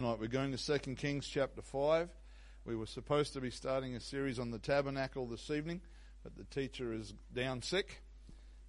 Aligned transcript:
Tonight 0.00 0.20
we're 0.20 0.28
going 0.28 0.56
to 0.56 0.78
2 0.78 0.94
Kings 0.94 1.26
chapter 1.26 1.60
5. 1.60 2.08
We 2.64 2.76
were 2.76 2.86
supposed 2.86 3.32
to 3.32 3.40
be 3.40 3.50
starting 3.50 3.96
a 3.96 4.00
series 4.00 4.38
on 4.38 4.52
the 4.52 4.60
tabernacle 4.60 5.26
this 5.26 5.50
evening, 5.50 5.80
but 6.22 6.36
the 6.36 6.44
teacher 6.44 6.92
is 6.92 7.12
down 7.34 7.62
sick, 7.62 8.00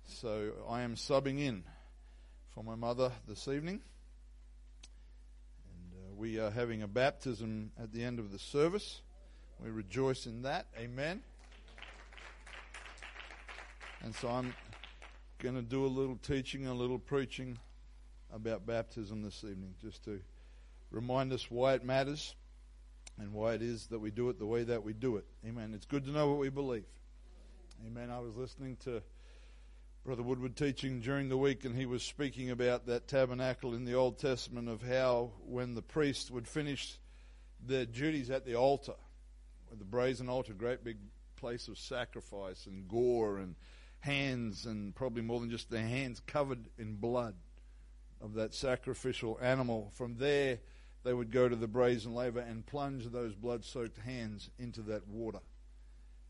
so 0.06 0.54
I 0.68 0.82
am 0.82 0.96
subbing 0.96 1.40
in 1.40 1.64
for 2.56 2.64
my 2.64 2.74
mother 2.74 3.12
this 3.28 3.48
evening. 3.48 3.80
And 5.70 5.94
uh, 5.94 6.16
we 6.16 6.40
are 6.40 6.50
having 6.50 6.82
a 6.82 6.88
baptism 6.88 7.74
at 7.80 7.94
the 7.94 8.04
end 8.04 8.18
of 8.18 8.32
the 8.32 8.40
service. 8.40 9.02
We 9.64 9.70
rejoice 9.70 10.26
in 10.26 10.42
that. 10.42 10.66
Amen. 10.80 11.22
And 14.02 14.16
so 14.16 14.30
I'm 14.30 14.56
going 15.38 15.54
to 15.54 15.62
do 15.62 15.86
a 15.86 15.94
little 15.94 16.18
teaching, 16.24 16.66
a 16.66 16.74
little 16.74 16.98
preaching 16.98 17.60
about 18.34 18.66
baptism 18.66 19.22
this 19.22 19.44
evening, 19.44 19.76
just 19.80 20.04
to 20.06 20.22
remind 20.92 21.34
us 21.34 21.50
why 21.50 21.74
it 21.74 21.84
matters 21.84 22.36
and 23.20 23.34
why 23.34 23.54
it 23.54 23.62
is 23.62 23.88
that 23.88 24.00
we 24.00 24.12
do 24.12 24.30
it 24.30 24.40
the 24.40 24.46
way 24.46 24.64
that 24.64 24.84
we 24.84 24.94
do 24.94 25.18
it. 25.18 25.26
Amen. 25.46 25.74
It's 25.74 25.86
good 25.86 26.06
to 26.06 26.12
know 26.12 26.30
what 26.30 26.40
we 26.40 26.50
believe. 26.50 26.86
Amen. 27.86 28.10
I 28.10 28.20
was 28.20 28.36
listening 28.36 28.78
to 28.86 29.02
Brother 30.06 30.24
Woodward 30.24 30.56
teaching 30.56 31.02
during 31.02 31.30
the 31.30 31.38
week, 31.38 31.66
and 31.66 31.76
he 31.76 31.86
was 31.86 32.04
speaking 32.04 32.50
about 32.50 32.88
that 32.88 33.08
tabernacle 33.08 33.74
in 33.74 33.86
the 33.86 33.94
Old 33.94 34.18
Testament 34.18 34.70
of 34.70 34.82
how 34.82 35.32
when 35.46 35.76
the 35.76 35.82
priest 35.82 36.32
would 36.32 36.48
finish 36.48 36.98
their 37.66 37.86
duties 37.86 38.30
at 38.30 38.46
the 38.46 38.56
altar, 38.56 38.96
the 39.78 39.84
brazen 39.84 40.30
altar, 40.30 40.54
great 40.54 40.84
big 40.84 40.98
place 41.36 41.68
of 41.68 41.78
sacrifice 41.78 42.66
and 42.66 42.88
gore 42.88 43.38
and 43.38 43.56
hands, 44.00 44.66
and 44.66 44.96
probably 44.96 45.22
more 45.22 45.40
than 45.40 45.50
just 45.50 45.70
their 45.70 45.86
hands 45.86 46.22
covered 46.26 46.66
in 46.78 46.96
blood 46.96 47.36
of 48.22 48.34
that 48.36 48.54
sacrificial 48.54 49.38
animal. 49.42 49.92
From 49.96 50.16
there, 50.16 50.60
they 51.04 51.14
would 51.14 51.32
go 51.32 51.48
to 51.48 51.56
the 51.56 51.68
brazen 51.68 52.14
laver 52.14 52.40
and 52.40 52.66
plunge 52.66 53.06
those 53.06 53.34
blood 53.36 53.64
soaked 53.64 54.00
hands 54.00 54.50
into 54.60 54.82
that 54.84 55.08
water 55.08 55.40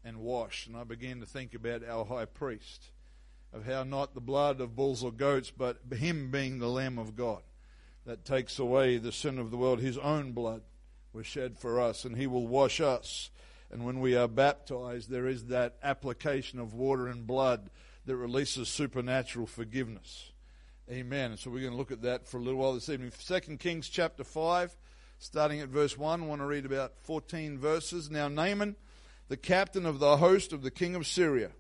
and 0.03 0.17
wash. 0.17 0.67
And 0.67 0.77
I 0.77 0.83
began 0.83 1.19
to 1.19 1.25
think 1.25 1.53
about 1.53 1.83
our 1.83 2.05
high 2.05 2.25
priest, 2.25 2.85
of 3.51 3.65
how 3.65 3.83
not 3.83 4.13
the 4.13 4.21
blood 4.21 4.61
of 4.61 4.75
bulls 4.75 5.03
or 5.03 5.11
goats, 5.11 5.51
but 5.51 5.79
him 5.91 6.29
being 6.31 6.59
the 6.59 6.69
Lamb 6.69 6.99
of 6.99 7.15
God 7.15 7.41
that 8.05 8.25
takes 8.25 8.59
away 8.59 8.97
the 8.97 9.11
sin 9.11 9.39
of 9.39 9.51
the 9.51 9.57
world. 9.57 9.79
His 9.79 9.97
own 9.97 10.31
blood 10.31 10.61
was 11.13 11.25
shed 11.25 11.57
for 11.57 11.79
us, 11.79 12.05
and 12.05 12.15
he 12.15 12.27
will 12.27 12.47
wash 12.47 12.79
us. 12.79 13.31
And 13.71 13.85
when 13.85 13.99
we 13.99 14.15
are 14.15 14.27
baptized, 14.27 15.09
there 15.09 15.27
is 15.27 15.45
that 15.45 15.77
application 15.83 16.59
of 16.59 16.73
water 16.73 17.07
and 17.07 17.27
blood 17.27 17.69
that 18.05 18.15
releases 18.15 18.69
supernatural 18.69 19.45
forgiveness. 19.45 20.31
Amen. 20.91 21.37
So 21.37 21.51
we're 21.51 21.59
going 21.59 21.73
to 21.73 21.77
look 21.77 21.91
at 21.91 22.01
that 22.01 22.27
for 22.27 22.37
a 22.37 22.41
little 22.41 22.59
while 22.59 22.73
this 22.73 22.89
evening. 22.89 23.11
Second 23.19 23.59
Kings 23.59 23.89
chapter 23.89 24.23
5, 24.23 24.75
starting 25.19 25.59
at 25.59 25.69
verse 25.69 25.95
1. 25.95 26.23
I 26.23 26.25
want 26.25 26.41
to 26.41 26.47
read 26.47 26.65
about 26.65 26.93
14 27.03 27.59
verses. 27.59 28.09
Now 28.09 28.27
Naaman, 28.27 28.75
the 29.27 29.37
captain 29.37 29.85
of 29.85 29.99
the 29.99 30.17
host 30.17 30.51
of 30.51 30.63
the 30.63 30.71
king 30.71 30.95
of 30.95 31.05
Syria, 31.05 31.51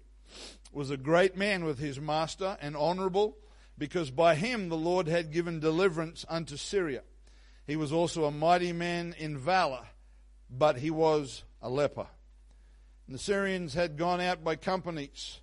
was 0.73 0.89
a 0.89 0.97
great 0.97 1.37
man 1.37 1.63
with 1.63 1.77
his 1.77 1.99
master 1.99 2.57
and 2.59 2.75
honorable, 2.75 3.37
because 3.77 4.09
by 4.09 4.33
him 4.33 4.67
the 4.67 4.75
Lord 4.75 5.07
had 5.07 5.31
given 5.31 5.59
deliverance 5.59 6.25
unto 6.27 6.57
Syria. 6.57 7.03
He 7.67 7.75
was 7.75 7.93
also 7.93 8.25
a 8.25 8.31
mighty 8.31 8.73
man 8.73 9.13
in 9.15 9.37
valor, 9.37 9.85
but 10.49 10.79
he 10.79 10.89
was 10.89 11.43
a 11.61 11.69
leper. 11.69 12.07
And 13.05 13.13
the 13.13 13.19
Syrians 13.21 13.75
had 13.75 13.95
gone 13.95 14.21
out 14.21 14.43
by 14.43 14.55
companies 14.55 15.39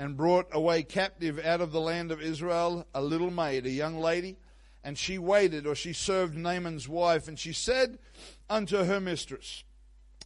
and 0.00 0.16
brought 0.16 0.48
away 0.52 0.82
captive 0.82 1.38
out 1.44 1.60
of 1.60 1.72
the 1.72 1.80
land 1.80 2.10
of 2.10 2.22
Israel 2.22 2.86
a 2.94 3.02
little 3.02 3.30
maid, 3.30 3.66
a 3.66 3.70
young 3.70 3.98
lady, 3.98 4.34
and 4.82 4.96
she 4.96 5.18
waited, 5.18 5.66
or 5.66 5.74
she 5.74 5.92
served 5.92 6.34
Naaman's 6.34 6.88
wife, 6.88 7.28
and 7.28 7.38
she 7.38 7.52
said 7.52 7.98
unto 8.48 8.84
her 8.84 8.98
mistress, 8.98 9.62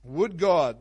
Would 0.04 0.38
God, 0.38 0.76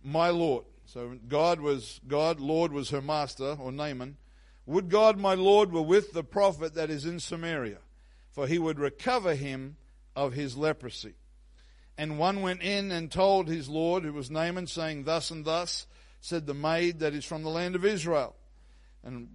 my 0.00 0.30
Lord, 0.30 0.64
so 0.84 1.18
God 1.26 1.60
was 1.60 2.00
God, 2.06 2.38
Lord 2.38 2.72
was 2.72 2.90
her 2.90 3.02
master, 3.02 3.56
or 3.60 3.72
Naaman, 3.72 4.16
would 4.64 4.90
God, 4.90 5.18
my 5.18 5.34
Lord, 5.34 5.72
were 5.72 5.82
with 5.82 6.12
the 6.12 6.22
prophet 6.22 6.74
that 6.74 6.88
is 6.88 7.04
in 7.04 7.18
Samaria, 7.18 7.78
for 8.30 8.46
he 8.46 8.60
would 8.60 8.78
recover 8.78 9.34
him 9.34 9.76
of 10.14 10.34
his 10.34 10.56
leprosy. 10.56 11.14
And 11.98 12.16
one 12.16 12.42
went 12.42 12.62
in 12.62 12.92
and 12.92 13.10
told 13.10 13.48
his 13.48 13.68
Lord, 13.68 14.04
who 14.04 14.12
was 14.12 14.30
Naaman, 14.30 14.68
saying, 14.68 15.02
Thus 15.02 15.32
and 15.32 15.44
thus 15.44 15.88
said 16.20 16.46
the 16.46 16.54
maid 16.54 17.00
that 17.00 17.14
is 17.14 17.24
from 17.24 17.42
the 17.42 17.50
land 17.50 17.74
of 17.74 17.84
Israel. 17.84 18.34
And 19.04 19.28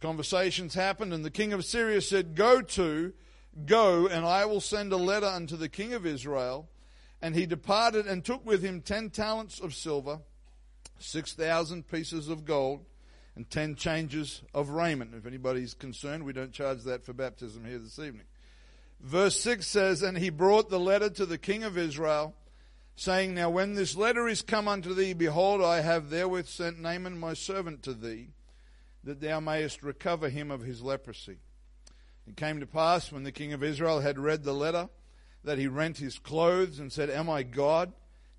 conversations 0.00 0.74
happened, 0.74 1.12
and 1.12 1.24
the 1.24 1.30
king 1.30 1.52
of 1.52 1.64
Syria 1.64 2.00
said, 2.00 2.34
Go 2.34 2.60
to, 2.62 3.12
go, 3.66 4.06
and 4.06 4.26
I 4.26 4.44
will 4.44 4.60
send 4.60 4.92
a 4.92 4.96
letter 4.96 5.26
unto 5.26 5.56
the 5.56 5.68
king 5.68 5.92
of 5.92 6.06
Israel. 6.06 6.68
And 7.20 7.36
he 7.36 7.46
departed 7.46 8.06
and 8.06 8.24
took 8.24 8.44
with 8.44 8.64
him 8.64 8.80
ten 8.80 9.08
talents 9.08 9.60
of 9.60 9.74
silver, 9.74 10.18
six 10.98 11.34
thousand 11.34 11.86
pieces 11.86 12.28
of 12.28 12.44
gold, 12.44 12.84
and 13.36 13.48
ten 13.48 13.76
changes 13.76 14.42
of 14.52 14.70
raiment. 14.70 15.14
If 15.14 15.24
anybody's 15.24 15.72
concerned, 15.72 16.24
we 16.24 16.32
don't 16.32 16.52
charge 16.52 16.82
that 16.82 17.04
for 17.04 17.12
baptism 17.12 17.64
here 17.64 17.78
this 17.78 18.00
evening. 18.00 18.26
Verse 19.02 19.38
6 19.40 19.66
says, 19.66 20.02
And 20.02 20.16
he 20.16 20.30
brought 20.30 20.70
the 20.70 20.80
letter 20.80 21.10
to 21.10 21.26
the 21.26 21.38
king 21.38 21.64
of 21.64 21.76
Israel 21.76 22.34
saying, 22.96 23.34
Now 23.34 23.50
when 23.50 23.74
this 23.74 23.96
letter 23.96 24.28
is 24.28 24.42
come 24.42 24.68
unto 24.68 24.94
thee, 24.94 25.12
behold, 25.12 25.62
I 25.62 25.80
have 25.80 26.10
therewith 26.10 26.46
sent 26.46 26.80
Naaman 26.80 27.18
my 27.18 27.34
servant 27.34 27.82
to 27.84 27.94
thee, 27.94 28.28
that 29.04 29.20
thou 29.20 29.40
mayest 29.40 29.82
recover 29.82 30.28
him 30.28 30.50
of 30.50 30.62
his 30.62 30.82
leprosy. 30.82 31.38
It 32.26 32.36
came 32.36 32.60
to 32.60 32.66
pass, 32.66 33.10
when 33.10 33.24
the 33.24 33.32
king 33.32 33.52
of 33.52 33.62
Israel 33.62 34.00
had 34.00 34.18
read 34.18 34.44
the 34.44 34.54
letter, 34.54 34.88
that 35.44 35.58
he 35.58 35.66
rent 35.66 35.98
his 35.98 36.18
clothes 36.18 36.78
and 36.78 36.92
said, 36.92 37.10
Am 37.10 37.28
I 37.28 37.42
God 37.42 37.92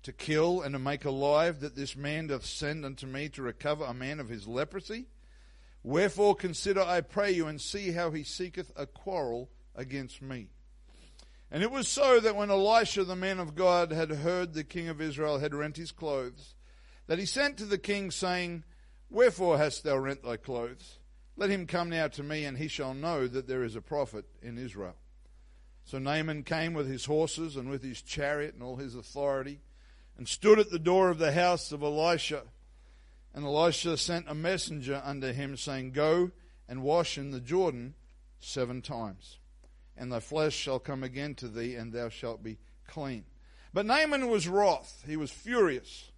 to 0.04 0.12
kill 0.12 0.62
and 0.62 0.72
to 0.74 0.78
make 0.78 1.04
alive, 1.04 1.60
that 1.60 1.76
this 1.76 1.96
man 1.96 2.28
doth 2.28 2.46
send 2.46 2.84
unto 2.84 3.06
me 3.06 3.28
to 3.30 3.42
recover 3.42 3.84
a 3.84 3.94
man 3.94 4.20
of 4.20 4.28
his 4.28 4.46
leprosy? 4.46 5.06
Wherefore 5.82 6.34
consider, 6.34 6.80
I 6.80 7.02
pray 7.02 7.32
you, 7.32 7.46
and 7.46 7.60
see 7.60 7.92
how 7.92 8.10
he 8.10 8.22
seeketh 8.22 8.72
a 8.74 8.86
quarrel 8.86 9.50
against 9.74 10.22
me. 10.22 10.48
And 11.54 11.62
it 11.62 11.70
was 11.70 11.86
so 11.86 12.18
that 12.18 12.34
when 12.34 12.50
Elisha, 12.50 13.04
the 13.04 13.14
man 13.14 13.38
of 13.38 13.54
God, 13.54 13.92
had 13.92 14.10
heard 14.10 14.54
the 14.54 14.64
king 14.64 14.88
of 14.88 15.00
Israel 15.00 15.38
had 15.38 15.54
rent 15.54 15.76
his 15.76 15.92
clothes, 15.92 16.56
that 17.06 17.20
he 17.20 17.26
sent 17.26 17.58
to 17.58 17.64
the 17.64 17.78
king, 17.78 18.10
saying, 18.10 18.64
Wherefore 19.08 19.56
hast 19.56 19.84
thou 19.84 19.96
rent 19.98 20.24
thy 20.24 20.36
clothes? 20.36 20.98
Let 21.36 21.50
him 21.50 21.68
come 21.68 21.90
now 21.90 22.08
to 22.08 22.24
me, 22.24 22.44
and 22.44 22.58
he 22.58 22.66
shall 22.66 22.92
know 22.92 23.28
that 23.28 23.46
there 23.46 23.62
is 23.62 23.76
a 23.76 23.80
prophet 23.80 24.24
in 24.42 24.58
Israel. 24.58 24.96
So 25.84 26.00
Naaman 26.00 26.42
came 26.42 26.74
with 26.74 26.88
his 26.88 27.04
horses 27.04 27.54
and 27.54 27.70
with 27.70 27.84
his 27.84 28.02
chariot 28.02 28.54
and 28.54 28.62
all 28.64 28.74
his 28.74 28.96
authority, 28.96 29.60
and 30.18 30.26
stood 30.26 30.58
at 30.58 30.70
the 30.72 30.78
door 30.80 31.08
of 31.08 31.18
the 31.18 31.30
house 31.30 31.70
of 31.70 31.84
Elisha. 31.84 32.42
And 33.32 33.44
Elisha 33.44 33.96
sent 33.96 34.26
a 34.28 34.34
messenger 34.34 35.00
unto 35.04 35.32
him, 35.32 35.56
saying, 35.56 35.92
Go 35.92 36.32
and 36.68 36.82
wash 36.82 37.16
in 37.16 37.30
the 37.30 37.38
Jordan 37.38 37.94
seven 38.40 38.82
times 38.82 39.38
and 39.96 40.12
thy 40.12 40.20
flesh 40.20 40.54
shall 40.54 40.78
come 40.78 41.02
again 41.02 41.34
to 41.36 41.48
thee, 41.48 41.74
and 41.74 41.92
thou 41.92 42.08
shalt 42.08 42.42
be 42.42 42.58
clean. 42.86 43.24
But 43.72 43.86
Naaman 43.86 44.28
was 44.28 44.48
wroth, 44.48 45.04
he 45.06 45.16
was 45.16 45.30
furious, 45.30 46.10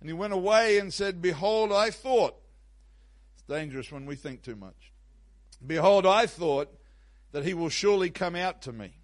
and 0.00 0.08
he 0.08 0.12
went 0.12 0.32
away 0.32 0.78
and 0.78 0.92
said, 0.92 1.22
Behold, 1.22 1.72
I 1.72 1.90
thought, 1.90 2.36
it's 3.34 3.42
dangerous 3.42 3.92
when 3.92 4.06
we 4.06 4.16
think 4.16 4.42
too 4.42 4.56
much. 4.56 4.92
Behold, 5.64 6.06
I 6.06 6.26
thought 6.26 6.68
that 7.32 7.44
he 7.44 7.54
will 7.54 7.68
surely 7.68 8.10
come 8.10 8.36
out 8.36 8.62
to 8.62 8.72
me 8.72 8.94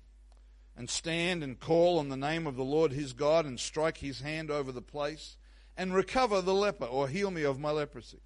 and 0.76 0.88
stand 0.88 1.42
and 1.42 1.60
call 1.60 1.98
on 1.98 2.08
the 2.08 2.16
name 2.16 2.46
of 2.46 2.56
the 2.56 2.64
Lord 2.64 2.92
his 2.92 3.12
God 3.12 3.44
and 3.44 3.58
strike 3.58 3.98
his 3.98 4.20
hand 4.20 4.50
over 4.50 4.72
the 4.72 4.80
place 4.80 5.36
and 5.76 5.94
recover 5.94 6.40
the 6.40 6.54
leper 6.54 6.84
or 6.84 7.08
heal 7.08 7.30
me 7.30 7.42
of 7.42 7.58
my 7.58 7.70
leprosy. 7.70 8.20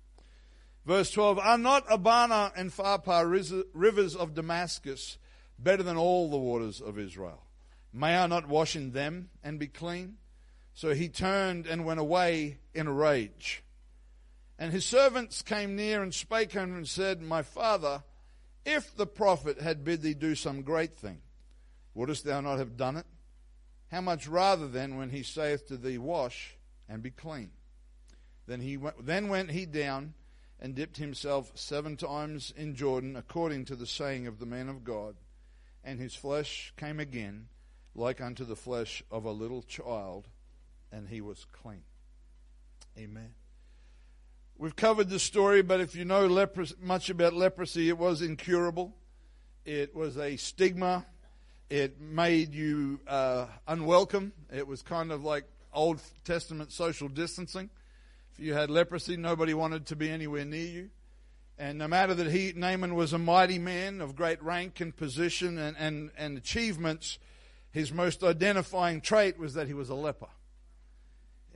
Verse 0.84 1.10
12 1.10 1.38
Are 1.38 1.58
not 1.58 1.84
Abana 1.90 2.52
and 2.56 2.72
Pharpar 2.72 3.64
rivers 3.72 4.14
of 4.14 4.34
Damascus 4.34 5.18
better 5.58 5.82
than 5.82 5.96
all 5.96 6.30
the 6.30 6.36
waters 6.36 6.80
of 6.80 6.98
Israel. 6.98 7.42
May 7.92 8.16
I 8.16 8.26
not 8.26 8.48
wash 8.48 8.74
in 8.74 8.90
them 8.90 9.30
and 9.42 9.58
be 9.58 9.68
clean? 9.68 10.16
So 10.74 10.94
he 10.94 11.08
turned 11.08 11.66
and 11.66 11.84
went 11.84 12.00
away 12.00 12.58
in 12.74 12.88
a 12.88 12.92
rage. 12.92 13.62
And 14.58 14.72
his 14.72 14.84
servants 14.84 15.42
came 15.42 15.76
near 15.76 16.02
and 16.02 16.12
spake 16.12 16.56
unto 16.56 16.72
him 16.72 16.78
and 16.78 16.88
said, 16.88 17.22
My 17.22 17.42
father, 17.42 18.02
if 18.64 18.96
the 18.96 19.06
prophet 19.06 19.60
had 19.60 19.84
bid 19.84 20.02
thee 20.02 20.14
do 20.14 20.34
some 20.34 20.62
great 20.62 20.96
thing, 20.96 21.20
wouldst 21.94 22.24
thou 22.24 22.40
not 22.40 22.58
have 22.58 22.76
done 22.76 22.96
it? 22.96 23.06
How 23.92 24.00
much 24.00 24.26
rather 24.26 24.66
then 24.66 24.96
when 24.96 25.10
he 25.10 25.22
saith 25.22 25.68
to 25.68 25.76
thee, 25.76 25.98
Wash 25.98 26.56
and 26.88 27.02
be 27.02 27.10
clean? 27.10 27.50
Then 28.46 28.60
he 28.60 28.76
went, 28.76 29.06
then 29.06 29.28
went 29.28 29.52
he 29.52 29.66
down 29.66 30.14
and 30.60 30.74
dipped 30.74 30.96
himself 30.96 31.52
seven 31.54 31.96
times 31.96 32.52
in 32.56 32.74
Jordan, 32.74 33.16
according 33.16 33.66
to 33.66 33.76
the 33.76 33.86
saying 33.86 34.26
of 34.26 34.38
the 34.38 34.46
man 34.46 34.68
of 34.68 34.82
God 34.82 35.14
and 35.84 36.00
his 36.00 36.14
flesh 36.14 36.72
came 36.76 36.98
again 36.98 37.48
like 37.94 38.20
unto 38.20 38.44
the 38.44 38.56
flesh 38.56 39.02
of 39.10 39.24
a 39.24 39.30
little 39.30 39.62
child, 39.62 40.28
and 40.90 41.08
he 41.08 41.20
was 41.20 41.46
clean. 41.52 41.82
Amen. 42.98 43.34
We've 44.56 44.76
covered 44.76 45.08
the 45.08 45.18
story, 45.18 45.62
but 45.62 45.80
if 45.80 45.94
you 45.94 46.04
know 46.04 46.26
leprosy, 46.26 46.74
much 46.80 47.10
about 47.10 47.34
leprosy, 47.34 47.88
it 47.88 47.98
was 47.98 48.22
incurable. 48.22 48.94
It 49.64 49.94
was 49.94 50.16
a 50.18 50.36
stigma 50.36 51.06
It 51.70 52.00
made 52.00 52.54
you 52.54 53.00
uh, 53.06 53.46
unwelcome. 53.66 54.32
It 54.52 54.66
was 54.66 54.82
kind 54.82 55.10
of 55.10 55.24
like 55.24 55.44
Old 55.72 56.00
Testament 56.24 56.70
social 56.72 57.08
distancing. 57.08 57.70
If 58.32 58.40
you 58.44 58.54
had 58.54 58.70
leprosy, 58.70 59.16
nobody 59.16 59.54
wanted 59.54 59.86
to 59.86 59.96
be 59.96 60.10
anywhere 60.10 60.44
near 60.44 60.66
you. 60.66 60.90
And 61.58 61.78
no 61.78 61.86
matter 61.86 62.14
that 62.14 62.30
he, 62.30 62.52
Naaman 62.54 62.94
was 62.94 63.12
a 63.12 63.18
mighty 63.18 63.58
man 63.58 64.00
of 64.00 64.16
great 64.16 64.42
rank 64.42 64.80
and 64.80 64.94
position 64.96 65.58
and, 65.58 65.76
and, 65.78 66.10
and 66.16 66.36
achievements, 66.36 67.18
his 67.70 67.92
most 67.92 68.24
identifying 68.24 69.00
trait 69.00 69.38
was 69.38 69.54
that 69.54 69.68
he 69.68 69.74
was 69.74 69.88
a 69.88 69.94
leper. 69.94 70.28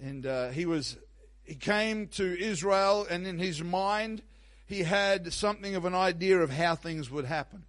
And 0.00 0.24
uh, 0.24 0.50
he 0.50 0.66
was 0.66 0.96
he 1.48 1.54
came 1.54 2.08
to 2.08 2.38
Israel, 2.38 3.06
and 3.08 3.26
in 3.26 3.38
his 3.38 3.62
mind, 3.62 4.22
he 4.66 4.82
had 4.82 5.32
something 5.32 5.74
of 5.74 5.86
an 5.86 5.94
idea 5.94 6.38
of 6.40 6.50
how 6.50 6.74
things 6.74 7.10
would 7.10 7.24
happen, 7.24 7.64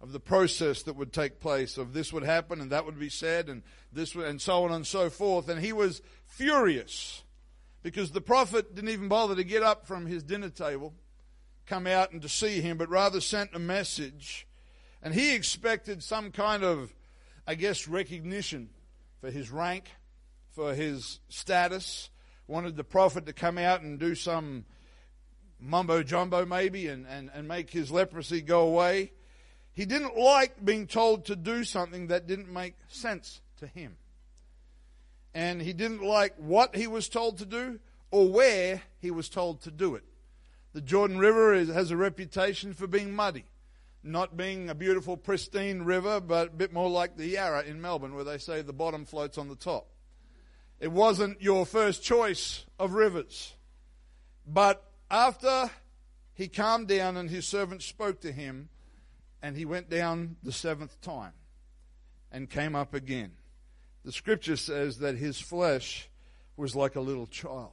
of 0.00 0.12
the 0.12 0.20
process 0.20 0.82
that 0.84 0.96
would 0.96 1.12
take 1.12 1.38
place, 1.38 1.76
of 1.76 1.92
this 1.92 2.10
would 2.10 2.22
happen 2.22 2.62
and 2.62 2.72
that 2.72 2.86
would 2.86 2.98
be 2.98 3.10
said, 3.10 3.50
and 3.50 3.62
this 3.92 4.14
would, 4.14 4.26
and 4.26 4.40
so 4.40 4.64
on 4.64 4.72
and 4.72 4.86
so 4.86 5.10
forth. 5.10 5.50
And 5.50 5.60
he 5.60 5.74
was 5.74 6.00
furious 6.24 7.22
because 7.82 8.12
the 8.12 8.22
prophet 8.22 8.74
didn't 8.74 8.90
even 8.90 9.08
bother 9.08 9.36
to 9.36 9.44
get 9.44 9.62
up 9.62 9.86
from 9.86 10.06
his 10.06 10.22
dinner 10.22 10.48
table, 10.48 10.94
come 11.68 11.86
out 11.86 12.12
and 12.12 12.22
to 12.22 12.28
see 12.28 12.60
him, 12.60 12.78
but 12.78 12.88
rather 12.88 13.20
sent 13.20 13.54
a 13.54 13.58
message. 13.58 14.46
And 15.02 15.14
he 15.14 15.34
expected 15.34 16.02
some 16.02 16.32
kind 16.32 16.64
of, 16.64 16.92
I 17.46 17.54
guess, 17.54 17.86
recognition 17.86 18.70
for 19.20 19.30
his 19.30 19.50
rank, 19.50 19.90
for 20.52 20.74
his 20.74 21.20
status, 21.28 22.10
wanted 22.46 22.76
the 22.76 22.84
prophet 22.84 23.26
to 23.26 23.32
come 23.32 23.58
out 23.58 23.82
and 23.82 23.98
do 23.98 24.14
some 24.14 24.64
mumbo 25.60 26.02
jumbo 26.02 26.46
maybe 26.46 26.86
and, 26.88 27.06
and, 27.06 27.30
and 27.34 27.46
make 27.46 27.70
his 27.70 27.90
leprosy 27.90 28.40
go 28.40 28.62
away. 28.62 29.12
He 29.72 29.84
didn't 29.84 30.16
like 30.16 30.64
being 30.64 30.86
told 30.86 31.26
to 31.26 31.36
do 31.36 31.62
something 31.62 32.08
that 32.08 32.26
didn't 32.26 32.52
make 32.52 32.74
sense 32.88 33.40
to 33.58 33.66
him. 33.66 33.96
And 35.34 35.60
he 35.62 35.72
didn't 35.72 36.02
like 36.02 36.34
what 36.36 36.74
he 36.74 36.86
was 36.86 37.08
told 37.08 37.38
to 37.38 37.46
do 37.46 37.78
or 38.10 38.28
where 38.28 38.82
he 38.98 39.10
was 39.10 39.28
told 39.28 39.60
to 39.62 39.70
do 39.70 39.94
it. 39.94 40.02
The 40.72 40.80
Jordan 40.80 41.18
River 41.18 41.54
is, 41.54 41.68
has 41.68 41.90
a 41.90 41.96
reputation 41.96 42.74
for 42.74 42.86
being 42.86 43.12
muddy, 43.12 43.44
not 44.02 44.36
being 44.36 44.68
a 44.68 44.74
beautiful, 44.74 45.16
pristine 45.16 45.82
river, 45.82 46.20
but 46.20 46.48
a 46.48 46.52
bit 46.52 46.72
more 46.72 46.90
like 46.90 47.16
the 47.16 47.26
Yarra 47.26 47.62
in 47.62 47.80
Melbourne, 47.80 48.14
where 48.14 48.24
they 48.24 48.38
say 48.38 48.62
the 48.62 48.72
bottom 48.72 49.04
floats 49.04 49.38
on 49.38 49.48
the 49.48 49.56
top. 49.56 49.88
It 50.80 50.92
wasn't 50.92 51.42
your 51.42 51.66
first 51.66 52.02
choice 52.02 52.64
of 52.78 52.92
rivers. 52.92 53.54
But 54.46 54.84
after 55.10 55.70
he 56.34 56.48
calmed 56.48 56.88
down 56.88 57.16
and 57.16 57.28
his 57.28 57.46
servant 57.46 57.82
spoke 57.82 58.20
to 58.20 58.30
him, 58.30 58.68
and 59.42 59.56
he 59.56 59.64
went 59.64 59.88
down 59.88 60.36
the 60.42 60.52
seventh 60.52 61.00
time 61.00 61.32
and 62.30 62.50
came 62.50 62.74
up 62.76 62.94
again. 62.94 63.32
The 64.04 64.12
scripture 64.12 64.56
says 64.56 64.98
that 64.98 65.16
his 65.16 65.40
flesh 65.40 66.08
was 66.56 66.76
like 66.76 66.96
a 66.96 67.00
little 67.00 67.26
child. 67.26 67.72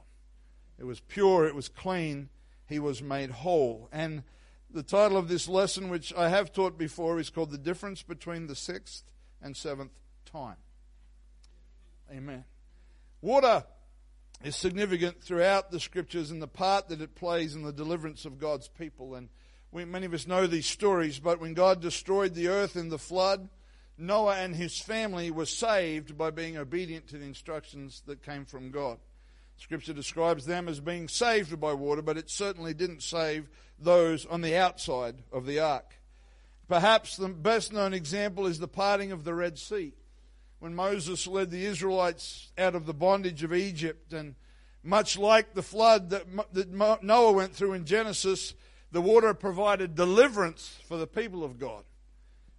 It 0.78 0.84
was 0.84 1.00
pure, 1.00 1.46
it 1.46 1.54
was 1.54 1.68
clean, 1.68 2.28
he 2.68 2.78
was 2.78 3.02
made 3.02 3.30
whole. 3.30 3.88
And 3.92 4.22
the 4.70 4.82
title 4.82 5.16
of 5.16 5.28
this 5.28 5.48
lesson, 5.48 5.88
which 5.88 6.12
I 6.14 6.28
have 6.28 6.52
taught 6.52 6.76
before, 6.76 7.18
is 7.18 7.30
called 7.30 7.50
The 7.50 7.58
Difference 7.58 8.02
Between 8.02 8.46
the 8.46 8.56
Sixth 8.56 9.04
and 9.40 9.56
Seventh 9.56 9.92
Time. 10.30 10.56
Amen. 12.10 12.44
Water 13.20 13.64
is 14.44 14.56
significant 14.56 15.22
throughout 15.22 15.70
the 15.70 15.80
scriptures 15.80 16.30
and 16.30 16.42
the 16.42 16.48
part 16.48 16.88
that 16.88 17.00
it 17.00 17.14
plays 17.14 17.54
in 17.54 17.62
the 17.62 17.72
deliverance 17.72 18.24
of 18.24 18.38
God's 18.38 18.68
people. 18.68 19.14
And 19.14 19.28
we, 19.72 19.84
many 19.84 20.06
of 20.06 20.14
us 20.14 20.26
know 20.26 20.46
these 20.46 20.66
stories, 20.66 21.18
but 21.18 21.40
when 21.40 21.54
God 21.54 21.80
destroyed 21.80 22.34
the 22.34 22.48
earth 22.48 22.76
in 22.76 22.88
the 22.88 22.98
flood, 22.98 23.48
Noah 23.98 24.36
and 24.36 24.54
his 24.54 24.78
family 24.78 25.30
were 25.30 25.46
saved 25.46 26.18
by 26.18 26.30
being 26.30 26.56
obedient 26.56 27.08
to 27.08 27.18
the 27.18 27.24
instructions 27.24 28.02
that 28.06 28.22
came 28.22 28.44
from 28.44 28.70
God. 28.70 28.98
Scripture 29.58 29.92
describes 29.92 30.46
them 30.46 30.68
as 30.68 30.80
being 30.80 31.08
saved 31.08 31.58
by 31.58 31.72
water, 31.72 32.02
but 32.02 32.16
it 32.16 32.30
certainly 32.30 32.74
didn't 32.74 33.02
save 33.02 33.48
those 33.78 34.26
on 34.26 34.40
the 34.42 34.56
outside 34.56 35.16
of 35.32 35.46
the 35.46 35.58
ark. 35.60 35.94
Perhaps 36.68 37.16
the 37.16 37.28
best 37.28 37.72
known 37.72 37.94
example 37.94 38.46
is 38.46 38.58
the 38.58 38.68
parting 38.68 39.12
of 39.12 39.24
the 39.24 39.34
Red 39.34 39.58
Sea 39.58 39.94
when 40.58 40.74
Moses 40.74 41.26
led 41.26 41.50
the 41.50 41.64
Israelites 41.64 42.50
out 42.58 42.74
of 42.74 42.86
the 42.86 42.94
bondage 42.94 43.42
of 43.42 43.52
Egypt. 43.52 44.12
And 44.12 44.34
much 44.82 45.18
like 45.18 45.54
the 45.54 45.62
flood 45.62 46.10
that, 46.10 47.02
Noah 47.02 47.32
went 47.32 47.54
through 47.54 47.74
in 47.74 47.84
Genesis, 47.84 48.54
the 48.90 49.02
water 49.02 49.32
provided 49.34 49.94
deliverance 49.94 50.78
for 50.86 50.96
the 50.96 51.06
people 51.06 51.44
of 51.44 51.58
God, 51.58 51.84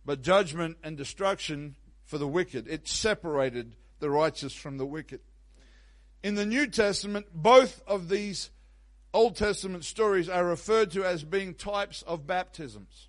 but 0.06 0.22
judgment 0.22 0.78
and 0.84 0.96
destruction 0.98 1.76
for 2.06 2.18
the 2.18 2.28
wicked. 2.28 2.68
It 2.68 2.88
separated 2.88 3.76
the 4.00 4.10
righteous 4.10 4.54
from 4.54 4.78
the 4.78 4.86
wicked. 4.86 5.22
In 6.24 6.36
the 6.36 6.46
New 6.46 6.68
Testament, 6.68 7.28
both 7.34 7.82
of 7.86 8.10
these 8.10 8.50
Old 9.14 9.36
Testament 9.36 9.86
stories 9.86 10.28
are 10.28 10.46
referred 10.46 10.92
to 10.92 11.06
as 11.06 11.24
being 11.24 11.54
types 11.54 12.02
of 12.04 12.26
baptisms. 12.26 13.08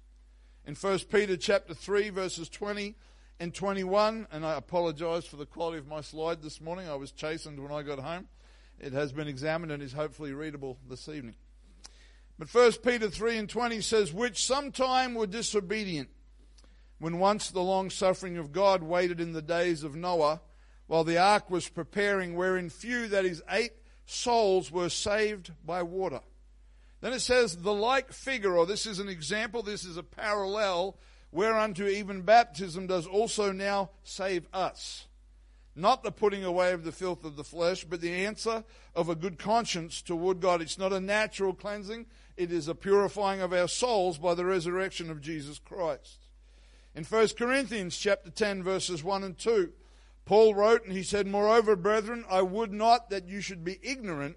In 0.67 0.75
1 0.75 0.99
Peter 1.11 1.37
chapter 1.37 1.73
3 1.73 2.11
verses 2.11 2.49
20 2.49 2.95
and 3.41 3.55
21, 3.55 4.27
and 4.31 4.45
I 4.45 4.55
apologize 4.55 5.25
for 5.25 5.37
the 5.37 5.47
quality 5.47 5.79
of 5.79 5.89
my 5.89 6.03
slide 6.03 6.43
this 6.43 6.61
morning. 6.61 6.89
I 6.89 6.97
was 6.97 7.11
chastened 7.11 7.61
when 7.63 7.73
I 7.73 7.83
got 7.83 7.99
home. 7.99 8.29
It 8.79 8.93
has 8.93 9.13
been 9.13 9.27
examined 9.27 9.73
and 9.73 9.83
is 9.83 9.93
hopefully 9.93 10.33
readable 10.35 10.79
this 10.89 11.09
evening. 11.09 11.35
But 12.39 12.53
1 12.53 12.73
Peter 12.85 13.09
3 13.09 13.39
and 13.39 13.49
20 13.49 13.81
says, 13.81 14.13
Which 14.13 14.45
sometime 14.45 15.15
were 15.15 15.27
disobedient, 15.27 16.11
when 16.99 17.19
once 17.19 17.51
the 17.51 17.61
long 17.61 17.91
suffering 17.91 18.37
of 18.37 18.53
God 18.53 18.83
waited 18.83 19.21
in 19.21 19.33
the 19.33 19.43
days 19.43 19.83
of 19.83 19.97
Noah, 19.97 20.41
while 20.89 21.05
the 21.05 21.19
ark 21.19 21.51
was 21.51 21.69
preparing, 21.69 22.35
wherein 22.35 22.71
few, 22.71 23.07
that 23.09 23.25
is, 23.25 23.43
eight 23.51 23.73
souls, 24.07 24.73
were 24.73 24.89
saved 24.89 25.53
by 25.65 25.83
water. 25.83 26.21
Then 27.01 27.13
it 27.13 27.21
says, 27.21 27.57
The 27.57 27.75
like 27.75 28.13
figure, 28.13 28.57
or 28.57 28.67
this 28.67 28.87
is 28.87 28.99
an 28.99 29.09
example, 29.09 29.63
this 29.63 29.85
is 29.85 29.97
a 29.97 30.03
parallel 30.03 30.97
whereunto 31.31 31.87
even 31.87 32.23
baptism 32.23 32.87
does 32.87 33.07
also 33.07 33.53
now 33.53 33.91
save 34.03 34.49
us. 34.53 35.07
Not 35.77 36.03
the 36.03 36.11
putting 36.11 36.43
away 36.43 36.73
of 36.73 36.85
the 36.85 36.91
filth 36.91 37.25
of 37.25 37.37
the 37.37 37.45
flesh, 37.45 37.85
but 37.85 38.01
the 38.01 38.25
answer 38.27 38.65
of 38.97 39.09
a 39.09 39.15
good 39.15 39.39
conscience 39.39 40.03
toward 40.03 40.41
God. 40.41 40.61
It's 40.61 40.79
not 40.79 40.93
a 40.93 41.01
natural 41.01 41.53
cleansing, 41.53 42.07
it 42.37 42.51
is 42.51 42.67
a 42.67 42.75
purifying 42.75 43.43
of 43.43 43.53
our 43.53 43.69
souls 43.69 44.19
by 44.19 44.35
the 44.35 44.45
resurrection 44.45 45.11
of 45.11 45.21
Jesus 45.21 45.59
Christ. 45.59 46.19
In 46.95 47.05
1 47.05 47.29
Corinthians 47.39 47.97
chapter 47.97 48.31
10 48.31 48.63
verses 48.63 49.05
1 49.05 49.23
and 49.23 49.39
2, 49.39 49.71
Paul 50.29 50.55
wrote 50.55 50.85
and 50.85 50.93
he 50.93 51.03
said, 51.03 51.27
Moreover, 51.27 51.75
brethren, 51.75 52.23
I 52.29 52.43
would 52.43 52.71
not 52.71 53.09
that 53.09 53.27
you 53.27 53.41
should 53.41 53.65
be 53.65 53.79
ignorant 53.83 54.37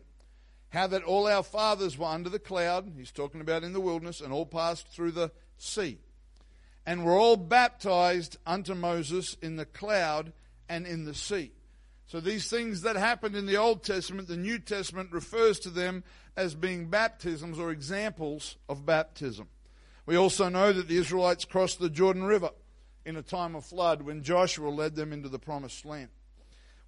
how 0.70 0.88
that 0.88 1.04
all 1.04 1.28
our 1.28 1.44
fathers 1.44 1.98
were 1.98 2.06
under 2.06 2.30
the 2.30 2.40
cloud, 2.40 2.94
he's 2.96 3.12
talking 3.12 3.42
about 3.42 3.66
in 3.66 3.74
the 3.74 3.82
wilderness, 3.82 4.22
and 4.22 4.32
all 4.32 4.46
passed 4.46 4.88
through 4.88 5.12
the 5.12 5.34
sea 5.58 5.98
and 6.86 7.04
were 7.04 7.18
all 7.18 7.36
baptized 7.36 8.38
unto 8.46 8.74
Moses 8.74 9.36
in 9.42 9.58
the 9.58 9.66
cloud 9.66 10.32
and 10.70 10.88
in 10.88 11.04
the 11.04 11.14
sea. 11.14 11.52
So 12.08 12.22
these 12.22 12.50
things 12.50 12.84
that 12.84 12.96
happened 12.96 13.36
in 13.36 13.46
the 13.46 13.58
Old 13.58 13.84
Testament, 13.84 14.30
the 14.30 14.38
New 14.38 14.60
Testament 14.60 15.12
refers 15.12 15.60
to 15.60 15.70
them 15.70 16.06
as 16.38 16.56
being 16.56 16.88
baptisms 16.88 17.60
or 17.60 17.70
examples 17.70 18.56
of 18.70 18.86
baptism. 18.86 19.50
We 20.06 20.16
also 20.16 20.48
know 20.48 20.72
that 20.72 20.88
the 20.88 20.98
Israelites 20.98 21.44
crossed 21.44 21.82
the 21.82 21.90
Jordan 21.90 22.24
River 22.24 22.52
in 23.06 23.16
a 23.16 23.22
time 23.22 23.56
of 23.56 23.66
flood 23.66 24.02
when 24.02 24.24
Joshua 24.24 24.70
led 24.70 24.96
them 24.96 25.12
into 25.14 25.30
the 25.30 25.40
promised 25.40 25.86
land. 25.86 26.10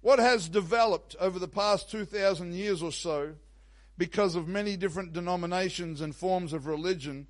What 0.00 0.18
has 0.18 0.48
developed 0.48 1.16
over 1.18 1.38
the 1.38 1.48
past 1.48 1.90
2,000 1.90 2.52
years 2.52 2.82
or 2.82 2.92
so 2.92 3.34
because 3.96 4.34
of 4.34 4.48
many 4.48 4.76
different 4.76 5.12
denominations 5.12 6.00
and 6.00 6.14
forms 6.14 6.52
of 6.52 6.66
religion 6.66 7.26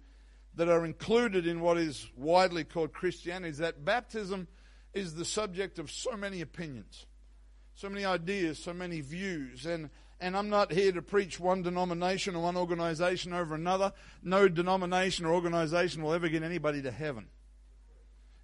that 0.57 0.69
are 0.69 0.85
included 0.85 1.47
in 1.47 1.61
what 1.61 1.79
is 1.79 2.09
widely 2.17 2.65
called 2.65 2.93
Christianity 2.93 3.51
is 3.51 3.59
that 3.59 3.85
baptism 3.85 4.49
is 4.93 5.15
the 5.15 5.25
subject 5.25 5.79
of 5.79 5.91
so 5.91 6.17
many 6.17 6.41
opinions, 6.41 7.07
so 7.75 7.89
many 7.89 8.05
ideas, 8.05 8.59
so 8.59 8.73
many 8.73 9.01
views. 9.01 9.67
And, 9.67 9.91
and 10.21 10.37
I'm 10.37 10.49
not 10.49 10.73
here 10.73 10.93
to 10.93 11.03
preach 11.03 11.41
one 11.41 11.63
denomination 11.63 12.37
or 12.37 12.45
one 12.45 12.57
organization 12.57 13.33
over 13.33 13.55
another. 13.55 13.93
No 14.23 14.49
denomination 14.49 15.27
or 15.27 15.35
organization 15.35 16.03
will 16.03 16.13
ever 16.13 16.29
get 16.29 16.43
anybody 16.43 16.83
to 16.83 16.91
heaven. 16.91 17.27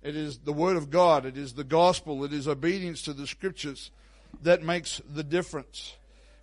It 0.03 0.17
is 0.17 0.39
the 0.39 0.53
Word 0.53 0.77
of 0.77 0.91
God, 0.91 1.27
it 1.27 1.37
is 1.37 1.53
the 1.53 1.65
gospel, 1.65 2.25
it 2.25 2.33
is 2.33 2.49
obedience 2.49 3.03
to 3.03 3.13
the 3.13 3.27
Scriptures 3.27 3.91
that 4.43 4.63
makes 4.63 5.03
the 5.13 5.23
difference. 5.23 5.97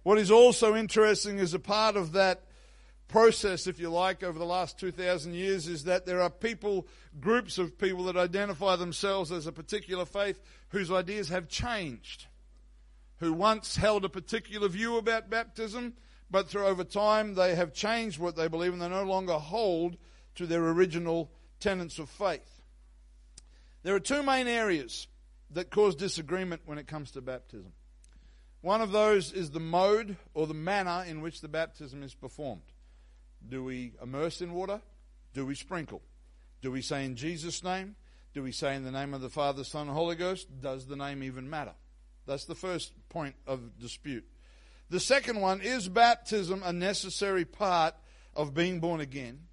What 0.04 0.20
is 0.20 0.30
also 0.30 0.76
interesting 0.76 1.40
is 1.40 1.54
a 1.54 1.60
part 1.60 1.96
of 1.96 2.14
that 2.14 2.44
process, 3.08 3.68
if 3.68 3.80
you 3.80 3.90
like, 3.90 4.24
over 4.24 4.38
the 4.38 4.46
last 4.46 4.80
2,000 4.80 5.34
years 5.34 5.68
is 5.68 5.86
that 5.86 6.06
there 6.06 6.22
are 6.22 6.30
people, 6.30 6.88
groups 7.20 7.58
of 7.58 7.78
people 7.78 8.04
that 8.06 8.18
identify 8.18 8.76
themselves 8.76 9.32
as 9.32 9.48
a 9.48 9.52
particular 9.52 10.06
faith 10.06 10.40
whose 10.70 10.92
ideas 10.92 11.30
have 11.30 11.48
changed, 11.48 12.28
who 13.20 13.34
once 13.34 13.76
held 13.78 14.06
a 14.06 14.10
particular 14.10 14.68
view 14.68 14.98
about 14.98 15.30
baptism, 15.30 15.94
but 16.30 16.48
through 16.48 16.66
over 16.66 16.84
time 16.84 17.36
they 17.36 17.56
have 17.56 17.74
changed 17.74 18.20
what 18.20 18.36
they 18.36 18.48
believe 18.48 18.74
and 18.74 18.82
they 18.82 18.90
no 18.90 19.04
longer 19.04 19.34
hold 19.34 19.98
to 20.36 20.46
their 20.46 20.68
original 20.68 21.32
tenets 21.60 21.98
of 21.98 22.10
faith. 22.10 22.57
There 23.88 23.96
are 23.96 24.02
two 24.02 24.22
main 24.22 24.50
areas 24.50 25.08
that 25.52 25.72
cause 25.72 25.96
disagreement 25.96 26.64
when 26.66 26.78
it 26.78 26.88
comes 26.88 27.12
to 27.12 27.22
baptism. 27.22 27.72
One 28.60 28.82
of 28.82 28.92
those 28.92 29.32
is 29.32 29.52
the 29.52 29.62
mode 29.62 30.18
or 30.34 30.46
the 30.46 30.54
manner 30.54 31.06
in 31.08 31.22
which 31.22 31.40
the 31.40 31.48
baptism 31.48 32.04
is 32.04 32.14
performed. 32.14 32.64
Do 33.48 33.64
we 33.64 33.94
immerse 34.04 34.42
in 34.42 34.52
water? 34.52 34.82
Do 35.34 35.46
we 35.46 35.56
sprinkle? 35.56 36.02
Do 36.62 36.70
we 36.70 36.82
say 36.82 37.06
in 37.06 37.16
Jesus' 37.16 37.64
name? 37.64 37.96
Do 38.34 38.44
we 38.44 38.52
say 38.52 38.76
in 38.76 38.84
the 38.84 38.92
name 38.92 39.14
of 39.14 39.22
the 39.22 39.30
Father, 39.30 39.64
Son, 39.64 39.88
and 39.88 39.96
Holy 39.96 40.18
Ghost? 40.18 40.50
Does 40.60 40.86
the 40.86 40.98
name 40.98 41.24
even 41.24 41.50
matter? 41.50 41.76
That's 42.26 42.44
the 42.44 42.56
first 42.56 42.92
point 43.08 43.36
of 43.48 43.80
dispute. 43.80 44.26
The 44.90 45.00
second 45.00 45.40
one 45.40 45.62
is 45.62 45.88
baptism 45.88 46.62
a 46.62 46.74
necessary 46.74 47.46
part 47.46 47.96
of 48.36 48.54
being 48.54 48.82
born 48.82 49.00
again? 49.00 49.44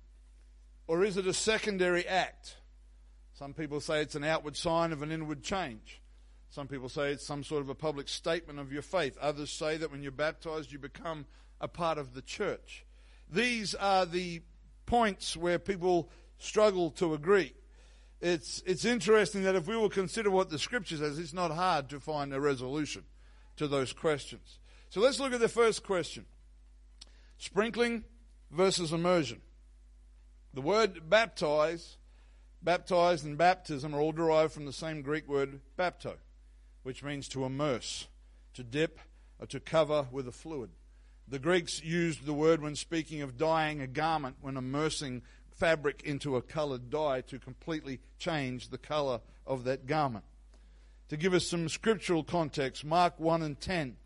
Or 0.88 1.05
is 1.05 1.17
it 1.17 1.29
a 1.29 1.33
secondary 1.33 2.05
act? 2.05 2.57
Some 3.35 3.53
people 3.53 3.81
say 3.81 4.00
it's 4.00 4.14
an 4.14 4.25
outward 4.25 4.57
sign 4.57 4.93
of 4.93 5.03
an 5.03 5.11
inward 5.11 5.43
change. 5.43 6.00
Some 6.50 6.69
people 6.69 6.88
say 6.88 7.11
it's 7.11 7.26
some 7.26 7.43
sort 7.43 7.62
of 7.62 7.69
a 7.69 7.75
public 7.75 8.09
statement 8.09 8.61
of 8.61 8.73
your 8.73 8.83
faith. 8.83 9.19
Others 9.21 9.50
say 9.50 9.76
that 9.76 9.91
when 9.91 10.03
you're 10.03 10.12
baptized, 10.12 10.71
you 10.71 10.79
become 10.79 11.26
a 11.61 11.67
part 11.67 11.99
of 11.99 12.14
the 12.14 12.23
church. 12.23 12.87
These 13.29 13.75
are 13.75 14.07
the 14.07 14.43
points 14.87 15.37
where 15.37 15.59
people 15.59 16.11
struggle 16.38 16.91
to 16.93 17.12
agree. 17.14 17.55
It's, 18.21 18.62
it's 18.67 18.85
interesting 18.85 19.43
that 19.43 19.57
if 19.57 19.67
we 19.67 19.76
will 19.76 19.91
consider 19.91 20.31
what 20.31 20.50
the 20.50 20.59
scripture 20.59 20.97
says, 20.97 21.19
it's 21.19 21.35
not 21.35 21.50
hard 21.50 21.88
to 21.88 21.99
find 21.99 22.33
a 22.33 22.41
resolution 22.41 23.03
to 23.57 23.67
those 23.67 23.93
questions. 23.93 24.61
So 24.91 25.00
let's 25.00 25.19
look 25.19 25.33
at 25.33 25.41
the 25.41 25.49
first 25.49 25.83
question 25.83 26.26
sprinkling 27.37 28.05
versus 28.53 28.93
immersion. 28.93 29.41
The 30.55 30.61
word 30.61 31.11
baptize, 31.11 31.97
baptized 32.64 33.25
and 33.25 33.37
baptism 33.37 33.94
are 33.94 34.00
all 34.00 34.12
derived 34.12 34.52
from 34.52 34.64
the 34.64 34.73
same 34.73 35.02
Greek 35.02 35.28
word 35.28 35.61
bapto, 35.78 36.14
which 36.83 37.04
means 37.04 37.28
to 37.28 37.44
immerse, 37.44 38.09
to 38.54 38.64
dip, 38.64 38.99
or 39.38 39.47
to 39.47 39.61
cover 39.61 40.06
with 40.11 40.26
a 40.26 40.33
fluid. 40.33 40.71
The 41.28 41.38
Greeks 41.38 41.83
used 41.83 42.25
the 42.25 42.35
word 42.35 42.62
when 42.62 42.76
speaking 42.76 43.23
of 43.23 43.37
dyeing 43.37 43.80
a 43.80 43.87
garment, 43.87 44.37
when 44.40 44.56
immersing 44.56 45.23
fabric 45.50 46.02
into 46.04 46.37
a 46.37 46.42
colored 46.42 46.90
dye 46.90 47.21
to 47.23 47.38
completely 47.38 48.00
change 48.18 48.68
the 48.68 48.78
color 48.78 49.21
of 49.47 49.64
that 49.64 49.87
garment. 49.87 50.25
To 51.09 51.16
give 51.16 51.35
us 51.35 51.47
some 51.47 51.68
scriptural 51.68 52.25
context, 52.25 52.85
Mark 52.85 53.21
1 53.21 53.42
and 53.42 53.61
10 53.61 53.97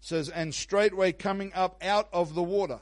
says, 0.00 0.28
And 0.28 0.54
straightway 0.54 1.12
coming 1.12 1.52
up 1.54 1.82
out 1.82 2.08
of 2.12 2.34
the 2.34 2.42
water, 2.42 2.80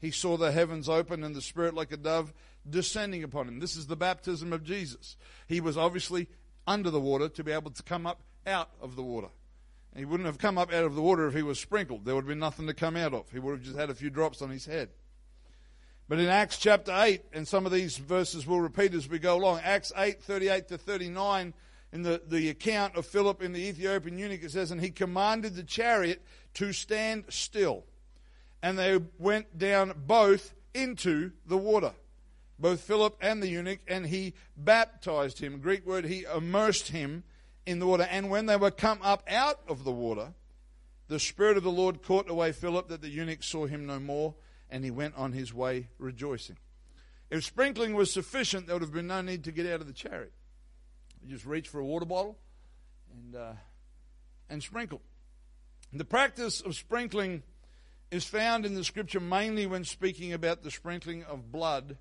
he 0.00 0.10
saw 0.10 0.36
the 0.36 0.52
heavens 0.52 0.88
open 0.88 1.22
and 1.22 1.34
the 1.34 1.42
Spirit 1.42 1.74
like 1.74 1.92
a 1.92 1.96
dove 1.96 2.32
descending 2.68 3.24
upon 3.24 3.48
him. 3.48 3.58
This 3.58 3.76
is 3.76 3.86
the 3.86 3.96
baptism 3.96 4.52
of 4.52 4.64
Jesus. 4.64 5.16
He 5.46 5.60
was 5.60 5.76
obviously 5.76 6.28
under 6.66 6.90
the 6.90 7.00
water 7.00 7.28
to 7.28 7.44
be 7.44 7.52
able 7.52 7.70
to 7.70 7.82
come 7.82 8.06
up 8.06 8.20
out 8.46 8.70
of 8.80 8.96
the 8.96 9.02
water. 9.02 9.28
He 9.96 10.04
wouldn't 10.04 10.26
have 10.26 10.38
come 10.38 10.56
up 10.56 10.72
out 10.72 10.84
of 10.84 10.94
the 10.94 11.02
water 11.02 11.26
if 11.26 11.34
he 11.34 11.42
was 11.42 11.58
sprinkled. 11.58 12.04
There 12.04 12.14
would 12.14 12.24
have 12.24 12.28
been 12.28 12.38
nothing 12.38 12.66
to 12.68 12.74
come 12.74 12.96
out 12.96 13.12
of. 13.12 13.30
He 13.30 13.38
would 13.38 13.52
have 13.52 13.62
just 13.62 13.76
had 13.76 13.90
a 13.90 13.94
few 13.94 14.10
drops 14.10 14.40
on 14.40 14.50
his 14.50 14.66
head. 14.66 14.90
But 16.08 16.18
in 16.18 16.26
Acts 16.26 16.58
chapter 16.58 16.92
8, 16.92 17.22
and 17.32 17.46
some 17.46 17.66
of 17.66 17.72
these 17.72 17.96
verses 17.96 18.46
will 18.46 18.60
repeat 18.60 18.94
as 18.94 19.08
we 19.08 19.18
go 19.18 19.36
along, 19.36 19.60
Acts 19.62 19.92
8, 19.96 20.22
38 20.22 20.68
to 20.68 20.78
39, 20.78 21.54
in 21.92 22.02
the, 22.02 22.22
the 22.26 22.48
account 22.48 22.96
of 22.96 23.06
Philip 23.06 23.42
in 23.42 23.52
the 23.52 23.60
Ethiopian 23.60 24.18
eunuch, 24.18 24.42
it 24.42 24.50
says, 24.50 24.70
And 24.70 24.80
he 24.80 24.90
commanded 24.90 25.54
the 25.54 25.62
chariot 25.62 26.22
to 26.54 26.72
stand 26.72 27.24
still. 27.28 27.84
And 28.62 28.78
they 28.78 28.98
went 29.18 29.58
down 29.58 29.92
both 30.06 30.54
into 30.74 31.32
the 31.46 31.56
water, 31.56 31.92
both 32.60 32.80
Philip 32.80 33.16
and 33.20 33.42
the 33.42 33.48
eunuch, 33.48 33.80
and 33.88 34.06
he 34.06 34.34
baptized 34.56 35.38
him. 35.38 35.60
Greek 35.60 35.86
word, 35.86 36.04
he 36.04 36.24
immersed 36.24 36.88
him 36.88 37.24
in 37.64 37.78
the 37.78 37.86
water. 37.86 38.06
And 38.10 38.30
when 38.30 38.46
they 38.46 38.56
were 38.56 38.70
come 38.70 39.00
up 39.02 39.24
out 39.28 39.60
of 39.66 39.84
the 39.84 39.92
water, 39.92 40.34
the 41.08 41.18
Spirit 41.18 41.56
of 41.56 41.62
the 41.62 41.70
Lord 41.70 42.02
caught 42.02 42.28
away 42.28 42.52
Philip, 42.52 42.88
that 42.88 43.00
the 43.00 43.08
eunuch 43.08 43.42
saw 43.42 43.66
him 43.66 43.86
no 43.86 43.98
more, 43.98 44.34
and 44.70 44.84
he 44.84 44.90
went 44.90 45.16
on 45.16 45.32
his 45.32 45.54
way 45.54 45.88
rejoicing. 45.98 46.56
If 47.30 47.44
sprinkling 47.44 47.94
was 47.94 48.12
sufficient, 48.12 48.66
there 48.66 48.76
would 48.76 48.82
have 48.82 48.92
been 48.92 49.06
no 49.06 49.22
need 49.22 49.44
to 49.44 49.52
get 49.52 49.66
out 49.66 49.80
of 49.80 49.86
the 49.86 49.92
chariot. 49.92 50.32
You 51.22 51.30
just 51.30 51.46
reach 51.46 51.68
for 51.68 51.80
a 51.80 51.84
water 51.84 52.06
bottle 52.06 52.38
and, 53.12 53.36
uh, 53.36 53.52
and 54.48 54.62
sprinkle. 54.62 55.00
The 55.92 56.04
practice 56.04 56.60
of 56.60 56.74
sprinkling 56.74 57.42
is 58.10 58.24
found 58.24 58.66
in 58.66 58.74
the 58.74 58.84
scripture 58.84 59.20
mainly 59.20 59.66
when 59.66 59.84
speaking 59.84 60.32
about 60.32 60.62
the 60.62 60.70
sprinkling 60.70 61.24
of 61.24 61.50
blood 61.50 61.96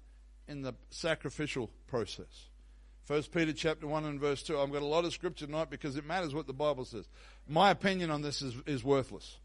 in 0.50 0.64
the 0.64 0.74
sacrificial 0.90 1.70
process. 1.88 2.50
First 3.04 3.32
Peter 3.32 3.54
chapter 3.54 3.88
1 3.88 4.06
and 4.06 4.20
verse 4.20 4.44
2. 4.44 4.60
I've 4.60 4.72
got 4.72 4.82
a 4.82 4.86
lot 4.86 5.06
of 5.06 5.14
scripture 5.14 5.46
tonight 5.46 5.70
because 5.70 5.96
it 5.96 6.06
matters 6.06 6.34
what 6.34 6.48
the 6.48 6.54
Bible 6.54 6.86
says. 6.86 7.08
My 7.48 7.70
opinion 7.70 8.12
on 8.12 8.22
this 8.22 8.42
is, 8.42 8.56
is 8.66 8.84
worthless. 8.84 9.38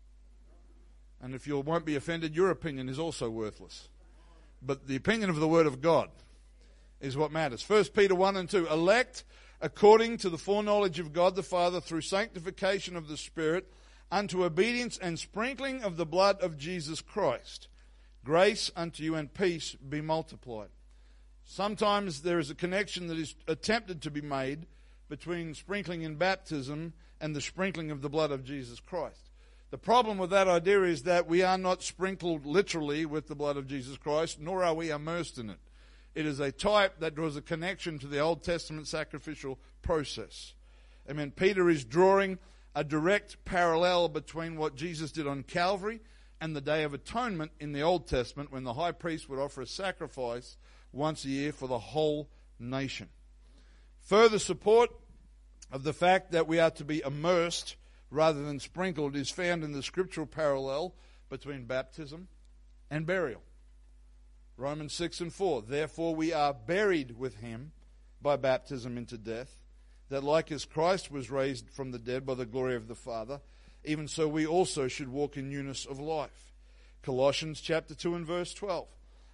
And 1.23 1.35
if 1.35 1.47
you 1.47 1.59
won't 1.61 1.87
be 1.87 1.97
offended, 1.97 2.35
your 2.35 2.51
opinion 2.51 2.89
is 2.89 2.99
also 2.99 3.31
worthless. 3.31 3.89
But 4.61 4.87
the 4.87 4.97
opinion 4.97 5.31
of 5.31 5.37
the 5.37 5.49
Word 5.49 5.67
of 5.67 5.81
God 5.81 6.11
is 7.01 7.17
what 7.17 7.33
matters. 7.33 7.63
First 7.63 7.95
Peter 7.95 8.15
1 8.15 8.37
and 8.37 8.49
2. 8.49 8.67
Elect 8.67 9.25
according 9.61 10.19
to 10.19 10.31
the 10.31 10.39
foreknowledge 10.39 10.99
of 10.99 11.13
God 11.13 11.37
the 11.37 11.43
Father 11.43 11.81
through 11.81 12.03
sanctification 12.03 12.97
of 12.97 13.09
the 13.09 13.17
Spirit 13.17 13.71
unto 14.11 14.45
obedience 14.45 14.99
and 14.99 15.19
sprinkling 15.19 15.83
of 15.83 15.97
the 15.97 16.07
blood 16.07 16.41
of 16.41 16.59
Jesus 16.59 17.01
Christ. 17.01 17.69
Grace 18.25 18.71
unto 18.75 19.03
you 19.03 19.15
and 19.15 19.33
peace 19.33 19.75
be 19.75 20.01
multiplied. 20.01 20.69
Sometimes 21.45 22.23
there 22.23 22.39
is 22.39 22.51
a 22.51 22.55
connection 22.55 23.07
that 23.09 23.19
is 23.19 23.35
attempted 23.47 24.03
to 24.03 24.11
be 24.11 24.21
made 24.21 24.67
between 25.09 25.55
sprinkling 25.55 26.03
in 26.03 26.17
baptism 26.17 26.95
and 27.21 27.37
the 27.37 27.41
sprinkling 27.41 27.91
of 27.91 28.03
the 28.03 28.09
blood 28.09 28.31
of 28.31 28.45
Jesus 28.45 28.81
Christ. 28.81 29.31
The 29.71 29.79
problem 29.79 30.19
with 30.19 30.31
that 30.31 30.49
idea 30.49 30.83
is 30.85 31.03
that 31.03 31.27
we 31.27 31.43
are 31.43 31.59
not 31.59 31.83
sprinkled 31.83 32.47
literally 32.47 33.05
with 33.07 33.27
the 33.27 33.35
blood 33.35 33.57
of 33.57 33.67
Jesus 33.67 33.97
Christ, 33.97 34.41
nor 34.41 34.63
are 34.63 34.75
we 34.75 34.91
immersed 34.91 35.39
in 35.39 35.51
it. 35.51 35.59
It 36.15 36.27
is 36.27 36.39
a 36.39 36.53
type 36.53 37.01
that 37.01 37.15
draws 37.15 37.37
a 37.37 37.43
connection 37.43 37.99
to 37.99 38.07
the 38.07 38.21
Old 38.21 38.43
Testament 38.45 38.87
sacrificial 38.87 39.59
process. 39.83 40.55
I 41.09 41.13
mean, 41.13 41.33
Peter 41.33 41.69
is 41.69 41.85
drawing 41.85 42.39
a 42.75 42.85
direct 42.85 43.45
parallel 43.45 44.09
between 44.09 44.57
what 44.57 44.77
Jesus 44.77 45.13
did 45.13 45.27
on 45.27 45.43
Calvary 45.43 46.01
and 46.41 46.55
the 46.55 46.61
Day 46.61 46.85
of 46.85 46.95
Atonement 46.95 47.51
in 47.59 47.73
the 47.73 47.83
Old 47.83 48.07
Testament 48.07 48.53
when 48.53 48.65
the 48.65 48.75
high 48.75 48.93
priest 48.93 49.29
would 49.29 49.39
offer 49.39 49.63
a 49.63 49.67
sacrifice 49.67 50.57
once 50.95 51.25
a 51.25 51.29
year 51.29 51.53
for 51.53 51.69
the 51.69 51.79
whole 51.79 52.29
nation. 52.59 53.09
Further 54.01 54.39
support 54.39 54.91
of 55.73 55.83
the 55.83 55.93
fact 55.93 56.33
that 56.33 56.47
we 56.47 56.59
are 56.59 56.71
to 56.73 56.85
be 56.85 57.03
immersed 57.05 57.77
rather 58.11 58.45
than 58.45 58.61
sprinkled 58.61 59.17
is 59.17 59.31
found 59.31 59.65
in 59.65 59.73
the 59.73 59.83
scriptural 59.83 60.27
parallel 60.27 60.95
between 61.29 61.65
baptism 61.65 62.29
and 62.91 63.07
burial. 63.07 63.43
Romans 64.57 64.93
6 64.93 65.21
and 65.21 65.33
4. 65.33 65.63
Therefore, 65.63 66.15
we 66.15 66.33
are 66.33 66.55
buried 66.55 67.19
with 67.19 67.39
him 67.39 67.73
by 68.23 68.37
baptism 68.37 68.97
into 68.97 69.19
death, 69.19 69.61
that 70.11 70.23
like 70.23 70.53
as 70.53 70.65
Christ 70.65 71.11
was 71.11 71.31
raised 71.31 71.69
from 71.71 71.91
the 71.91 71.99
dead 71.99 72.25
by 72.25 72.35
the 72.35 72.47
glory 72.47 72.77
of 72.77 72.87
the 72.87 72.95
Father, 72.95 73.41
even 73.85 74.07
so 74.07 74.29
we 74.29 74.47
also 74.47 74.87
should 74.87 75.09
walk 75.09 75.37
in 75.37 75.51
newness 75.51 75.85
of 75.85 75.99
life. 75.99 76.53
Colossians 77.03 77.61
chapter 77.61 77.95
2 77.95 78.15
and 78.15 78.27
verse 78.27 78.55
12. 78.55 78.87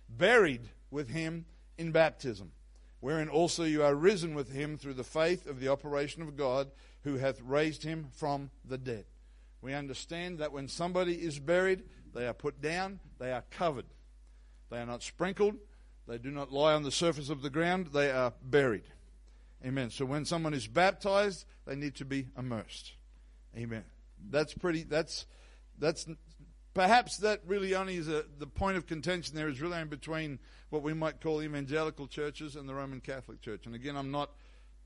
Buried 0.09 0.71
with 0.91 1.11
him 1.11 1.47
in 1.79 1.93
baptism, 1.93 2.53
wherein 3.01 3.29
also 3.29 3.65
you 3.65 3.83
are 3.83 3.95
risen 3.95 4.35
with 4.35 4.53
him 4.53 4.77
through 4.77 4.95
the 4.95 5.05
faith 5.05 5.47
of 5.47 5.61
the 5.61 5.69
operation 5.69 6.23
of 6.23 6.37
God, 6.37 6.71
who 7.03 7.17
hath 7.17 7.41
raised 7.41 7.83
him 7.83 8.09
from 8.13 8.51
the 8.65 8.79
dead. 8.79 9.05
We 9.63 9.75
understand 9.75 10.39
that 10.39 10.53
when 10.53 10.69
somebody 10.69 11.15
is 11.15 11.39
buried, 11.39 11.83
they 12.15 12.27
are 12.27 12.35
put 12.35 12.61
down, 12.61 13.01
they 13.19 13.33
are 13.33 13.45
covered. 13.51 13.87
They 14.71 14.79
are 14.79 14.87
not 14.87 15.03
sprinkled, 15.03 15.57
they 16.07 16.19
do 16.19 16.31
not 16.31 16.53
lie 16.53 16.75
on 16.75 16.83
the 16.83 16.91
surface 16.91 17.29
of 17.29 17.43
the 17.43 17.51
ground, 17.51 17.89
they 17.89 18.11
are 18.11 18.33
buried. 18.43 18.85
Amen. 19.65 19.91
So 19.91 20.05
when 20.05 20.25
someone 20.25 20.55
is 20.55 20.67
baptized, 20.67 21.45
they 21.67 21.77
need 21.77 21.95
to 21.97 22.05
be 22.05 22.29
immersed. 22.39 22.93
Amen. 23.57 23.85
That's 24.31 24.55
pretty 24.55 24.85
that's 24.85 25.27
that's 25.79 26.07
perhaps 26.75 27.19
that 27.19 27.41
really 27.47 27.75
only 27.75 27.97
is 27.97 28.09
a, 28.09 28.25
the 28.39 28.47
point 28.47 28.77
of 28.77 28.87
contention 28.87 29.35
there 29.35 29.49
is 29.49 29.61
really 29.61 29.79
in 29.79 29.89
between 29.89 30.39
what 30.71 30.83
we 30.83 30.95
might 30.95 31.21
call 31.21 31.43
evangelical 31.43 32.07
churches 32.07 32.57
and 32.57 32.69
the 32.69 32.75
Roman 32.75 33.01
Catholic 33.01 33.41
Church. 33.41 33.67
And 33.67 33.75
again, 33.75 33.97
I'm 33.97 34.11
not 34.11 34.31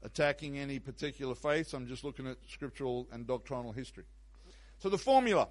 attacking 0.03 0.59
any 0.59 0.79
particular 0.79 1.35
faiths, 1.35 1.73
I'm 1.73 1.87
just 1.87 2.05
looking 2.05 2.27
at 2.27 2.37
scriptural 2.49 3.09
and 3.11 3.27
doctrinal 3.27 3.73
history. 3.73 4.05
So 4.79 4.89
the 4.91 4.99
formula, 4.99 5.49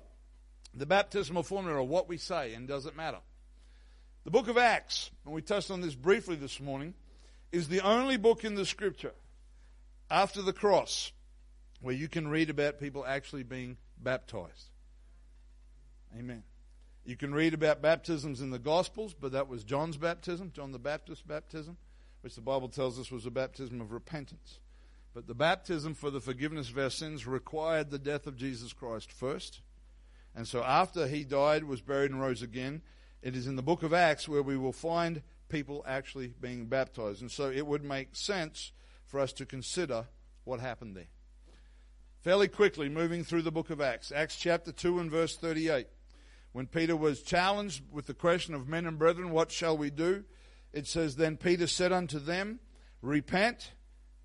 the 0.76 0.86
baptismal 0.86 1.44
formula, 1.44 1.84
what 1.84 2.08
we 2.08 2.18
say, 2.18 2.54
and 2.54 2.68
does 2.68 2.86
it 2.86 2.96
matter? 2.96 3.18
The 4.26 4.32
book 4.32 4.48
of 4.48 4.58
Acts, 4.58 5.10
and 5.26 5.34
we 5.34 5.42
touched 5.42 5.72
on 5.72 5.82
this 5.82 5.96
briefly 5.96 6.36
this 6.36 6.60
morning, 6.60 6.94
is 7.52 7.68
the 7.68 7.82
only 7.82 8.18
book 8.18 8.44
in 8.44 8.56
the 8.56 8.66
scripture 8.66 9.14
after 10.10 10.42
the 10.42 10.54
cross 10.54 11.12
where 11.82 11.94
you 11.94 12.08
can 12.08 12.28
read 12.28 12.50
about 12.50 12.80
people 12.80 13.06
actually 13.06 13.44
being 13.44 13.78
baptized. 13.98 14.70
Amen. 16.18 16.44
You 17.06 17.18
can 17.18 17.34
read 17.34 17.54
about 17.54 17.82
baptisms 17.82 18.40
in 18.40 18.52
the 18.52 18.60
Gospels, 18.60 19.14
but 19.14 19.34
that 19.34 19.48
was 19.48 19.64
John's 19.64 19.98
baptism, 19.98 20.52
John 20.54 20.72
the 20.72 20.80
Baptist's 20.80 21.24
baptism, 21.24 21.78
which 22.22 22.36
the 22.36 22.42
Bible 22.42 22.70
tells 22.70 23.00
us 23.00 23.12
was 23.12 23.26
a 23.26 23.32
baptism 23.32 23.82
of 23.82 23.92
repentance. 23.92 24.60
But 25.14 25.28
the 25.28 25.36
baptism 25.36 25.94
for 25.94 26.10
the 26.10 26.22
forgiveness 26.22 26.70
of 26.70 26.78
our 26.78 26.90
sins 26.90 27.28
required 27.28 27.90
the 27.90 28.00
death 28.00 28.26
of 28.26 28.38
Jesus 28.38 28.74
Christ 28.74 29.12
first. 29.12 29.62
And 30.36 30.48
so 30.48 30.64
after 30.64 31.08
he 31.08 31.24
died, 31.24 31.66
was 31.66 31.82
buried, 31.82 32.12
and 32.12 32.22
rose 32.22 32.42
again, 32.42 32.82
it 33.22 33.36
is 33.36 33.46
in 33.46 33.56
the 33.56 33.62
book 33.62 33.84
of 33.84 33.94
Acts 33.94 34.28
where 34.28 34.42
we 34.42 34.58
will 34.58 34.72
find 34.72 35.22
people 35.50 35.84
actually 35.88 36.34
being 36.40 36.66
baptized. 36.66 37.22
And 37.22 37.32
so 37.32 37.52
it 37.52 37.68
would 37.68 37.84
make 37.84 38.16
sense 38.16 38.72
for 39.06 39.20
us 39.20 39.34
to 39.34 39.46
consider 39.46 40.08
what 40.46 40.60
happened 40.60 40.96
there. 40.96 41.10
Fairly 42.22 42.48
quickly, 42.48 42.88
moving 42.88 43.24
through 43.24 43.42
the 43.42 43.52
book 43.52 43.70
of 43.70 43.82
Acts, 43.82 44.12
Acts 44.12 44.38
chapter 44.38 44.72
2 44.72 45.00
and 45.00 45.12
verse 45.12 45.36
38. 45.36 45.88
When 46.54 46.68
Peter 46.68 46.96
was 46.96 47.24
challenged 47.24 47.84
with 47.92 48.06
the 48.06 48.14
question 48.14 48.54
of 48.54 48.68
men 48.68 48.86
and 48.86 48.98
brethren, 48.98 49.32
what 49.32 49.52
shall 49.52 49.76
we 49.76 49.90
do? 49.90 50.24
It 50.72 50.88
says, 50.88 51.16
Then 51.16 51.36
Peter 51.36 51.68
said 51.68 51.92
unto 51.92 52.20
them, 52.20 52.60
Repent, 53.02 53.72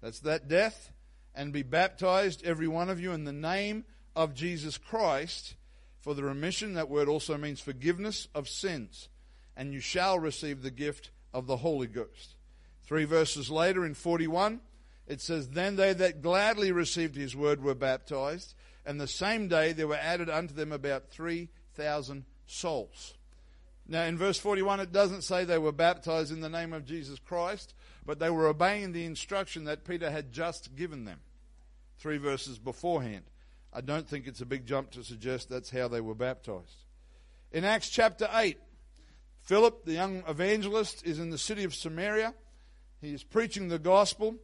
that's 0.03 0.21
that 0.21 0.47
death, 0.47 0.93
and 1.35 1.53
be 1.53 1.63
baptized, 1.63 2.45
every 2.45 2.69
one 2.69 2.91
of 2.91 3.01
you, 3.01 3.13
in 3.13 3.25
the 3.25 3.33
name 3.33 3.85
of 4.15 4.35
Jesus 4.35 4.77
Christ 4.77 5.55
for 6.01 6.15
the 6.15 6.23
remission. 6.23 6.75
That 6.75 6.91
word 6.91 7.09
also 7.09 7.39
means 7.39 7.61
forgiveness 7.61 8.29
of 8.35 8.49
sins. 8.49 9.09
And 9.57 9.73
you 9.73 9.81
shall 9.81 10.19
receive 10.19 10.63
the 10.63 10.71
gift 10.71 11.11
of 11.33 11.47
the 11.47 11.57
Holy 11.57 11.87
Ghost. 11.87 12.37
Three 12.85 13.05
verses 13.05 13.51
later 13.51 13.85
in 13.85 13.95
41, 13.95 14.61
it 15.07 15.21
says, 15.21 15.49
Then 15.49 15.77
they 15.77 15.93
that 15.95 16.23
gladly 16.23 16.73
received 16.73 17.17
his 17.17 17.35
word 17.35 17.63
were 17.63 17.75
baptized, 17.75 18.55
and 18.85 19.01
the 19.01 19.07
same 19.07 19.49
day 19.49 19.73
there 19.73 19.89
were 19.89 19.97
added 19.97 20.31
unto 20.31 20.55
them 20.55 20.73
about 20.73 21.11
3,000 21.79 22.25
souls. 22.47 23.15
Now, 23.87 24.03
in 24.03 24.19
verse 24.19 24.37
41, 24.37 24.81
it 24.81 24.93
doesn't 24.93 25.23
say 25.23 25.45
they 25.45 25.59
were 25.59 25.71
baptized 25.71 26.33
in 26.33 26.41
the 26.41 26.49
name 26.49 26.73
of 26.73 26.85
Jesus 26.85 27.21
Christ, 27.21 27.73
but 28.05 28.19
they 28.19 28.31
were 28.31 28.49
obeying 28.49 28.93
the 28.93 29.05
instruction 29.05 29.65
that 29.65 29.85
Peter 29.85 30.11
had 30.11 30.33
just 30.33 30.75
given 30.75 31.05
them 31.05 31.21
three 31.99 32.19
verses 32.19 32.59
beforehand. 32.59 33.23
I 33.73 33.81
don't 33.81 34.09
think 34.09 34.27
it's 34.27 34.41
a 34.41 34.47
big 34.47 34.67
jump 34.67 34.91
to 34.91 35.05
suggest 35.05 35.49
that's 35.49 35.71
how 35.71 35.87
they 35.87 36.01
were 36.01 36.17
baptized. 36.17 36.85
In 37.53 37.65
Acts 37.65 37.89
chapter 37.89 38.29
8, 38.33 38.59
Philip, 39.43 39.85
the 39.85 39.93
young 39.93 40.25
evangelist, 40.27 41.07
is 41.07 41.21
in 41.21 41.31
the 41.31 41.39
city 41.39 41.63
of 41.63 41.77
Samaria. 41.77 42.35
He 43.01 43.15
is 43.15 43.23
preaching 43.23 43.69
the 43.69 43.79
gospel. 43.79 44.35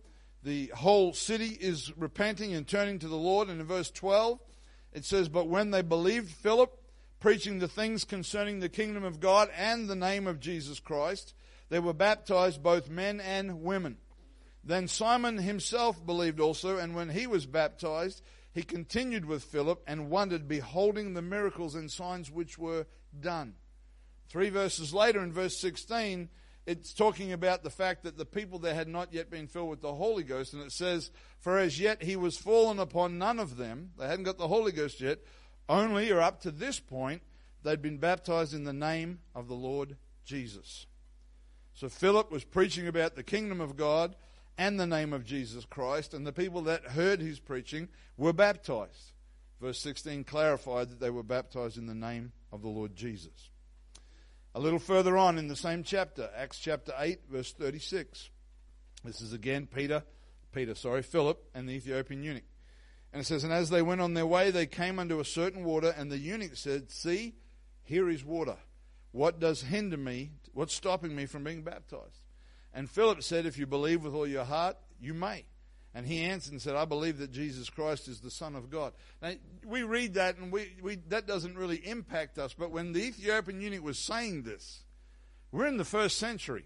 The 0.45 0.69
whole 0.69 1.13
city 1.13 1.59
is 1.61 1.93
repenting 1.97 2.55
and 2.55 2.67
turning 2.67 3.01
to 3.01 3.09
the 3.09 3.17
Lord. 3.17 3.49
And 3.49 3.61
in 3.61 3.67
verse 3.67 3.91
12, 3.91 4.39
it 4.93 5.05
says, 5.05 5.29
But 5.29 5.49
when 5.49 5.73
they 5.73 5.83
believed 5.83 6.31
Philip, 6.31 6.79
preaching 7.25 7.59
the 7.59 7.67
things 7.67 8.05
concerning 8.05 8.61
the 8.61 8.69
kingdom 8.69 9.03
of 9.03 9.19
God 9.19 9.49
and 9.57 9.89
the 9.89 9.97
name 9.97 10.27
of 10.27 10.41
Jesus 10.41 10.79
Christ. 10.79 11.33
They 11.71 11.79
were 11.79 11.95
baptized, 11.95 12.63
both 12.63 12.91
men 12.91 13.19
and 13.19 13.63
women. 13.63 13.97
Then 14.63 14.89
Simon 14.89 15.39
himself 15.39 16.05
believed 16.05 16.39
also, 16.39 16.77
and 16.77 16.95
when 16.95 17.09
he 17.09 17.27
was 17.27 17.47
baptized, 17.47 18.21
he 18.53 18.63
continued 18.63 19.25
with 19.25 19.43
Philip 19.43 19.83
and 19.87 20.11
wondered, 20.11 20.47
beholding 20.47 21.15
the 21.15 21.23
miracles 21.23 21.75
and 21.75 21.91
signs 21.91 22.31
which 22.31 22.59
were 22.59 22.85
done. 23.19 23.55
Three 24.29 24.51
verses 24.51 24.93
later, 24.93 25.23
in 25.23 25.33
verse 25.33 25.57
16, 25.57 26.29
it's 26.67 26.93
talking 26.93 27.33
about 27.33 27.63
the 27.63 27.71
fact 27.71 28.03
that 28.03 28.19
the 28.19 28.27
people 28.27 28.59
there 28.59 28.75
had 28.75 28.89
not 28.89 29.15
yet 29.15 29.31
been 29.31 29.47
filled 29.47 29.71
with 29.71 29.81
the 29.81 29.95
Holy 29.95 30.25
Ghost, 30.25 30.53
and 30.53 30.63
it 30.63 30.73
says, 30.73 31.11
For 31.41 31.57
as 31.59 31.81
yet 31.81 32.03
he 32.03 32.17
was 32.17 32.37
fallen 32.37 32.79
upon 32.79 33.17
none 33.17 33.39
of 33.39 33.57
them, 33.57 33.93
they 33.99 34.09
hadn't 34.09 34.25
got 34.25 34.37
the 34.37 34.49
Holy 34.49 34.73
Ghost 34.73 35.01
yet, 35.01 35.21
only, 35.69 36.11
or 36.11 36.21
up 36.21 36.41
to 36.43 36.51
this 36.51 36.81
point, 36.81 37.23
they'd 37.63 37.83
been 37.83 37.99
baptized 37.99 38.55
in 38.55 38.65
the 38.65 38.73
name 38.73 39.21
of 39.35 39.49
the 39.49 39.55
Lord 39.55 39.97
Jesus. 40.25 40.87
So 41.75 41.89
Philip 41.89 42.31
was 42.31 42.45
preaching 42.45 42.87
about 42.87 43.17
the 43.17 43.23
kingdom 43.23 43.61
of 43.61 43.77
God 43.77 44.15
and 44.57 44.79
the 44.79 44.87
name 44.87 45.13
of 45.13 45.25
Jesus 45.25 45.65
Christ, 45.65 46.15
and 46.15 46.27
the 46.27 46.33
people 46.33 46.63
that 46.63 46.85
heard 46.85 47.21
his 47.21 47.41
preaching 47.41 47.89
were 48.17 48.33
baptized. 48.33 49.13
Verse 49.61 49.81
16 49.81 50.25
clarified 50.25 50.91
that 50.91 51.01
they 51.01 51.11
were 51.11 51.23
baptized 51.23 51.79
in 51.79 51.87
the 51.87 51.95
name 51.95 52.33
of 52.53 52.63
the 52.63 52.69
Lord 52.69 52.95
Jesus. 52.95 53.51
A 54.55 54.61
little 54.61 54.79
further 54.79 55.17
on 55.17 55.39
in 55.39 55.49
the 55.49 55.57
same 55.57 55.83
chapter, 55.83 56.31
Acts 56.37 56.61
chapter 56.61 56.93
8, 56.97 57.23
verse 57.29 57.53
36. 57.53 58.31
This 59.03 59.21
is 59.21 59.33
again 59.33 59.67
Peter, 59.67 60.05
Peter, 60.53 60.77
sorry, 60.77 61.03
Philip 61.03 61.43
and 61.55 61.69
the 61.69 61.73
Ethiopian 61.73 62.23
eunuch. 62.23 62.45
And 63.15 63.21
it 63.21 63.27
says, 63.27 63.45
And 63.45 63.53
as 63.53 63.71
they 63.71 63.81
went 63.81 64.01
on 64.01 64.15
their 64.15 64.27
way, 64.27 64.51
they 64.51 64.67
came 64.67 64.99
unto 64.99 65.21
a 65.21 65.25
certain 65.25 65.63
water, 65.63 65.95
and 65.97 66.11
the 66.11 66.19
eunuch 66.19 66.57
said, 66.57 66.91
See, 66.91 67.35
here 67.85 68.11
is 68.11 68.25
water. 68.25 68.57
What 69.13 69.39
does 69.39 69.63
hinder 69.63 69.97
me? 69.97 70.33
What's 70.53 70.75
stopping 70.75 71.15
me 71.15 71.27
from 71.27 71.45
being 71.45 71.63
baptized? 71.63 72.23
And 72.75 72.91
Philip 72.91 73.23
said, 73.23 73.47
If 73.47 73.57
you 73.57 73.69
believe 73.69 74.03
with 74.03 74.15
all 74.15 74.27
your 74.27 74.45
heart, 74.45 74.77
you 75.01 75.15
may. 75.15 75.45
And 75.95 76.09
he 76.09 76.23
answered 76.23 76.55
and 76.55 76.61
said, 76.61 76.75
I 76.75 76.87
believe 76.87 77.19
that 77.19 77.31
Jesus 77.31 77.71
Christ 77.71 78.09
is 78.09 78.19
the 78.19 78.33
Son 78.33 78.57
of 78.57 78.69
God. 78.69 78.93
Now, 79.23 79.35
we 79.65 79.85
read 79.85 80.15
that 80.15 80.37
and 80.39 80.51
we, 80.51 80.73
we, 80.83 80.97
that 81.09 81.29
doesn't 81.29 81.57
really 81.57 81.77
impact 81.77 82.37
us, 82.37 82.53
but 82.53 82.73
when 82.73 82.93
the 82.93 83.05
Ethiopian 83.05 83.61
eunuch 83.61 83.85
was 83.85 83.97
saying 83.97 84.43
this, 84.43 84.83
we're 85.53 85.67
in 85.67 85.77
the 85.77 85.85
first 85.85 86.19
century. 86.19 86.65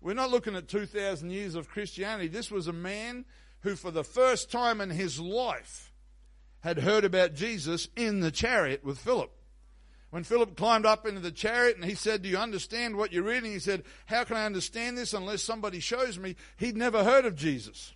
We're 0.00 0.14
not 0.14 0.30
looking 0.30 0.54
at 0.54 0.68
2,000 0.68 1.30
years 1.30 1.56
of 1.56 1.68
Christianity. 1.68 2.28
This 2.28 2.52
was 2.52 2.68
a 2.68 2.72
man 2.72 3.24
who, 3.62 3.76
for 3.76 3.90
the 3.90 4.04
first 4.04 4.50
time 4.50 4.80
in 4.80 4.90
his 4.90 5.18
life, 5.18 5.92
had 6.60 6.78
heard 6.78 7.04
about 7.04 7.34
Jesus 7.34 7.88
in 7.96 8.20
the 8.20 8.30
chariot 8.30 8.84
with 8.84 8.98
Philip. 8.98 9.32
When 10.10 10.24
Philip 10.24 10.56
climbed 10.56 10.84
up 10.84 11.06
into 11.06 11.20
the 11.20 11.30
chariot 11.30 11.76
and 11.76 11.84
he 11.86 11.94
said, 11.94 12.22
Do 12.22 12.28
you 12.28 12.36
understand 12.36 12.96
what 12.96 13.12
you're 13.12 13.22
reading? 13.22 13.50
He 13.50 13.58
said, 13.58 13.84
How 14.06 14.24
can 14.24 14.36
I 14.36 14.44
understand 14.44 14.98
this 14.98 15.14
unless 15.14 15.42
somebody 15.42 15.80
shows 15.80 16.18
me? 16.18 16.36
He'd 16.58 16.76
never 16.76 17.02
heard 17.02 17.24
of 17.24 17.34
Jesus. 17.34 17.94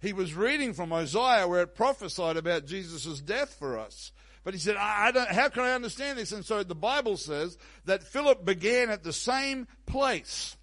He 0.00 0.12
was 0.12 0.34
reading 0.34 0.74
from 0.74 0.92
Isaiah 0.92 1.48
where 1.48 1.62
it 1.62 1.74
prophesied 1.74 2.36
about 2.36 2.66
Jesus' 2.66 3.20
death 3.20 3.54
for 3.58 3.78
us. 3.78 4.12
But 4.44 4.52
he 4.52 4.60
said, 4.60 4.76
I, 4.76 5.06
I 5.06 5.12
don't, 5.12 5.28
How 5.28 5.48
can 5.48 5.62
I 5.62 5.72
understand 5.72 6.18
this? 6.18 6.32
And 6.32 6.44
so 6.44 6.62
the 6.62 6.74
Bible 6.74 7.16
says 7.16 7.56
that 7.86 8.02
Philip 8.02 8.44
began 8.44 8.90
at 8.90 9.02
the 9.02 9.12
same 9.12 9.68
place 9.86 10.56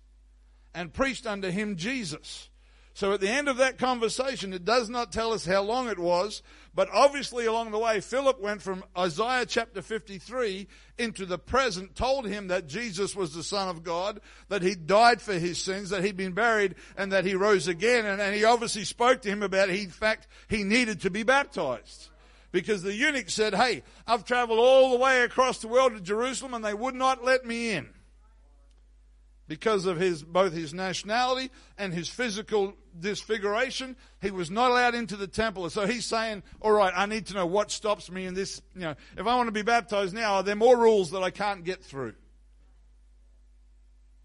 and 0.75 0.93
preached 0.93 1.25
unto 1.25 1.49
him 1.49 1.77
Jesus. 1.77 2.48
So 2.93 3.13
at 3.13 3.21
the 3.21 3.29
end 3.29 3.47
of 3.47 3.57
that 3.57 3.77
conversation, 3.77 4.51
it 4.51 4.65
does 4.65 4.89
not 4.89 5.11
tell 5.11 5.31
us 5.31 5.45
how 5.45 5.61
long 5.61 5.87
it 5.87 5.99
was, 5.99 6.41
but 6.75 6.89
obviously 6.91 7.45
along 7.45 7.71
the 7.71 7.79
way, 7.79 8.01
Philip 8.01 8.41
went 8.41 8.61
from 8.61 8.83
Isaiah 8.97 9.45
chapter 9.45 9.81
53 9.81 10.67
into 10.97 11.25
the 11.25 11.37
present, 11.37 11.95
told 11.95 12.27
him 12.27 12.47
that 12.47 12.67
Jesus 12.67 13.15
was 13.15 13.33
the 13.33 13.43
Son 13.43 13.69
of 13.69 13.83
God, 13.83 14.19
that 14.49 14.63
he 14.63 14.75
died 14.75 15.21
for 15.21 15.33
his 15.33 15.63
sins, 15.63 15.91
that 15.91 16.03
he'd 16.03 16.17
been 16.17 16.33
buried, 16.33 16.75
and 16.97 17.11
that 17.11 17.25
he 17.25 17.35
rose 17.35 17.67
again. 17.67 18.05
And, 18.05 18.19
and 18.21 18.35
he 18.35 18.43
obviously 18.43 18.83
spoke 18.83 19.21
to 19.21 19.29
him 19.29 19.43
about, 19.43 19.69
he, 19.69 19.83
in 19.83 19.89
fact, 19.89 20.27
he 20.49 20.63
needed 20.63 21.01
to 21.01 21.09
be 21.09 21.23
baptized. 21.23 22.09
Because 22.51 22.81
the 22.81 22.93
eunuch 22.93 23.29
said, 23.29 23.53
Hey, 23.53 23.83
I've 24.07 24.25
traveled 24.25 24.59
all 24.59 24.91
the 24.91 24.97
way 24.97 25.21
across 25.21 25.59
the 25.59 25.67
world 25.67 25.93
to 25.93 26.01
Jerusalem 26.01 26.55
and 26.55 26.65
they 26.65 26.73
would 26.73 26.95
not 26.95 27.23
let 27.23 27.45
me 27.45 27.71
in 27.71 27.89
because 29.49 29.87
of 29.87 29.97
his 29.97 30.23
both 30.23 30.53
his 30.53 30.73
nationality 30.73 31.49
and 31.77 31.91
his 31.91 32.07
physical 32.07 32.75
disfiguration 32.97 33.97
he 34.21 34.31
was 34.31 34.49
not 34.49 34.71
allowed 34.71 34.95
into 34.95 35.17
the 35.17 35.27
temple. 35.27 35.69
So 35.69 35.85
he's 35.85 36.05
saying 36.05 36.43
all 36.61 36.71
right 36.71 36.93
i 36.95 37.05
need 37.05 37.25
to 37.25 37.33
know 37.33 37.45
what 37.45 37.71
stops 37.71 38.09
me 38.09 38.25
in 38.25 38.35
this 38.35 38.61
you 38.75 38.81
know 38.81 38.95
if 39.17 39.27
i 39.27 39.35
want 39.35 39.47
to 39.47 39.51
be 39.51 39.63
baptized 39.63 40.13
now 40.13 40.35
are 40.35 40.43
there 40.43 40.55
more 40.55 40.77
rules 40.77 41.11
that 41.11 41.21
i 41.21 41.31
can't 41.31 41.65
get 41.65 41.83
through? 41.83 42.13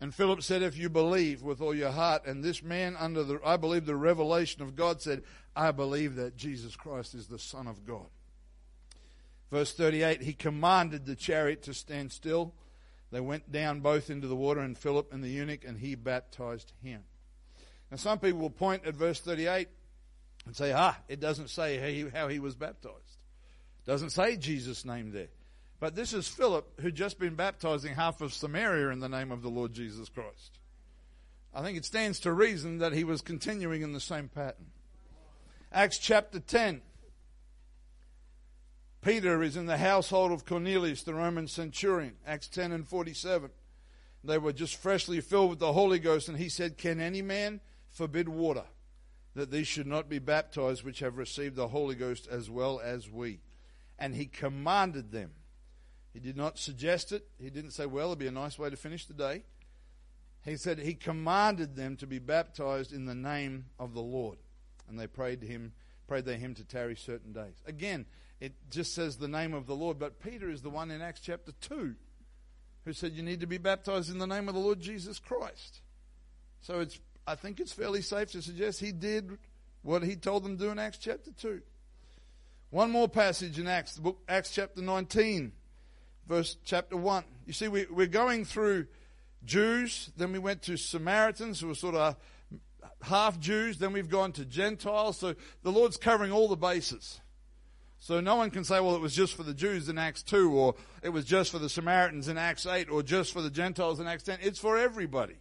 And 0.01 0.15
philip 0.15 0.43
said 0.43 0.63
if 0.63 0.77
you 0.77 0.91
believe 0.91 1.43
with 1.43 1.61
all 1.63 1.75
your 1.75 1.91
heart 1.91 2.27
and 2.27 2.45
this 2.45 2.63
man 2.63 2.95
under 2.97 3.25
the 3.25 3.41
i 3.45 3.57
believe 3.57 3.87
the 3.87 3.97
revelation 3.97 4.63
of 4.63 4.77
god 4.77 5.01
said 5.01 5.23
i 5.57 5.71
believe 5.71 6.17
that 6.17 6.37
jesus 6.37 6.77
christ 6.77 7.15
is 7.15 7.27
the 7.27 7.39
son 7.39 7.67
of 7.67 7.85
god. 7.87 8.07
Verse 9.51 9.73
38 9.73 10.21
he 10.21 10.35
commanded 10.35 11.07
the 11.07 11.17
chariot 11.17 11.63
to 11.63 11.73
stand 11.73 12.13
still 12.13 12.53
they 13.15 13.21
went 13.21 13.53
down 13.53 13.79
both 13.79 14.11
into 14.11 14.27
the 14.27 14.35
water, 14.35 14.59
and 14.59 14.77
Philip 14.77 15.13
and 15.13 15.23
the 15.23 15.29
eunuch, 15.29 15.65
and 15.65 15.79
he 15.79 15.95
baptized 15.95 16.73
him. 16.83 17.05
Now, 17.89 17.97
some 17.97 18.19
people 18.19 18.41
will 18.41 18.51
point 18.51 18.87
at 18.87 18.97
verse 18.97 19.21
38 19.21 19.69
and 20.47 20.57
say, 20.57 20.73
ah, 20.73 20.97
it 21.07 21.21
doesn't 21.21 21.51
say 21.51 22.11
how 22.13 22.27
he, 22.27 22.41
was 22.41 22.57
baptized. 22.57 23.19
It 23.85 23.89
doesn't 23.89 24.11
say 24.11 24.37
Jesus' 24.37 24.85
name 24.85 25.13
there. 25.13 25.29
But 25.79 25.95
this 25.95 26.13
is 26.13 26.27
Philip, 26.27 26.81
who'd 26.81 26.97
just 26.97 27.21
been 27.21 27.37
baptizing 27.37 27.95
half 27.95 28.21
of 28.21 28.35
Samaria 28.35 28.89
in 28.89 28.99
the 28.99 29.09
name 29.09 29.31
of 29.31 29.43
the 29.43 29.49
Lord 29.49 29.73
Jesus 29.73 30.09
Christ. 30.09 30.59
I 31.55 31.63
think 31.63 31.79
it 31.79 31.85
stands 31.85 32.19
to 32.21 32.33
reason 32.33 32.79
that 32.79 32.95
he 32.95 33.05
was 33.05 33.21
continuing 33.21 33.83
in 33.83 33.93
the 33.93 34.01
same 34.01 34.29
pattern. 34.29 34.73
Acts 35.71 35.99
chapter 35.99 36.41
10. 36.41 36.83
Peter 39.05 39.43
is 39.43 39.55
in 39.55 39.67
the 39.67 39.77
household 39.77 40.33
of 40.33 40.47
Cornelius, 40.47 41.03
the 41.03 41.13
Roman 41.13 41.47
centurion, 41.47 42.15
Acts 42.27 42.49
10 42.49 42.73
and 42.73 42.89
47. 42.89 43.51
They 44.25 44.39
were 44.39 44.55
just 44.55 44.77
freshly 44.77 45.21
filled 45.21 45.51
with 45.51 45.59
the 45.59 45.75
Holy 45.75 45.99
Ghost, 45.99 46.27
and 46.27 46.39
he 46.39 46.49
said, 46.49 46.79
Can 46.79 47.01
any 47.01 47.21
man 47.21 47.61
forbid 47.91 48.31
water 48.31 48.65
that 49.35 49.51
these 49.51 49.67
should 49.67 49.87
not 49.87 50.09
be 50.09 50.19
baptized 50.19 50.85
which 50.85 51.01
have 51.01 51.19
received 51.19 51.55
the 51.55 51.69
Holy 51.69 51.95
Ghost 51.95 52.27
as 52.31 52.49
well 52.49 52.81
as 52.83 53.11
we? 53.11 53.41
And 53.99 54.15
he 54.15 54.25
commanded 54.25 55.13
them. 55.13 55.33
He 56.15 56.21
did 56.21 56.37
not 56.37 56.59
suggest 56.59 57.13
it. 57.13 57.29
He 57.39 57.51
didn't 57.51 57.73
say, 57.73 57.85
Well, 57.85 58.07
it'd 58.07 58.19
be 58.19 58.27
a 58.27 58.33
nice 58.33 58.59
way 58.59 58.71
to 58.71 58.77
finish 58.77 59.05
the 59.05 59.13
day. 59.13 59.43
He 60.47 60.57
said 60.57 60.79
he 60.79 60.95
commanded 60.95 61.77
them 61.77 61.97
to 61.97 62.07
be 62.07 62.19
baptized 62.19 62.93
in 62.93 63.05
the 63.05 63.15
name 63.15 63.67
of 63.79 63.93
the 63.93 64.01
Lord. 64.01 64.39
And 64.89 64.99
they 64.99 65.07
prayed 65.07 65.43
to 65.43 65.47
him, 65.47 65.73
prayed 66.09 66.25
they 66.25 66.37
him 66.39 66.55
to 66.55 66.65
tarry 66.65 66.97
certain 66.97 67.35
days. 67.35 67.63
Again, 67.67 68.07
it 68.41 68.53
just 68.71 68.95
says 68.95 69.17
the 69.17 69.29
name 69.29 69.55
of 69.55 69.67
the 69.67 69.75
Lord, 69.75 69.99
but 69.99 70.21
Peter 70.21 70.51
is 70.51 70.63
the 70.63 70.71
one 70.71 70.91
in 70.91 71.01
Acts 71.01 71.21
chapter 71.21 71.53
2 71.61 71.95
who 72.85 72.93
said 72.93 73.13
you 73.13 73.23
need 73.23 73.41
to 73.41 73.47
be 73.47 73.59
baptized 73.59 74.11
in 74.11 74.19
the 74.19 74.27
name 74.27 74.49
of 74.49 74.55
the 74.55 74.61
Lord 74.61 74.81
Jesus 74.81 75.19
Christ. 75.19 75.81
So 76.61 76.81
it's, 76.81 76.99
I 77.27 77.35
think 77.35 77.61
it's 77.61 77.73
fairly 77.73 78.03
safe 78.03 78.33
to 78.33 78.43
suggest 78.43 78.81
he 78.81 78.93
did 78.93 79.39
what 79.83 80.03
he 80.03 80.17
told 80.17 80.45
them 80.45 80.59
to 80.59 80.65
do 80.65 80.71
in 80.71 80.79
Acts 80.79 80.99
chapter 80.99 81.31
2. 81.33 81.63
One 82.71 82.91
more 82.91 83.09
passage 83.09 83.59
in 83.59 83.67
Acts, 83.67 83.95
the 83.95 84.03
book 84.03 84.19
Acts 84.29 84.51
chapter 84.51 84.83
19, 84.83 85.53
verse 86.29 86.57
chapter 86.65 86.97
1. 86.97 87.25
You 87.47 87.53
see, 87.53 87.69
we, 87.69 87.87
we're 87.87 88.07
going 88.07 88.45
through 88.45 88.87
Jews, 89.45 90.11
then 90.17 90.33
we 90.33 90.39
went 90.39 90.63
to 90.63 90.77
Samaritans 90.77 91.61
who 91.61 91.69
were 91.69 91.75
sort 91.75 91.95
of 91.95 92.17
half 93.03 93.39
Jews, 93.39 93.79
then 93.79 93.93
we've 93.93 94.09
gone 94.09 94.33
to 94.33 94.45
Gentiles. 94.45 95.19
So 95.19 95.35
the 95.63 95.73
Lord's 95.73 95.97
covering 95.97 96.33
all 96.33 96.49
the 96.49 96.57
bases. 96.57 97.21
So 97.99 98.21
no 98.21 98.37
one 98.37 98.51
can 98.51 98.65
say, 98.65 98.81
well, 98.81 98.95
it 98.95 99.01
was 99.01 99.15
just 99.15 99.35
for 99.35 99.43
the 99.43 99.55
Jews 99.55 99.89
in 99.89 99.97
Acts 99.97 100.23
2, 100.23 100.53
or 100.53 100.75
it 101.03 101.09
was 101.09 101.25
just 101.25 101.51
for 101.51 101.59
the 101.59 101.69
Samaritans 101.69 102.29
in 102.29 102.37
Acts 102.37 102.67
8, 102.67 102.91
or 102.91 103.03
just 103.03 103.33
for 103.33 103.41
the 103.41 103.51
Gentiles 103.51 103.99
in 103.99 104.07
Acts 104.07 104.25
10. 104.25 104.39
It's 104.43 104.59
for 104.59 104.77
everybody. 104.77 105.37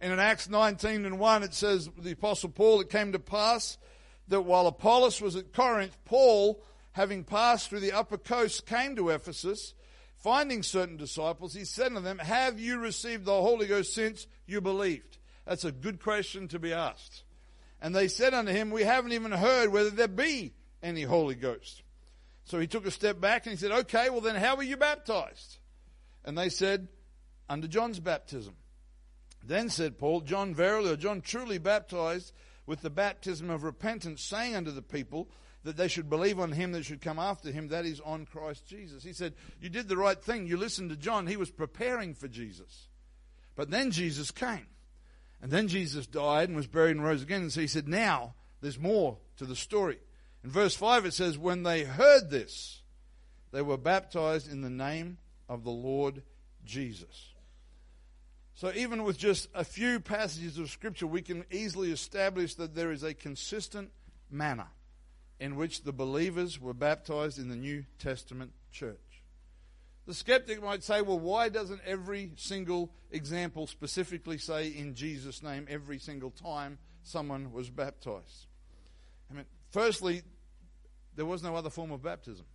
And 0.00 0.12
in 0.12 0.18
Acts 0.18 0.48
19 0.48 1.04
and 1.04 1.18
1, 1.18 1.42
it 1.42 1.54
says, 1.54 1.90
the 1.98 2.12
Apostle 2.12 2.50
Paul, 2.50 2.80
it 2.80 2.88
came 2.88 3.12
to 3.12 3.18
pass 3.18 3.76
that 4.28 4.42
while 4.42 4.66
Apollos 4.66 5.20
was 5.20 5.36
at 5.36 5.52
Corinth, 5.52 5.96
Paul, 6.04 6.62
having 6.92 7.24
passed 7.24 7.68
through 7.68 7.80
the 7.80 7.92
upper 7.92 8.18
coast, 8.18 8.66
came 8.66 8.96
to 8.96 9.10
Ephesus. 9.10 9.74
Finding 10.16 10.64
certain 10.64 10.96
disciples, 10.96 11.54
he 11.54 11.64
said 11.64 11.94
to 11.94 12.00
them, 12.00 12.18
Have 12.18 12.58
you 12.58 12.78
received 12.78 13.24
the 13.24 13.40
Holy 13.40 13.66
Ghost 13.66 13.94
since 13.94 14.26
you 14.46 14.60
believed? 14.60 15.18
That's 15.46 15.64
a 15.64 15.70
good 15.70 16.02
question 16.02 16.48
to 16.48 16.58
be 16.58 16.72
asked. 16.72 17.22
And 17.80 17.94
they 17.94 18.08
said 18.08 18.34
unto 18.34 18.50
him, 18.50 18.70
We 18.70 18.82
haven't 18.82 19.12
even 19.12 19.30
heard 19.30 19.70
whether 19.70 19.90
there 19.90 20.08
be 20.08 20.54
any 20.82 21.02
Holy 21.02 21.34
Ghost. 21.34 21.82
So 22.44 22.58
he 22.58 22.66
took 22.66 22.86
a 22.86 22.90
step 22.90 23.20
back 23.20 23.46
and 23.46 23.52
he 23.52 23.58
said, 23.58 23.72
Okay, 23.72 24.10
well 24.10 24.20
then 24.20 24.36
how 24.36 24.56
were 24.56 24.62
you 24.62 24.76
baptized? 24.76 25.58
And 26.24 26.36
they 26.36 26.48
said, 26.48 26.88
Under 27.48 27.68
John's 27.68 28.00
baptism. 28.00 28.54
Then 29.44 29.68
said 29.68 29.98
Paul, 29.98 30.22
John 30.22 30.54
verily, 30.54 30.90
or 30.90 30.96
John 30.96 31.20
truly 31.20 31.58
baptized 31.58 32.32
with 32.66 32.82
the 32.82 32.90
baptism 32.90 33.50
of 33.50 33.62
repentance, 33.62 34.22
saying 34.22 34.54
unto 34.54 34.70
the 34.70 34.82
people 34.82 35.30
that 35.64 35.76
they 35.76 35.88
should 35.88 36.08
believe 36.08 36.38
on 36.38 36.52
him 36.52 36.72
that 36.72 36.84
should 36.84 37.00
come 37.00 37.18
after 37.18 37.50
him, 37.50 37.68
that 37.68 37.84
is 37.84 38.00
on 38.00 38.26
Christ 38.26 38.66
Jesus. 38.66 39.02
He 39.02 39.12
said, 39.12 39.34
You 39.60 39.68
did 39.68 39.88
the 39.88 39.96
right 39.96 40.20
thing. 40.22 40.46
You 40.46 40.56
listened 40.56 40.90
to 40.90 40.96
John. 40.96 41.26
He 41.26 41.36
was 41.36 41.50
preparing 41.50 42.14
for 42.14 42.28
Jesus. 42.28 42.88
But 43.56 43.70
then 43.70 43.90
Jesus 43.90 44.30
came. 44.30 44.66
And 45.40 45.50
then 45.50 45.68
Jesus 45.68 46.06
died 46.06 46.48
and 46.48 46.56
was 46.56 46.66
buried 46.66 46.96
and 46.96 47.04
rose 47.04 47.22
again. 47.22 47.42
And 47.42 47.52
so 47.52 47.60
he 47.60 47.66
said, 47.66 47.88
Now 47.88 48.34
there's 48.60 48.78
more 48.78 49.18
to 49.36 49.44
the 49.44 49.56
story. 49.56 49.98
In 50.44 50.50
verse 50.50 50.74
5, 50.74 51.06
it 51.06 51.14
says, 51.14 51.36
When 51.36 51.62
they 51.62 51.84
heard 51.84 52.30
this, 52.30 52.82
they 53.52 53.62
were 53.62 53.76
baptized 53.76 54.50
in 54.50 54.60
the 54.60 54.70
name 54.70 55.18
of 55.48 55.64
the 55.64 55.70
Lord 55.70 56.22
Jesus. 56.64 57.32
So, 58.54 58.72
even 58.74 59.04
with 59.04 59.18
just 59.18 59.48
a 59.54 59.64
few 59.64 60.00
passages 60.00 60.58
of 60.58 60.70
Scripture, 60.70 61.06
we 61.06 61.22
can 61.22 61.44
easily 61.50 61.92
establish 61.92 62.54
that 62.54 62.74
there 62.74 62.90
is 62.90 63.04
a 63.04 63.14
consistent 63.14 63.90
manner 64.30 64.66
in 65.40 65.56
which 65.56 65.82
the 65.82 65.92
believers 65.92 66.60
were 66.60 66.74
baptized 66.74 67.38
in 67.38 67.48
the 67.48 67.56
New 67.56 67.84
Testament 67.98 68.52
church. 68.72 68.96
The 70.06 70.14
skeptic 70.14 70.62
might 70.62 70.82
say, 70.82 71.02
well, 71.02 71.18
why 71.18 71.50
doesn't 71.50 71.82
every 71.86 72.32
single 72.36 72.90
example 73.10 73.66
specifically 73.66 74.38
say 74.38 74.68
in 74.68 74.94
Jesus' 74.94 75.42
name 75.42 75.66
every 75.68 75.98
single 75.98 76.30
time 76.30 76.78
someone 77.02 77.52
was 77.52 77.68
baptized? 77.70 78.46
I 79.30 79.34
mean, 79.34 79.44
firstly, 79.70 80.22
there 81.14 81.26
was 81.26 81.42
no 81.42 81.56
other 81.56 81.70
form 81.70 81.90
of 81.90 82.02
baptism. 82.02 82.46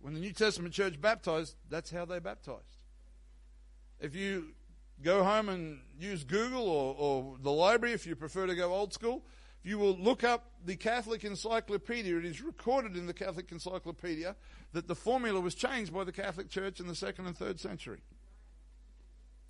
When 0.00 0.14
the 0.14 0.20
New 0.20 0.32
Testament 0.32 0.74
church 0.74 1.00
baptized, 1.00 1.56
that's 1.68 1.90
how 1.90 2.04
they 2.04 2.18
baptized. 2.18 2.76
If 4.00 4.14
you 4.14 4.54
go 5.02 5.24
home 5.24 5.48
and 5.48 5.80
use 5.98 6.24
Google 6.24 6.68
or, 6.68 6.94
or 6.96 7.36
the 7.42 7.50
library, 7.50 7.94
if 7.94 8.06
you 8.06 8.14
prefer 8.16 8.46
to 8.46 8.54
go 8.54 8.72
old 8.72 8.92
school, 8.92 9.24
if 9.62 9.68
you 9.68 9.78
will 9.78 9.96
look 9.96 10.22
up 10.22 10.52
the 10.64 10.76
Catholic 10.76 11.24
Encyclopedia, 11.24 12.16
it 12.16 12.24
is 12.24 12.40
recorded 12.40 12.96
in 12.96 13.06
the 13.06 13.12
Catholic 13.12 13.50
Encyclopedia 13.50 14.36
that 14.72 14.86
the 14.86 14.94
formula 14.94 15.40
was 15.40 15.54
changed 15.54 15.92
by 15.92 16.04
the 16.04 16.12
Catholic 16.12 16.48
Church 16.48 16.78
in 16.78 16.86
the 16.86 16.94
second 16.94 17.26
and 17.26 17.36
third 17.36 17.58
century. 17.58 18.00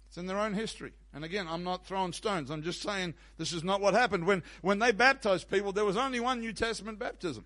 It's 0.08 0.16
in 0.16 0.26
their 0.26 0.38
own 0.38 0.54
history. 0.54 0.92
And 1.12 1.24
again, 1.24 1.46
I'm 1.48 1.64
not 1.64 1.86
throwing 1.86 2.12
stones. 2.12 2.50
I'm 2.50 2.62
just 2.62 2.82
saying 2.82 3.14
this 3.36 3.52
is 3.52 3.62
not 3.62 3.80
what 3.80 3.94
happened. 3.94 4.26
When, 4.26 4.42
when 4.62 4.78
they 4.78 4.90
baptized 4.90 5.50
people, 5.50 5.72
there 5.72 5.84
was 5.84 5.96
only 5.96 6.18
one 6.18 6.40
New 6.40 6.52
Testament 6.52 6.98
baptism. 6.98 7.44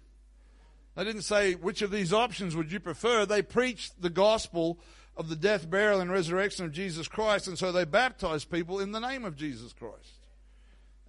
They 0.95 1.05
didn't 1.05 1.23
say, 1.23 1.55
which 1.55 1.83
of 1.83 1.91
these 1.91 2.13
options 2.13 2.55
would 2.55 2.71
you 2.71 2.79
prefer? 2.79 3.27
They 3.27 3.43
preached 3.43 4.01
the 4.01 4.11
gospel 4.11 4.79
of 5.17 5.29
the 5.29 5.37
death, 5.37 5.69
burial, 5.69 6.01
and 6.01 6.11
resurrection 6.11 6.65
of 6.65 6.73
Jesus 6.73 7.09
Christ, 7.09 7.49
and 7.49 7.59
so 7.59 7.73
they 7.73 7.85
baptized 7.85 8.51
people 8.51 8.79
in 8.79 8.93
the 8.93 9.01
name 9.01 9.25
of 9.25 9.37
Jesus 9.37 9.73
Christ. 9.73 10.21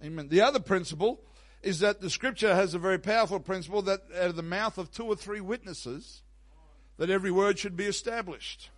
Amen. 0.02 0.28
The 0.28 0.40
other 0.40 0.60
principle 0.60 1.20
is 1.62 1.80
that 1.80 2.00
the 2.00 2.10
scripture 2.10 2.54
has 2.54 2.74
a 2.74 2.78
very 2.78 2.98
powerful 2.98 3.40
principle 3.40 3.82
that 3.82 4.00
out 4.14 4.28
of 4.28 4.36
the 4.36 4.42
mouth 4.42 4.76
of 4.76 4.90
two 4.90 5.04
or 5.04 5.16
three 5.16 5.40
witnesses, 5.40 6.22
that 6.98 7.10
every 7.10 7.30
word 7.30 7.58
should 7.58 7.76
be 7.76 7.86
established. 7.86 8.70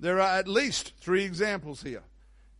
There 0.00 0.18
are 0.18 0.38
at 0.38 0.48
least 0.48 0.94
three 0.98 1.24
examples 1.24 1.82
here 1.82 2.02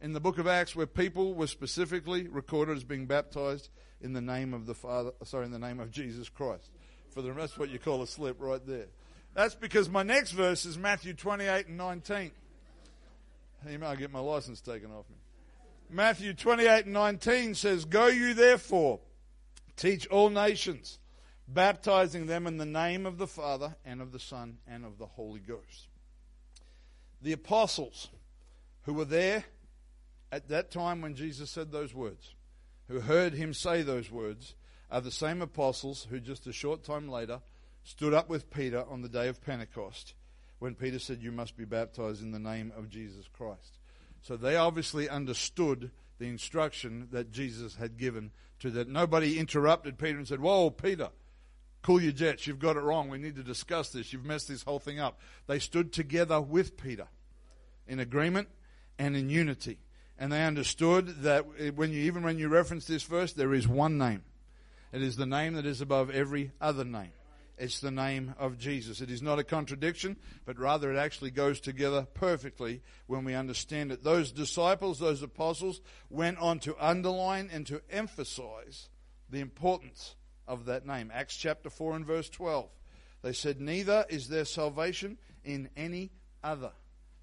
in 0.02 0.12
the 0.12 0.20
book 0.20 0.36
of 0.36 0.46
Acts 0.46 0.76
where 0.76 0.86
people 0.86 1.32
were 1.32 1.46
specifically 1.46 2.28
recorded 2.28 2.76
as 2.76 2.84
being 2.84 3.06
baptized 3.06 3.70
in 4.02 4.12
the 4.12 4.20
name 4.20 4.52
of 4.52 4.66
the 4.66 4.74
Father, 4.74 5.12
sorry, 5.24 5.46
in 5.46 5.50
the 5.50 5.58
name 5.58 5.80
of 5.80 5.90
Jesus 5.90 6.28
Christ. 6.28 6.68
For 7.08 7.22
the 7.22 7.32
rest, 7.32 7.58
what 7.58 7.70
you 7.70 7.78
call 7.78 8.02
a 8.02 8.06
slip 8.06 8.36
right 8.40 8.60
there. 8.66 8.88
That's 9.32 9.54
because 9.54 9.88
my 9.88 10.02
next 10.02 10.32
verse 10.32 10.66
is 10.66 10.76
Matthew 10.76 11.14
28 11.14 11.68
and 11.68 11.78
19. 11.78 12.30
You 13.70 13.78
might 13.78 13.98
get 13.98 14.12
my 14.12 14.20
license 14.20 14.60
taken 14.60 14.90
off 14.90 15.08
me. 15.08 15.16
Matthew 15.88 16.34
28 16.34 16.84
and 16.84 16.92
19 16.92 17.54
says, 17.54 17.86
Go 17.86 18.08
you 18.08 18.34
therefore, 18.34 19.00
teach 19.76 20.06
all 20.08 20.28
nations, 20.28 20.98
baptizing 21.48 22.26
them 22.26 22.46
in 22.46 22.58
the 22.58 22.66
name 22.66 23.06
of 23.06 23.16
the 23.16 23.26
Father 23.26 23.76
and 23.82 24.02
of 24.02 24.12
the 24.12 24.20
Son 24.20 24.58
and 24.68 24.84
of 24.84 24.98
the 24.98 25.06
Holy 25.06 25.40
Ghost 25.40 25.89
the 27.20 27.32
apostles 27.32 28.08
who 28.82 28.94
were 28.94 29.04
there 29.04 29.44
at 30.32 30.48
that 30.48 30.70
time 30.70 31.00
when 31.00 31.14
Jesus 31.14 31.50
said 31.50 31.70
those 31.70 31.94
words, 31.94 32.34
who 32.88 33.00
heard 33.00 33.34
him 33.34 33.52
say 33.52 33.82
those 33.82 34.10
words, 34.10 34.54
are 34.90 35.00
the 35.00 35.10
same 35.10 35.40
apostles 35.40 36.06
who 36.10 36.18
just 36.18 36.46
a 36.46 36.52
short 36.52 36.82
time 36.82 37.08
later 37.08 37.40
stood 37.84 38.12
up 38.12 38.28
with 38.28 38.50
Peter 38.50 38.84
on 38.88 39.02
the 39.02 39.08
day 39.08 39.28
of 39.28 39.42
Pentecost 39.42 40.14
when 40.58 40.74
Peter 40.74 40.98
said, 40.98 41.22
You 41.22 41.32
must 41.32 41.56
be 41.56 41.64
baptized 41.64 42.22
in 42.22 42.32
the 42.32 42.38
name 42.38 42.72
of 42.76 42.88
Jesus 42.88 43.26
Christ. 43.32 43.78
So 44.22 44.36
they 44.36 44.56
obviously 44.56 45.08
understood 45.08 45.90
the 46.18 46.28
instruction 46.28 47.08
that 47.12 47.32
Jesus 47.32 47.76
had 47.76 47.96
given 47.96 48.30
to 48.60 48.70
that. 48.70 48.88
Nobody 48.88 49.38
interrupted 49.38 49.98
Peter 49.98 50.18
and 50.18 50.28
said, 50.28 50.40
Whoa, 50.40 50.70
Peter, 50.70 51.08
Cool 51.82 52.02
your 52.02 52.12
jets. 52.12 52.46
You've 52.46 52.58
got 52.58 52.76
it 52.76 52.80
wrong. 52.80 53.08
We 53.08 53.18
need 53.18 53.36
to 53.36 53.42
discuss 53.42 53.90
this. 53.90 54.12
You've 54.12 54.24
messed 54.24 54.48
this 54.48 54.62
whole 54.62 54.78
thing 54.78 55.00
up. 55.00 55.18
They 55.46 55.58
stood 55.58 55.92
together 55.92 56.40
with 56.40 56.76
Peter 56.76 57.08
in 57.88 58.00
agreement 58.00 58.48
and 58.98 59.16
in 59.16 59.30
unity. 59.30 59.78
And 60.18 60.30
they 60.30 60.44
understood 60.44 61.22
that 61.22 61.74
when 61.74 61.92
you, 61.92 62.02
even 62.02 62.22
when 62.22 62.38
you 62.38 62.48
reference 62.48 62.84
this 62.84 63.02
verse, 63.04 63.32
there 63.32 63.54
is 63.54 63.66
one 63.66 63.96
name. 63.96 64.22
It 64.92 65.02
is 65.02 65.16
the 65.16 65.24
name 65.24 65.54
that 65.54 65.64
is 65.64 65.80
above 65.80 66.10
every 66.10 66.52
other 66.60 66.84
name. 66.84 67.12
It's 67.56 67.80
the 67.80 67.90
name 67.90 68.34
of 68.38 68.58
Jesus. 68.58 69.00
It 69.00 69.10
is 69.10 69.22
not 69.22 69.38
a 69.38 69.44
contradiction, 69.44 70.16
but 70.46 70.58
rather 70.58 70.92
it 70.92 70.98
actually 70.98 71.30
goes 71.30 71.60
together 71.60 72.06
perfectly 72.14 72.82
when 73.06 73.24
we 73.24 73.34
understand 73.34 73.92
it. 73.92 74.02
Those 74.02 74.32
disciples, 74.32 74.98
those 74.98 75.22
apostles, 75.22 75.80
went 76.08 76.38
on 76.38 76.58
to 76.60 76.74
underline 76.78 77.50
and 77.52 77.66
to 77.66 77.82
emphasize 77.90 78.88
the 79.28 79.40
importance 79.40 80.16
of 80.50 80.66
that 80.66 80.84
name. 80.84 81.10
Acts 81.14 81.36
chapter 81.36 81.70
4 81.70 81.96
and 81.96 82.04
verse 82.04 82.28
12. 82.28 82.68
They 83.22 83.32
said, 83.32 83.60
Neither 83.60 84.04
is 84.08 84.28
there 84.28 84.44
salvation 84.44 85.16
in 85.44 85.70
any 85.76 86.10
other. 86.42 86.72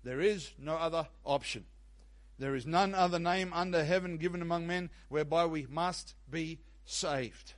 There 0.04 0.22
is 0.22 0.52
no 0.58 0.76
other 0.76 1.08
option. 1.26 1.66
There 2.40 2.56
is 2.56 2.66
none 2.66 2.96
other 2.96 3.20
name 3.20 3.52
under 3.54 3.84
heaven 3.84 4.18
given 4.18 4.42
among 4.42 4.68
men 4.68 4.90
whereby 5.10 5.46
we 5.46 5.68
must 5.70 6.14
be 6.30 6.60
saved. 6.86 7.54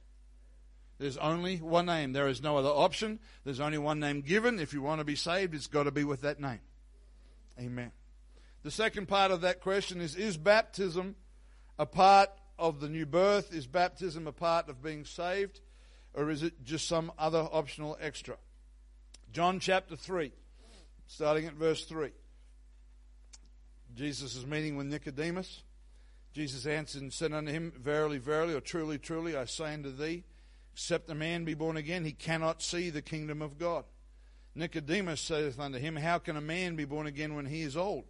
There's 0.97 1.17
only 1.17 1.57
one 1.57 1.85
name. 1.85 2.13
There 2.13 2.27
is 2.27 2.41
no 2.41 2.57
other 2.57 2.69
option. 2.69 3.19
There's 3.43 3.59
only 3.59 3.77
one 3.77 3.99
name 3.99 4.21
given. 4.21 4.59
If 4.59 4.73
you 4.73 4.81
want 4.81 4.99
to 4.99 5.05
be 5.05 5.15
saved, 5.15 5.53
it's 5.53 5.67
got 5.67 5.83
to 5.83 5.91
be 5.91 6.03
with 6.03 6.21
that 6.21 6.39
name. 6.39 6.59
Amen. 7.59 7.91
The 8.63 8.71
second 8.71 9.07
part 9.07 9.31
of 9.31 9.41
that 9.41 9.61
question 9.61 10.01
is 10.01 10.15
Is 10.15 10.37
baptism 10.37 11.15
a 11.77 11.85
part 11.85 12.29
of 12.59 12.79
the 12.79 12.89
new 12.89 13.05
birth? 13.05 13.53
Is 13.53 13.65
baptism 13.65 14.27
a 14.27 14.31
part 14.31 14.69
of 14.69 14.83
being 14.83 15.05
saved? 15.05 15.61
Or 16.13 16.29
is 16.29 16.43
it 16.43 16.63
just 16.63 16.87
some 16.87 17.11
other 17.17 17.47
optional 17.51 17.97
extra? 18.01 18.35
John 19.31 19.59
chapter 19.59 19.95
3, 19.95 20.31
starting 21.07 21.45
at 21.45 21.53
verse 21.53 21.85
3. 21.85 22.11
Jesus 23.95 24.35
is 24.35 24.45
meeting 24.45 24.75
with 24.75 24.87
Nicodemus. 24.87 25.63
Jesus 26.33 26.65
answered 26.65 27.01
and 27.01 27.13
said 27.13 27.33
unto 27.33 27.51
him, 27.51 27.73
Verily, 27.77 28.17
verily, 28.17 28.53
or 28.53 28.61
truly, 28.61 28.97
truly, 28.97 29.35
I 29.35 29.45
say 29.45 29.73
unto 29.73 29.91
thee, 29.95 30.23
except 30.73 31.09
a 31.09 31.15
man 31.15 31.45
be 31.45 31.53
born 31.53 31.77
again, 31.77 32.05
he 32.05 32.11
cannot 32.11 32.61
see 32.61 32.89
the 32.89 33.01
kingdom 33.01 33.41
of 33.41 33.57
God. 33.57 33.85
Nicodemus 34.55 35.21
saith 35.21 35.59
unto 35.59 35.77
him, 35.77 35.95
How 35.95 36.17
can 36.17 36.37
a 36.37 36.41
man 36.41 36.75
be 36.75 36.85
born 36.85 37.07
again 37.07 37.35
when 37.35 37.45
he 37.45 37.61
is 37.61 37.77
old? 37.77 38.05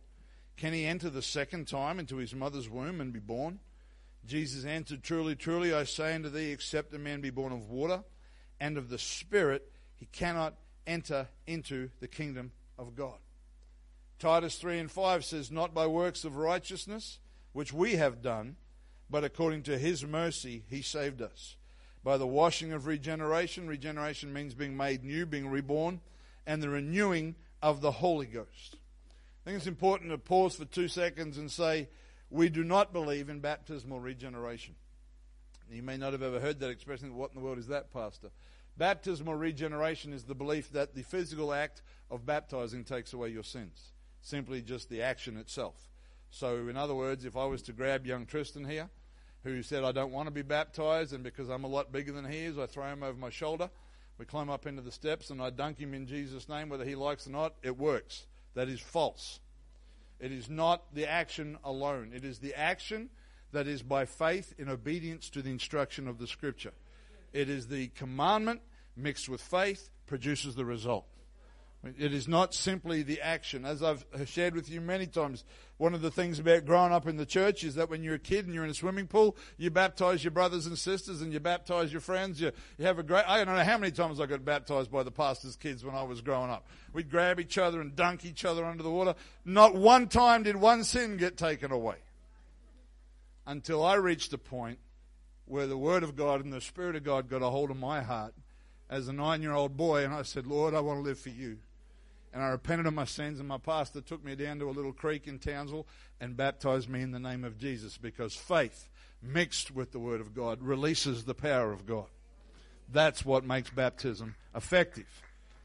Can 0.58 0.74
he 0.74 0.86
enter 0.86 1.10
the 1.10 1.22
second 1.22 1.68
time 1.68 2.00
into 2.00 2.18
his 2.18 2.36
mother's 2.36 2.70
womb 2.70 3.00
and 3.02 3.14
be 3.14 3.20
born? 3.20 3.60
Jesus 4.26 4.66
answered, 4.66 5.04
Truly, 5.04 5.36
truly, 5.36 5.74
I 5.74 5.84
say 5.84 6.14
unto 6.14 6.30
thee, 6.30 6.52
except 6.52 6.94
a 6.94 7.00
man 7.00 7.22
be 7.22 7.30
born 7.30 7.52
of 7.52 7.70
water 7.70 8.04
and 8.60 8.78
of 8.78 8.90
the 8.90 9.00
Spirit, 9.00 9.72
he 9.96 10.06
cannot 10.06 10.56
enter 10.86 11.28
into 11.48 11.90
the 12.00 12.08
kingdom 12.08 12.52
of 12.78 12.96
God. 12.96 13.18
Titus 14.20 14.56
3 14.58 14.80
and 14.80 14.92
5 14.92 15.24
says, 15.24 15.52
Not 15.52 15.74
by 15.74 15.88
works 15.88 16.26
of 16.26 16.38
righteousness, 16.38 17.20
which 17.54 17.72
we 17.72 17.96
have 17.96 18.22
done, 18.22 18.58
but 19.10 19.24
according 19.24 19.64
to 19.64 19.78
his 19.78 20.06
mercy, 20.06 20.64
he 20.70 20.82
saved 20.82 21.22
us. 21.22 21.56
By 22.04 22.18
the 22.18 22.28
washing 22.28 22.72
of 22.72 22.86
regeneration, 22.86 23.68
regeneration 23.68 24.32
means 24.34 24.54
being 24.54 24.76
made 24.76 25.04
new, 25.04 25.26
being 25.26 25.50
reborn, 25.50 26.02
and 26.46 26.62
the 26.62 26.70
renewing 26.70 27.36
of 27.62 27.82
the 27.82 27.92
Holy 27.92 28.26
Ghost. 28.26 28.78
I 29.42 29.46
think 29.46 29.58
it's 29.58 29.68
important 29.68 30.12
to 30.12 30.18
pause 30.18 30.56
for 30.56 30.66
two 30.66 30.88
seconds 30.88 31.38
and 31.38 31.50
say, 31.50 31.90
we 32.30 32.50
do 32.50 32.64
not 32.64 32.94
believe 32.94 33.30
in 33.30 33.40
baptismal 33.40 34.00
regeneration. 34.00 34.76
You 35.72 35.84
may 35.84 35.98
not 35.98 36.14
have 36.14 36.24
ever 36.24 36.40
heard 36.40 36.60
that 36.60 36.70
expression. 36.70 37.16
What 37.16 37.32
in 37.32 37.40
the 37.40 37.46
world 37.46 37.60
is 37.60 37.68
that, 37.68 37.92
Pastor? 37.92 38.30
Baptismal 38.78 39.36
regeneration 39.36 40.14
is 40.14 40.24
the 40.24 40.36
belief 40.36 40.72
that 40.72 40.96
the 40.96 41.04
physical 41.04 41.54
act 41.54 41.82
of 42.10 42.26
baptizing 42.26 42.84
takes 42.84 43.14
away 43.14 43.30
your 43.30 43.44
sins. 43.44 43.92
Simply 44.22 44.62
just 44.62 44.90
the 44.90 45.02
action 45.02 45.38
itself. 45.38 45.90
So, 46.32 46.68
in 46.68 46.78
other 46.78 46.96
words, 46.96 47.26
if 47.26 47.36
I 47.36 47.46
was 47.46 47.62
to 47.64 47.74
grab 47.74 48.06
young 48.06 48.26
Tristan 48.26 48.66
here, 48.66 48.90
who 49.44 49.64
said, 49.64 49.84
I 49.84 49.92
don't 49.92 50.12
want 50.12 50.28
to 50.28 50.32
be 50.32 50.42
baptized, 50.42 51.14
and 51.14 51.24
because 51.24 51.50
I'm 51.50 51.64
a 51.64 51.68
lot 51.68 51.92
bigger 51.92 52.12
than 52.12 52.26
he 52.26 52.40
is, 52.40 52.58
I 52.58 52.66
throw 52.66 52.86
him 52.86 53.04
over 53.04 53.18
my 53.18 53.30
shoulder. 53.30 53.70
We 54.18 54.26
climb 54.26 54.50
up 54.50 54.68
into 54.68 54.82
the 54.82 54.92
steps, 54.92 55.30
and 55.30 55.42
I 55.42 55.50
dunk 55.50 55.80
him 55.80 55.94
in 55.94 56.06
Jesus' 56.06 56.50
name, 56.50 56.70
whether 56.70 56.86
he 56.86 56.96
likes 56.96 57.26
or 57.26 57.32
not, 57.32 57.54
it 57.64 57.78
works. 57.78 58.28
That 58.54 58.68
is 58.68 58.80
false. 58.80 59.40
It 60.20 60.32
is 60.32 60.50
not 60.50 60.94
the 60.94 61.10
action 61.10 61.58
alone, 61.64 62.12
it 62.14 62.24
is 62.24 62.40
the 62.40 62.56
action 62.56 63.10
that 63.52 63.68
is 63.68 63.82
by 63.82 64.06
faith 64.06 64.54
in 64.58 64.70
obedience 64.70 65.30
to 65.32 65.42
the 65.42 65.50
instruction 65.50 66.08
of 66.08 66.20
the 66.20 66.28
Scripture. 66.28 66.74
It 67.34 67.50
is 67.50 67.68
the 67.68 67.88
commandment 67.88 68.62
mixed 68.96 69.30
with 69.30 69.42
faith 69.42 69.90
produces 70.08 70.56
the 70.56 70.66
result. 70.66 71.06
It 71.84 72.14
is 72.14 72.28
not 72.28 72.54
simply 72.54 73.04
the 73.04 73.22
action. 73.22 73.64
As 73.64 73.82
I've 73.82 74.06
shared 74.26 74.54
with 74.54 74.70
you 74.70 74.82
many 74.82 75.08
times, 75.08 75.46
one 75.80 75.94
of 75.94 76.02
the 76.02 76.12
things 76.12 76.40
about 76.40 76.66
growing 76.66 76.92
up 76.92 77.08
in 77.08 77.16
the 77.16 77.26
church 77.26 77.64
is 77.64 77.76
that 77.76 77.90
when 77.90 78.04
you're 78.04 78.16
a 78.16 78.20
kid 78.20 78.46
and 78.46 78.54
you're 78.54 78.66
in 78.66 78.70
a 78.70 78.74
swimming 78.74 79.08
pool, 79.08 79.38
you 79.58 79.72
baptize 79.72 80.26
your 80.26 80.32
brothers 80.32 80.66
and 80.66 80.78
sisters 80.78 81.22
and 81.22 81.32
you 81.32 81.40
baptize 81.40 81.94
your 81.94 82.02
friends. 82.02 82.42
You, 82.42 82.52
you 82.78 82.86
have 82.86 83.00
a 83.00 83.04
great, 83.04 83.24
I 83.26 83.46
don't 83.46 83.56
know 83.56 83.64
how 83.64 83.78
many 83.78 83.94
times 83.94 84.20
I 84.20 84.26
got 84.26 84.44
baptized 84.44 84.92
by 84.92 85.04
the 85.04 85.12
pastor's 85.12 85.56
kids 85.56 85.86
when 85.86 85.96
I 85.96 86.04
was 86.04 86.20
growing 86.20 86.52
up. 86.52 86.68
We'd 86.92 87.10
grab 87.10 87.40
each 87.40 87.58
other 87.58 87.80
and 87.80 87.96
dunk 87.96 88.26
each 88.26 88.44
other 88.44 88.66
under 88.66 88.84
the 88.84 88.92
water. 88.92 89.16
Not 89.46 89.74
one 89.74 90.10
time 90.10 90.44
did 90.44 90.58
one 90.58 90.84
sin 90.84 91.16
get 91.16 91.38
taken 91.38 91.72
away. 91.72 91.96
Until 93.48 93.82
I 93.82 93.96
reached 93.96 94.34
a 94.34 94.38
point 94.38 94.80
where 95.46 95.66
the 95.66 95.78
Word 95.78 96.04
of 96.04 96.18
God 96.18 96.44
and 96.44 96.52
the 96.52 96.60
Spirit 96.60 96.98
of 96.98 97.06
God 97.06 97.30
got 97.30 97.42
a 97.42 97.50
hold 97.50 97.72
of 97.72 97.78
my 97.78 98.02
heart 98.02 98.34
as 98.90 99.08
a 99.08 99.14
nine 99.14 99.42
year 99.42 99.54
old 99.54 99.78
boy, 99.78 100.04
and 100.04 100.14
I 100.14 100.24
said, 100.24 100.46
Lord, 100.46 100.74
I 100.74 100.82
want 100.82 101.00
to 101.00 101.04
live 101.04 101.20
for 101.20 101.30
you 101.30 101.60
and 102.34 102.44
I 102.44 102.48
repented 102.48 102.86
of 102.86 102.94
my 102.94 103.06
sins, 103.06 103.40
and 103.40 103.48
my 103.48 103.58
pastor 103.58 104.02
took 104.02 104.24
me 104.24 104.36
down 104.36 104.60
to 104.60 104.70
a 104.70 104.72
little 104.72 104.94
creek 104.94 105.28
in 105.28 105.40
Townsville 105.40 105.88
and 106.20 106.38
baptized 106.38 106.90
me 106.90 107.02
in 107.02 107.12
the 107.12 107.20
name 107.20 107.44
of 107.44 107.58
Jesus 107.58 107.98
because 107.98 108.36
faith 108.36 108.88
mixed 109.22 109.72
with 109.72 109.92
the 109.92 110.00
Word 110.00 110.22
of 110.22 110.34
God 110.34 110.62
releases 110.62 111.26
the 111.26 111.34
power 111.34 111.72
of 111.72 111.86
God. 111.86 112.08
That's 112.92 113.26
what 113.26 113.44
makes 113.44 113.70
baptism 113.70 114.36
effective. 114.56 115.08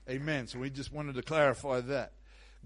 Amen. 0.08 0.46
So 0.46 0.58
we 0.58 0.70
just 0.70 0.92
wanted 0.92 1.14
to 1.14 1.22
clarify 1.22 1.80
that. 1.82 2.12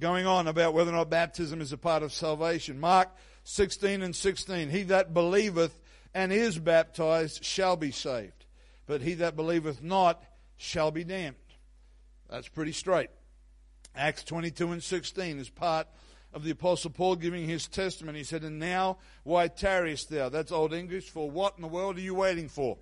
Going 0.00 0.26
on 0.26 0.46
about 0.46 0.74
whether 0.74 0.90
or 0.90 0.94
not 0.94 1.10
baptism 1.10 1.60
is 1.60 1.72
a 1.72 1.78
part 1.78 2.02
of 2.02 2.12
salvation. 2.12 2.78
Mark 2.78 3.08
16 3.44 4.02
and 4.02 4.14
16. 4.14 4.70
He 4.70 4.84
that 4.84 5.12
believeth 5.14 5.78
and 6.14 6.32
is 6.32 6.58
baptized 6.58 7.44
shall 7.44 7.76
be 7.76 7.90
saved, 7.90 8.44
but 8.86 9.02
he 9.02 9.14
that 9.14 9.36
believeth 9.36 9.82
not 9.82 10.22
shall 10.56 10.90
be 10.90 11.04
damned. 11.04 11.36
That's 12.28 12.48
pretty 12.48 12.72
straight. 12.72 13.10
Acts 13.94 14.24
22 14.24 14.72
and 14.72 14.82
16 14.82 15.38
is 15.38 15.48
part 15.48 15.86
of 16.32 16.44
the 16.44 16.50
Apostle 16.50 16.90
Paul 16.90 17.16
giving 17.16 17.48
his 17.48 17.66
testimony. 17.66 18.18
He 18.18 18.24
said, 18.24 18.44
And 18.44 18.58
now, 18.58 18.98
why 19.24 19.48
tarriest 19.48 20.10
thou? 20.10 20.28
That's 20.28 20.52
Old 20.52 20.72
English 20.72 21.10
for 21.10 21.30
what 21.30 21.54
in 21.56 21.62
the 21.62 21.68
world 21.68 21.96
are 21.96 22.02
you 22.02 22.14
waiting 22.14 22.48
for? 22.48 22.78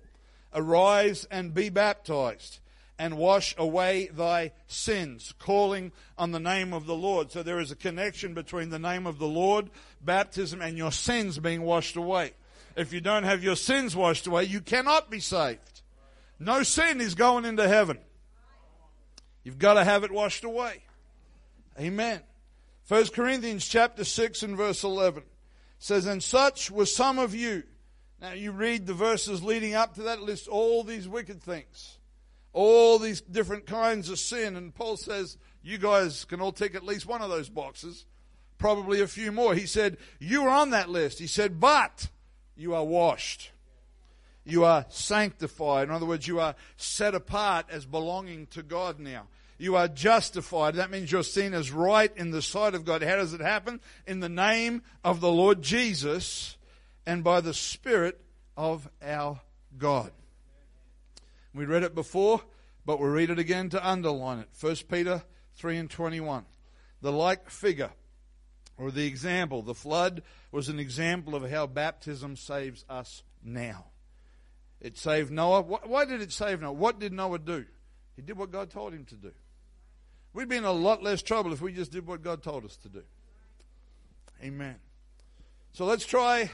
Arise 0.53 1.25
and 1.31 1.53
be 1.53 1.69
baptized 1.69 2.59
and 2.99 3.17
wash 3.17 3.53
away 3.57 4.07
thy 4.07 4.51
sins, 4.67 5.33
calling 5.37 5.91
on 6.17 6.31
the 6.31 6.39
name 6.39 6.73
of 6.73 6.87
the 6.87 6.95
Lord. 6.95 7.31
So 7.31 7.43
there 7.43 7.59
is 7.59 7.71
a 7.71 7.75
connection 7.75 8.33
between 8.33 8.69
the 8.69 8.79
name 8.79 9.05
of 9.05 9.19
the 9.19 9.27
Lord, 9.27 9.69
baptism, 10.01 10.61
and 10.61 10.77
your 10.77 10.91
sins 10.91 11.37
being 11.37 11.61
washed 11.61 11.95
away. 11.95 12.33
If 12.75 12.93
you 12.93 13.01
don't 13.01 13.23
have 13.23 13.43
your 13.43 13.55
sins 13.55 13.95
washed 13.95 14.27
away, 14.27 14.45
you 14.45 14.61
cannot 14.61 15.09
be 15.09 15.19
saved. 15.19 15.81
No 16.39 16.63
sin 16.63 17.01
is 17.01 17.15
going 17.15 17.45
into 17.45 17.67
heaven. 17.67 17.99
You've 19.43 19.59
got 19.59 19.75
to 19.75 19.83
have 19.83 20.03
it 20.03 20.11
washed 20.11 20.43
away. 20.43 20.83
Amen. 21.79 22.21
1 22.87 23.07
Corinthians 23.07 23.67
chapter 23.67 24.03
6 24.03 24.43
and 24.43 24.57
verse 24.57 24.83
11 24.83 25.23
says, 25.77 26.05
And 26.05 26.23
such 26.23 26.71
were 26.71 26.85
some 26.85 27.19
of 27.19 27.35
you. 27.35 27.63
Now 28.21 28.31
you 28.31 28.51
read 28.51 28.87
the 28.87 28.93
verses 28.93 29.43
leading 29.43 29.75
up 29.75 29.93
to 29.95 30.03
that, 30.03 30.21
list 30.21 30.47
all 30.47 30.83
these 30.83 31.07
wicked 31.07 31.41
things, 31.41 31.99
all 32.51 32.97
these 32.97 33.21
different 33.21 33.67
kinds 33.67 34.09
of 34.09 34.17
sin. 34.17 34.55
And 34.55 34.73
Paul 34.73 34.97
says, 34.97 35.37
You 35.61 35.77
guys 35.77 36.25
can 36.25 36.41
all 36.41 36.51
tick 36.51 36.73
at 36.73 36.83
least 36.83 37.05
one 37.05 37.21
of 37.21 37.29
those 37.29 37.49
boxes, 37.49 38.05
probably 38.57 39.01
a 39.01 39.07
few 39.07 39.31
more. 39.31 39.53
He 39.53 39.67
said, 39.67 39.97
You 40.19 40.45
are 40.45 40.49
on 40.49 40.71
that 40.71 40.89
list. 40.89 41.19
He 41.19 41.27
said, 41.27 41.59
But 41.59 42.07
you 42.55 42.73
are 42.73 42.85
washed. 42.85 43.51
You 44.43 44.63
are 44.63 44.85
sanctified. 44.89 45.89
In 45.89 45.93
other 45.93 46.05
words, 46.05 46.25
you 46.25 46.39
are 46.39 46.55
set 46.77 47.13
apart 47.13 47.65
as 47.69 47.85
belonging 47.85 48.47
to 48.47 48.63
God 48.63 48.97
now. 48.97 49.27
You 49.57 49.75
are 49.75 49.87
justified. 49.87 50.75
That 50.75 50.91
means 50.91 51.11
you're 51.11 51.23
seen 51.23 51.53
as 51.53 51.71
right 51.71 52.15
in 52.15 52.31
the 52.31 52.41
sight 52.41 52.75
of 52.75 52.85
God. 52.85 53.01
How 53.01 53.15
does 53.15 53.33
it 53.33 53.41
happen? 53.41 53.79
In 54.05 54.19
the 54.19 54.29
name 54.29 54.83
of 55.03 55.19
the 55.19 55.31
Lord 55.31 55.61
Jesus 55.61 56.57
and 57.05 57.23
by 57.23 57.41
the 57.41 57.53
Spirit 57.53 58.21
of 58.55 58.87
our 59.01 59.41
God. 59.77 60.11
We 61.53 61.65
read 61.65 61.83
it 61.83 61.95
before, 61.95 62.41
but 62.85 62.99
we'll 62.99 63.09
read 63.09 63.31
it 63.31 63.39
again 63.39 63.69
to 63.69 63.87
underline 63.87 64.39
it. 64.39 64.49
1 64.59 64.75
Peter 64.89 65.23
3 65.55 65.77
and 65.77 65.89
21. 65.89 66.45
The 67.01 67.11
like 67.11 67.49
figure, 67.49 67.91
or 68.77 68.91
the 68.91 69.07
example, 69.07 69.63
the 69.63 69.73
flood 69.73 70.21
was 70.51 70.69
an 70.69 70.79
example 70.79 71.33
of 71.35 71.49
how 71.49 71.65
baptism 71.65 72.35
saves 72.35 72.85
us 72.89 73.23
now. 73.43 73.85
It 74.79 74.97
saved 74.97 75.31
Noah. 75.31 75.61
Why 75.63 76.05
did 76.05 76.21
it 76.21 76.31
save 76.31 76.61
Noah? 76.61 76.73
What 76.73 76.99
did 76.99 77.11
Noah 77.11 77.39
do? 77.39 77.65
He 78.15 78.21
did 78.21 78.37
what 78.37 78.51
God 78.51 78.69
told 78.69 78.93
him 78.93 79.05
to 79.05 79.15
do. 79.15 79.31
We'd 80.37 80.47
be 80.47 80.55
in 80.55 80.65
a 80.65 80.71
lot 80.71 81.01
less 81.01 81.23
trouble 81.23 81.51
if 81.51 81.61
we 81.61 81.73
just 81.73 81.91
did 81.91 82.05
what 82.05 82.21
God 82.21 82.43
told 82.43 82.63
us 82.63 82.77
to 82.83 82.89
do. 82.89 83.01
Amen. 84.43 84.75
So 85.73 85.83
let's 85.83 86.05
try. 86.05 86.51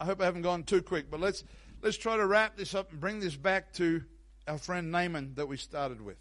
I 0.00 0.06
hope 0.06 0.22
I 0.22 0.24
haven't 0.24 0.40
gone 0.40 0.62
too 0.62 0.80
quick, 0.80 1.10
but 1.10 1.20
let's 1.20 1.44
let's 1.82 1.98
try 1.98 2.16
to 2.16 2.24
wrap 2.26 2.56
this 2.56 2.74
up 2.74 2.90
and 2.90 2.98
bring 2.98 3.20
this 3.20 3.36
back 3.36 3.74
to 3.74 4.02
our 4.48 4.56
friend 4.56 4.90
Naaman 4.90 5.34
that 5.34 5.46
we 5.46 5.58
started 5.58 6.00
with, 6.00 6.16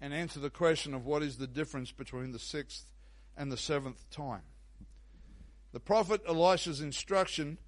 and 0.00 0.14
answer 0.14 0.38
the 0.38 0.48
question 0.48 0.94
of 0.94 1.06
what 1.06 1.24
is 1.24 1.38
the 1.38 1.48
difference 1.48 1.90
between 1.90 2.30
the 2.30 2.38
sixth 2.38 2.84
and 3.36 3.50
the 3.50 3.56
seventh 3.56 4.08
time. 4.10 4.42
The 5.72 5.80
prophet 5.80 6.22
Elisha's 6.24 6.80
instruction 6.80 7.58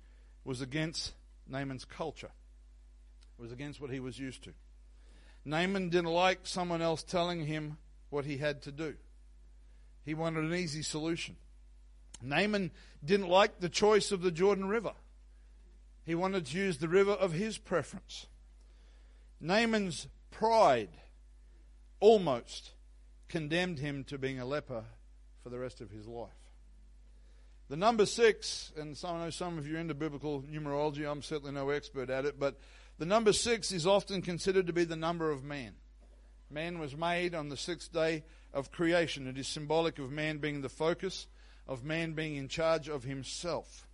was 0.44 0.60
against 0.60 1.14
Naaman's 1.48 1.84
culture. 1.84 2.30
It 3.36 3.42
was 3.42 3.50
against 3.50 3.80
what 3.80 3.90
he 3.90 3.98
was 3.98 4.16
used 4.16 4.44
to. 4.44 4.52
Naaman 5.44 5.88
didn't 5.88 6.12
like 6.12 6.42
someone 6.44 6.82
else 6.82 7.02
telling 7.02 7.46
him 7.46 7.78
what 8.12 8.26
he 8.26 8.36
had 8.36 8.62
to 8.62 8.70
do. 8.70 8.94
He 10.04 10.14
wanted 10.14 10.44
an 10.44 10.54
easy 10.54 10.82
solution. 10.82 11.36
Naaman 12.20 12.70
didn't 13.04 13.28
like 13.28 13.58
the 13.58 13.68
choice 13.68 14.12
of 14.12 14.22
the 14.22 14.30
Jordan 14.30 14.68
River. 14.68 14.92
He 16.04 16.14
wanted 16.14 16.46
to 16.46 16.58
use 16.58 16.78
the 16.78 16.88
river 16.88 17.12
of 17.12 17.32
his 17.32 17.58
preference. 17.58 18.26
Naaman's 19.40 20.08
pride 20.30 20.90
almost 22.00 22.72
condemned 23.28 23.78
him 23.78 24.04
to 24.04 24.18
being 24.18 24.38
a 24.38 24.44
leper 24.44 24.84
for 25.42 25.48
the 25.48 25.58
rest 25.58 25.80
of 25.80 25.90
his 25.90 26.06
life. 26.06 26.30
The 27.68 27.76
number 27.76 28.04
six, 28.04 28.72
and 28.76 28.98
I 29.04 29.24
know 29.24 29.30
some 29.30 29.56
of 29.56 29.66
you 29.66 29.76
are 29.76 29.80
into 29.80 29.94
biblical 29.94 30.42
numerology, 30.42 31.10
I'm 31.10 31.22
certainly 31.22 31.52
no 31.52 31.70
expert 31.70 32.10
at 32.10 32.26
it, 32.26 32.38
but 32.38 32.58
the 32.98 33.06
number 33.06 33.32
six 33.32 33.72
is 33.72 33.86
often 33.86 34.20
considered 34.20 34.66
to 34.66 34.72
be 34.72 34.84
the 34.84 34.96
number 34.96 35.30
of 35.30 35.42
man. 35.42 35.72
Man 36.52 36.78
was 36.78 36.94
made 36.94 37.34
on 37.34 37.48
the 37.48 37.56
sixth 37.56 37.92
day 37.92 38.24
of 38.52 38.70
creation. 38.70 39.26
It 39.26 39.38
is 39.38 39.48
symbolic 39.48 39.98
of 39.98 40.10
man 40.10 40.38
being 40.38 40.60
the 40.60 40.68
focus, 40.68 41.26
of 41.66 41.82
man 41.82 42.12
being 42.12 42.36
in 42.36 42.48
charge 42.48 42.88
of 42.88 43.04
himself. 43.04 43.86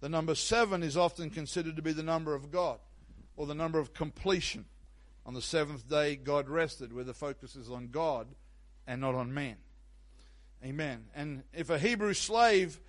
The 0.00 0.08
number 0.08 0.34
seven 0.34 0.82
is 0.82 0.96
often 0.96 1.30
considered 1.30 1.76
to 1.76 1.82
be 1.82 1.92
the 1.92 2.02
number 2.02 2.34
of 2.34 2.50
God 2.50 2.80
or 3.36 3.46
the 3.46 3.54
number 3.54 3.78
of 3.78 3.94
completion. 3.94 4.64
On 5.24 5.34
the 5.34 5.42
seventh 5.42 5.88
day, 5.88 6.16
God 6.16 6.48
rested, 6.48 6.92
where 6.92 7.04
the 7.04 7.14
focus 7.14 7.56
is 7.56 7.70
on 7.70 7.88
God 7.88 8.26
and 8.86 9.00
not 9.00 9.14
on 9.14 9.32
man. 9.32 9.56
Amen. 10.64 11.06
And 11.14 11.42
if 11.52 11.70
a 11.70 11.78
Hebrew 11.78 12.14
slave, 12.14 12.80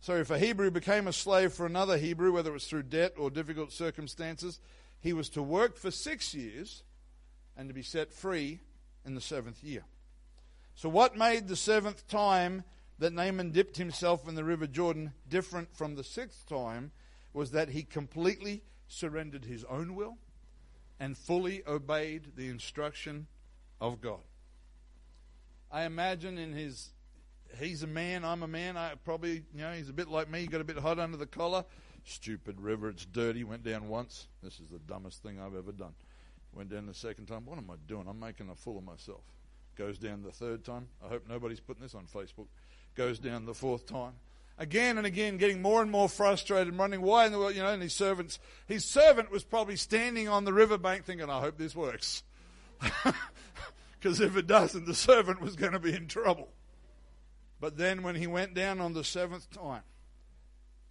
sorry, 0.00 0.20
if 0.20 0.30
a 0.30 0.38
Hebrew 0.38 0.70
became 0.70 1.06
a 1.06 1.12
slave 1.12 1.52
for 1.52 1.66
another 1.66 1.98
Hebrew, 1.98 2.32
whether 2.32 2.50
it 2.50 2.54
was 2.54 2.66
through 2.66 2.84
debt 2.84 3.14
or 3.16 3.30
difficult 3.30 3.72
circumstances, 3.72 4.60
he 5.00 5.12
was 5.12 5.28
to 5.30 5.42
work 5.42 5.76
for 5.76 5.90
six 5.90 6.34
years 6.34 6.82
and 7.60 7.68
to 7.68 7.74
be 7.74 7.82
set 7.82 8.10
free 8.10 8.58
in 9.04 9.14
the 9.14 9.20
seventh 9.20 9.62
year. 9.62 9.84
So, 10.74 10.88
what 10.88 11.14
made 11.14 11.46
the 11.46 11.56
seventh 11.56 12.08
time 12.08 12.64
that 12.98 13.12
Naaman 13.12 13.50
dipped 13.50 13.76
himself 13.76 14.26
in 14.26 14.34
the 14.34 14.44
river 14.44 14.66
Jordan 14.66 15.12
different 15.28 15.76
from 15.76 15.94
the 15.94 16.02
sixth 16.02 16.48
time 16.48 16.90
was 17.34 17.50
that 17.50 17.68
he 17.68 17.82
completely 17.82 18.62
surrendered 18.88 19.44
his 19.44 19.64
own 19.64 19.94
will 19.94 20.16
and 20.98 21.18
fully 21.18 21.62
obeyed 21.66 22.32
the 22.34 22.48
instruction 22.48 23.26
of 23.78 24.00
God. 24.00 24.20
I 25.70 25.82
imagine 25.82 26.38
in 26.38 26.54
his 26.54 26.92
he's 27.58 27.82
a 27.82 27.86
man, 27.86 28.24
I'm 28.24 28.42
a 28.42 28.48
man. 28.48 28.78
I 28.78 28.94
probably, 29.04 29.42
you 29.54 29.60
know, 29.60 29.72
he's 29.72 29.90
a 29.90 29.94
bit 29.94 30.08
like 30.08 30.30
me, 30.30 30.46
got 30.46 30.62
a 30.62 30.64
bit 30.64 30.78
hot 30.78 30.98
under 30.98 31.18
the 31.18 31.26
collar. 31.26 31.66
Stupid 32.06 32.58
river, 32.58 32.88
it's 32.88 33.04
dirty. 33.04 33.44
Went 33.44 33.64
down 33.64 33.86
once. 33.86 34.28
This 34.42 34.60
is 34.60 34.70
the 34.70 34.78
dumbest 34.78 35.22
thing 35.22 35.38
I've 35.38 35.54
ever 35.54 35.72
done. 35.72 35.92
Went 36.52 36.70
down 36.70 36.86
the 36.86 36.94
second 36.94 37.26
time. 37.26 37.46
What 37.46 37.58
am 37.58 37.70
I 37.70 37.74
doing? 37.86 38.06
I'm 38.08 38.18
making 38.18 38.48
a 38.48 38.54
fool 38.54 38.78
of 38.78 38.84
myself. 38.84 39.22
Goes 39.76 39.98
down 39.98 40.22
the 40.22 40.32
third 40.32 40.64
time. 40.64 40.88
I 41.04 41.08
hope 41.08 41.24
nobody's 41.28 41.60
putting 41.60 41.82
this 41.82 41.94
on 41.94 42.06
Facebook. 42.06 42.48
Goes 42.96 43.18
down 43.18 43.46
the 43.46 43.54
fourth 43.54 43.86
time. 43.86 44.14
Again 44.58 44.98
and 44.98 45.06
again, 45.06 45.38
getting 45.38 45.62
more 45.62 45.80
and 45.80 45.90
more 45.90 46.08
frustrated, 46.08 46.68
and 46.68 46.78
running. 46.78 47.00
Why 47.00 47.24
in 47.24 47.32
the 47.32 47.38
world, 47.38 47.54
you 47.54 47.62
know? 47.62 47.72
And 47.72 47.82
his 47.82 47.94
servants, 47.94 48.38
his 48.66 48.84
servant 48.84 49.30
was 49.30 49.42
probably 49.42 49.76
standing 49.76 50.28
on 50.28 50.44
the 50.44 50.52
riverbank, 50.52 51.04
thinking, 51.04 51.30
"I 51.30 51.40
hope 51.40 51.56
this 51.56 51.74
works," 51.74 52.24
because 53.98 54.20
if 54.20 54.36
it 54.36 54.46
doesn't, 54.46 54.84
the 54.84 54.94
servant 54.94 55.40
was 55.40 55.56
going 55.56 55.72
to 55.72 55.78
be 55.78 55.94
in 55.94 56.08
trouble. 56.08 56.50
But 57.58 57.78
then, 57.78 58.02
when 58.02 58.16
he 58.16 58.26
went 58.26 58.52
down 58.52 58.82
on 58.82 58.92
the 58.92 59.04
seventh 59.04 59.50
time, 59.50 59.84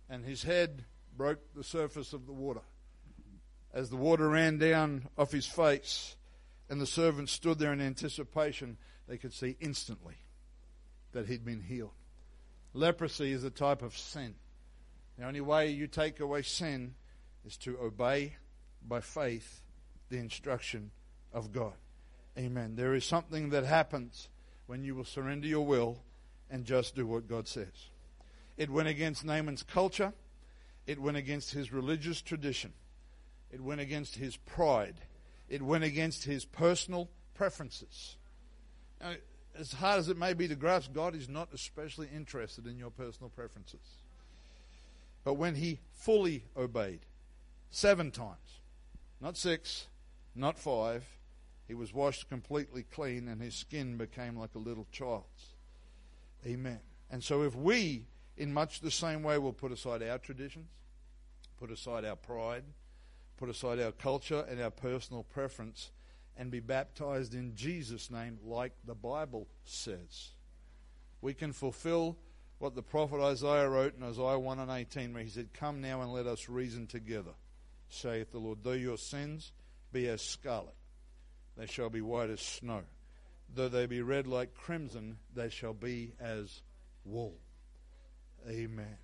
and 0.09 0.25
his 0.25 0.41
head 0.41 0.85
broke 1.15 1.53
the 1.53 1.63
surface 1.63 2.11
of 2.11 2.25
the 2.25 2.33
water, 2.33 2.61
as 3.73 3.89
the 3.89 3.95
water 3.95 4.29
ran 4.29 4.57
down 4.57 5.07
off 5.17 5.31
his 5.31 5.45
face, 5.45 6.15
and 6.69 6.79
the 6.79 6.85
servants 6.85 7.31
stood 7.31 7.59
there 7.59 7.73
in 7.73 7.81
anticipation, 7.81 8.77
they 9.07 9.17
could 9.17 9.33
see 9.33 9.57
instantly 9.59 10.15
that 11.11 11.27
he'd 11.27 11.45
been 11.45 11.61
healed. 11.61 11.91
Leprosy 12.73 13.31
is 13.31 13.43
a 13.43 13.49
type 13.49 13.81
of 13.81 13.97
sin. 13.97 14.35
The 15.17 15.25
only 15.25 15.41
way 15.41 15.69
you 15.69 15.87
take 15.87 16.19
away 16.19 16.43
sin 16.43 16.93
is 17.45 17.57
to 17.57 17.77
obey 17.79 18.35
by 18.87 19.01
faith 19.01 19.61
the 20.09 20.17
instruction 20.17 20.91
of 21.33 21.51
God. 21.51 21.73
Amen. 22.37 22.75
There 22.75 22.93
is 22.93 23.05
something 23.05 23.49
that 23.49 23.65
happens 23.65 24.29
when 24.67 24.83
you 24.83 24.95
will 24.95 25.05
surrender 25.05 25.47
your 25.47 25.65
will 25.65 26.03
and 26.49 26.63
just 26.63 26.95
do 26.95 27.05
what 27.05 27.27
God 27.27 27.47
says. 27.47 27.89
It 28.55 28.69
went 28.69 28.87
against 28.87 29.25
Naaman's 29.25 29.63
culture, 29.63 30.13
it 30.85 30.99
went 30.99 31.17
against 31.17 31.51
his 31.53 31.71
religious 31.71 32.21
tradition, 32.21 32.73
it 33.51 33.61
went 33.61 33.81
against 33.81 34.15
his 34.15 34.37
pride, 34.37 34.95
it 35.47 35.61
went 35.61 35.83
against 35.83 36.25
his 36.25 36.45
personal 36.45 37.09
preferences. 37.33 38.17
Now, 39.01 39.13
as 39.57 39.73
hard 39.73 39.99
as 39.99 40.09
it 40.09 40.17
may 40.17 40.33
be 40.33 40.47
to 40.47 40.55
grasp, 40.55 40.93
God 40.93 41.15
is 41.15 41.27
not 41.27 41.49
especially 41.53 42.07
interested 42.13 42.67
in 42.67 42.77
your 42.77 42.91
personal 42.91 43.29
preferences. 43.29 43.79
But 45.23 45.33
when 45.33 45.55
he 45.55 45.79
fully 45.91 46.45
obeyed, 46.55 47.01
seven 47.69 48.11
times, 48.11 48.61
not 49.19 49.37
six, 49.37 49.87
not 50.35 50.57
five, 50.57 51.03
he 51.67 51.73
was 51.73 51.93
washed 51.93 52.29
completely 52.29 52.83
clean 52.83 53.27
and 53.27 53.41
his 53.41 53.53
skin 53.55 53.97
became 53.97 54.37
like 54.37 54.55
a 54.55 54.59
little 54.59 54.87
child's. 54.91 55.55
Amen. 56.45 56.79
And 57.11 57.23
so 57.23 57.43
if 57.43 57.55
we, 57.55 58.07
in 58.37 58.53
much 58.53 58.79
the 58.79 58.91
same 58.91 59.23
way, 59.23 59.37
will 59.37 59.53
put 59.53 59.71
aside 59.71 60.01
our 60.01 60.17
traditions, 60.17 60.69
put 61.59 61.69
aside 61.69 62.05
our 62.05 62.15
pride, 62.15 62.63
put 63.39 63.49
aside 63.49 63.79
our 63.79 63.93
culture 63.93 64.45
and 64.49 64.61
our 64.61 64.69
personal 64.69 65.23
preference, 65.23 65.91
and 66.35 66.51
be 66.51 66.59
baptized 66.59 67.33
in 67.33 67.55
Jesus' 67.55 68.11
name, 68.11 68.37
like 68.45 68.73
the 68.85 68.95
Bible 68.95 69.47
says. 69.63 70.31
We 71.21 71.33
can 71.33 71.53
fulfill 71.53 72.17
what 72.59 72.75
the 72.75 72.81
prophet 72.81 73.21
Isaiah 73.21 73.69
wrote 73.69 73.95
in 73.97 74.03
Isaiah 74.03 74.37
1 74.37 74.59
and 74.59 74.69
18, 74.69 75.13
where 75.13 75.23
he 75.23 75.29
said, 75.29 75.53
Come 75.53 75.81
now 75.81 76.01
and 76.01 76.11
let 76.11 76.27
us 76.27 76.49
reason 76.49 76.85
together, 76.85 77.31
saith 77.87 78.31
the 78.31 78.39
Lord. 78.39 78.59
Though 78.61 78.73
your 78.73 78.97
sins 78.97 79.53
be 79.93 80.07
as 80.07 80.21
scarlet, 80.21 80.75
they 81.57 81.65
shall 81.65 81.89
be 81.89 82.01
white 82.01 82.29
as 82.29 82.41
snow. 82.41 82.81
Though 83.53 83.69
they 83.69 83.85
be 83.85 84.01
red 84.01 84.27
like 84.27 84.53
crimson, 84.53 85.17
they 85.33 85.49
shall 85.49 85.73
be 85.73 86.13
as 86.19 86.61
wool. 87.05 87.35
Amen. 88.47 88.97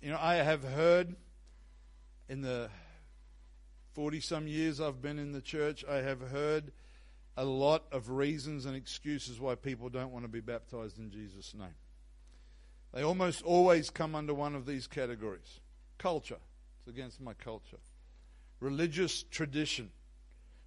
You 0.00 0.10
know, 0.10 0.18
I 0.20 0.36
have 0.36 0.64
heard 0.64 1.14
in 2.28 2.40
the 2.40 2.70
40 3.94 4.20
some 4.20 4.46
years 4.46 4.80
I've 4.80 5.02
been 5.02 5.18
in 5.18 5.32
the 5.32 5.40
church, 5.40 5.84
I 5.88 5.96
have 5.96 6.20
heard 6.20 6.72
a 7.36 7.44
lot 7.44 7.84
of 7.92 8.10
reasons 8.10 8.66
and 8.66 8.76
excuses 8.76 9.40
why 9.40 9.54
people 9.54 9.88
don't 9.88 10.12
want 10.12 10.24
to 10.24 10.28
be 10.30 10.40
baptized 10.40 10.98
in 10.98 11.10
Jesus' 11.10 11.54
name. 11.54 11.74
They 12.92 13.02
almost 13.02 13.42
always 13.42 13.90
come 13.90 14.14
under 14.14 14.34
one 14.34 14.54
of 14.54 14.66
these 14.66 14.86
categories 14.86 15.60
culture, 15.98 16.38
it's 16.78 16.88
against 16.88 17.20
my 17.20 17.34
culture, 17.34 17.78
religious 18.60 19.22
tradition. 19.24 19.90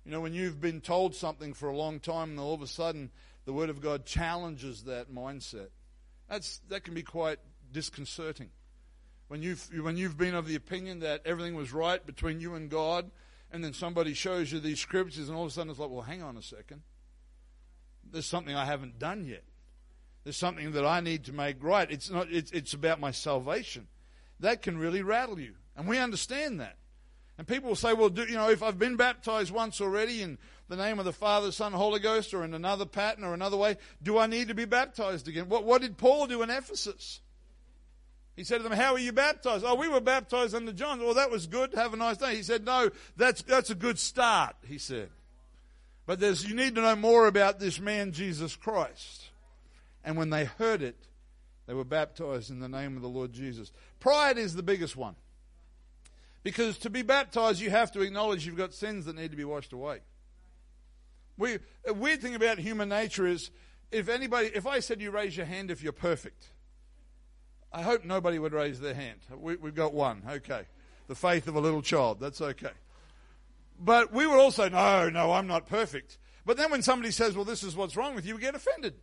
You 0.05 0.11
know, 0.11 0.21
when 0.21 0.33
you've 0.33 0.61
been 0.61 0.81
told 0.81 1.15
something 1.15 1.53
for 1.53 1.69
a 1.69 1.77
long 1.77 1.99
time 1.99 2.31
and 2.31 2.39
all 2.39 2.53
of 2.53 2.61
a 2.61 2.67
sudden 2.67 3.09
the 3.45 3.53
Word 3.53 3.69
of 3.69 3.81
God 3.81 4.05
challenges 4.05 4.83
that 4.83 5.11
mindset, 5.13 5.69
that's, 6.29 6.59
that 6.69 6.83
can 6.83 6.93
be 6.93 7.03
quite 7.03 7.39
disconcerting. 7.71 8.49
When 9.27 9.41
you've, 9.41 9.69
when 9.81 9.97
you've 9.97 10.17
been 10.17 10.35
of 10.35 10.47
the 10.47 10.55
opinion 10.55 10.99
that 10.99 11.21
everything 11.25 11.55
was 11.55 11.73
right 11.73 12.05
between 12.05 12.39
you 12.39 12.55
and 12.55 12.69
God, 12.69 13.09
and 13.51 13.63
then 13.63 13.73
somebody 13.73 14.13
shows 14.13 14.51
you 14.51 14.59
these 14.59 14.79
scriptures, 14.79 15.29
and 15.29 15.37
all 15.37 15.45
of 15.45 15.51
a 15.51 15.53
sudden 15.53 15.71
it's 15.71 15.79
like, 15.79 15.89
well, 15.89 16.01
hang 16.01 16.21
on 16.23 16.37
a 16.37 16.41
second. 16.41 16.81
There's 18.11 18.25
something 18.25 18.55
I 18.55 18.65
haven't 18.65 18.99
done 18.99 19.25
yet. 19.25 19.43
There's 20.23 20.37
something 20.37 20.71
that 20.71 20.85
I 20.85 20.99
need 20.99 21.25
to 21.25 21.33
make 21.33 21.63
right. 21.63 21.89
It's 21.89 22.09
not. 22.09 22.31
It's, 22.31 22.51
it's 22.51 22.73
about 22.73 22.99
my 22.99 23.11
salvation. 23.11 23.87
That 24.39 24.61
can 24.61 24.77
really 24.77 25.01
rattle 25.01 25.39
you, 25.39 25.55
and 25.75 25.87
we 25.87 25.97
understand 25.99 26.59
that. 26.59 26.77
And 27.37 27.47
people 27.47 27.69
will 27.69 27.75
say, 27.75 27.93
well, 27.93 28.09
do, 28.09 28.23
you 28.23 28.35
know, 28.35 28.49
if 28.49 28.61
I've 28.61 28.77
been 28.77 28.95
baptized 28.95 29.51
once 29.51 29.81
already 29.81 30.21
in 30.21 30.37
the 30.69 30.75
name 30.75 30.99
of 30.99 31.05
the 31.05 31.13
Father, 31.13 31.51
Son, 31.51 31.73
Holy 31.73 31.99
Ghost, 31.99 32.33
or 32.33 32.43
in 32.43 32.53
another 32.53 32.85
pattern 32.85 33.23
or 33.23 33.33
another 33.33 33.57
way, 33.57 33.77
do 34.01 34.19
I 34.19 34.27
need 34.27 34.49
to 34.49 34.53
be 34.53 34.65
baptized 34.65 35.27
again? 35.27 35.49
What, 35.49 35.63
what 35.63 35.81
did 35.81 35.97
Paul 35.97 36.27
do 36.27 36.43
in 36.43 36.51
Ephesus? 36.51 37.21
He 38.35 38.43
said 38.43 38.57
to 38.57 38.63
them, 38.63 38.77
How 38.77 38.93
were 38.93 38.99
you 38.99 39.11
baptized? 39.11 39.63
Oh, 39.65 39.75
we 39.75 39.87
were 39.87 40.01
baptized 40.01 40.55
under 40.55 40.71
John. 40.71 40.99
Well, 40.99 41.13
that 41.13 41.29
was 41.29 41.45
good. 41.45 41.73
Have 41.75 41.93
a 41.93 41.97
nice 41.97 42.17
day. 42.17 42.35
He 42.35 42.43
said, 42.43 42.65
No, 42.65 42.89
that's, 43.15 43.43
that's 43.43 43.69
a 43.69 43.75
good 43.75 43.99
start, 43.99 44.55
he 44.67 44.77
said. 44.77 45.09
But 46.05 46.19
there's, 46.19 46.45
you 46.45 46.55
need 46.55 46.75
to 46.75 46.81
know 46.81 46.95
more 46.95 47.27
about 47.27 47.59
this 47.59 47.79
man, 47.79 48.11
Jesus 48.11 48.55
Christ. 48.55 49.29
And 50.03 50.17
when 50.17 50.31
they 50.31 50.45
heard 50.45 50.81
it, 50.81 50.97
they 51.65 51.73
were 51.73 51.85
baptized 51.85 52.49
in 52.49 52.59
the 52.59 52.67
name 52.67 52.95
of 52.95 53.01
the 53.01 53.09
Lord 53.09 53.31
Jesus. 53.31 53.71
Pride 53.99 54.37
is 54.37 54.53
the 54.53 54.63
biggest 54.63 54.97
one. 54.97 55.15
Because 56.43 56.77
to 56.79 56.89
be 56.89 57.03
baptized, 57.03 57.61
you 57.61 57.69
have 57.69 57.91
to 57.93 58.01
acknowledge 58.01 58.45
you've 58.45 58.57
got 58.57 58.73
sins 58.73 59.05
that 59.05 59.15
need 59.15 59.31
to 59.31 59.37
be 59.37 59.45
washed 59.45 59.71
away. 59.71 59.99
We, 61.37 61.59
a 61.87 61.93
weird 61.93 62.21
thing 62.21 62.35
about 62.35 62.57
human 62.59 62.89
nature 62.89 63.25
is 63.25 63.49
if 63.91 64.09
anybody, 64.09 64.51
if 64.53 64.67
I 64.67 64.79
said 64.79 65.01
you 65.01 65.09
raise 65.09 65.37
your 65.37 65.45
hand 65.45 65.71
if 65.71 65.81
you're 65.81 65.93
perfect, 65.93 66.47
I 67.73 67.81
hope 67.81 68.05
nobody 68.05 68.37
would 68.37 68.53
raise 68.53 68.79
their 68.79 68.93
hand. 68.93 69.19
We, 69.35 69.53
have 69.53 69.75
got 69.75 69.93
one. 69.93 70.21
Okay. 70.29 70.63
The 71.07 71.15
faith 71.15 71.47
of 71.47 71.55
a 71.55 71.59
little 71.59 71.81
child. 71.81 72.19
That's 72.19 72.39
okay. 72.39 72.71
But 73.79 74.13
we 74.13 74.27
would 74.27 74.39
also, 74.39 74.69
no, 74.69 75.09
no, 75.09 75.31
I'm 75.31 75.47
not 75.47 75.65
perfect. 75.65 76.19
But 76.45 76.57
then 76.57 76.69
when 76.69 76.83
somebody 76.83 77.11
says, 77.11 77.35
well, 77.35 77.45
this 77.45 77.63
is 77.63 77.75
what's 77.75 77.97
wrong 77.97 78.13
with 78.15 78.25
you, 78.25 78.35
we 78.35 78.41
get 78.41 78.53
offended. 78.53 78.93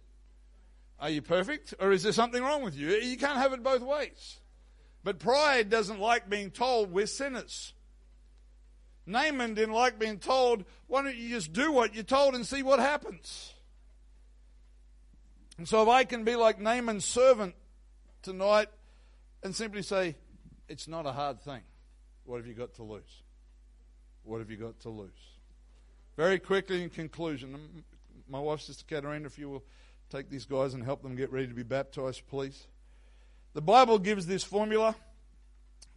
Are 1.00 1.10
you 1.10 1.20
perfect? 1.20 1.74
Or 1.80 1.90
is 1.90 2.02
there 2.02 2.12
something 2.12 2.42
wrong 2.42 2.62
with 2.62 2.76
you? 2.76 2.90
You 2.90 3.16
can't 3.16 3.38
have 3.38 3.52
it 3.52 3.62
both 3.62 3.82
ways. 3.82 4.38
But 5.02 5.18
pride 5.18 5.68
doesn't 5.68 5.98
like 5.98 6.28
being 6.28 6.50
told 6.50 6.92
we're 6.92 7.06
sinners. 7.06 7.72
Naaman 9.06 9.54
didn't 9.54 9.74
like 9.74 9.98
being 9.98 10.18
told, 10.18 10.64
why 10.86 11.02
don't 11.02 11.16
you 11.16 11.30
just 11.30 11.52
do 11.52 11.72
what 11.72 11.94
you're 11.94 12.04
told 12.04 12.34
and 12.34 12.46
see 12.46 12.62
what 12.62 12.78
happens? 12.78 13.54
And 15.58 15.66
so 15.66 15.82
if 15.82 15.88
I 15.88 16.04
can 16.04 16.22
be 16.22 16.36
like 16.36 16.60
Naaman's 16.60 17.04
servant 17.04 17.54
tonight 18.22 18.68
and 19.42 19.54
simply 19.54 19.82
say, 19.82 20.16
it's 20.68 20.86
not 20.86 21.06
a 21.06 21.12
hard 21.12 21.40
thing. 21.40 21.62
What 22.24 22.38
have 22.38 22.46
you 22.46 22.54
got 22.54 22.74
to 22.74 22.82
lose? 22.82 23.22
What 24.24 24.38
have 24.38 24.50
you 24.50 24.56
got 24.56 24.78
to 24.80 24.90
lose? 24.90 25.10
Very 26.16 26.38
quickly, 26.38 26.82
in 26.82 26.90
conclusion, 26.90 27.84
my 28.28 28.38
wife, 28.38 28.60
Sister 28.60 28.84
Katerina, 28.86 29.26
if 29.26 29.38
you 29.38 29.48
will 29.48 29.64
take 30.10 30.28
these 30.28 30.44
guys 30.44 30.74
and 30.74 30.84
help 30.84 31.02
them 31.02 31.16
get 31.16 31.32
ready 31.32 31.46
to 31.46 31.54
be 31.54 31.62
baptized, 31.62 32.22
please. 32.28 32.66
The 33.54 33.62
Bible 33.62 33.98
gives 33.98 34.26
this 34.26 34.44
formula 34.44 34.94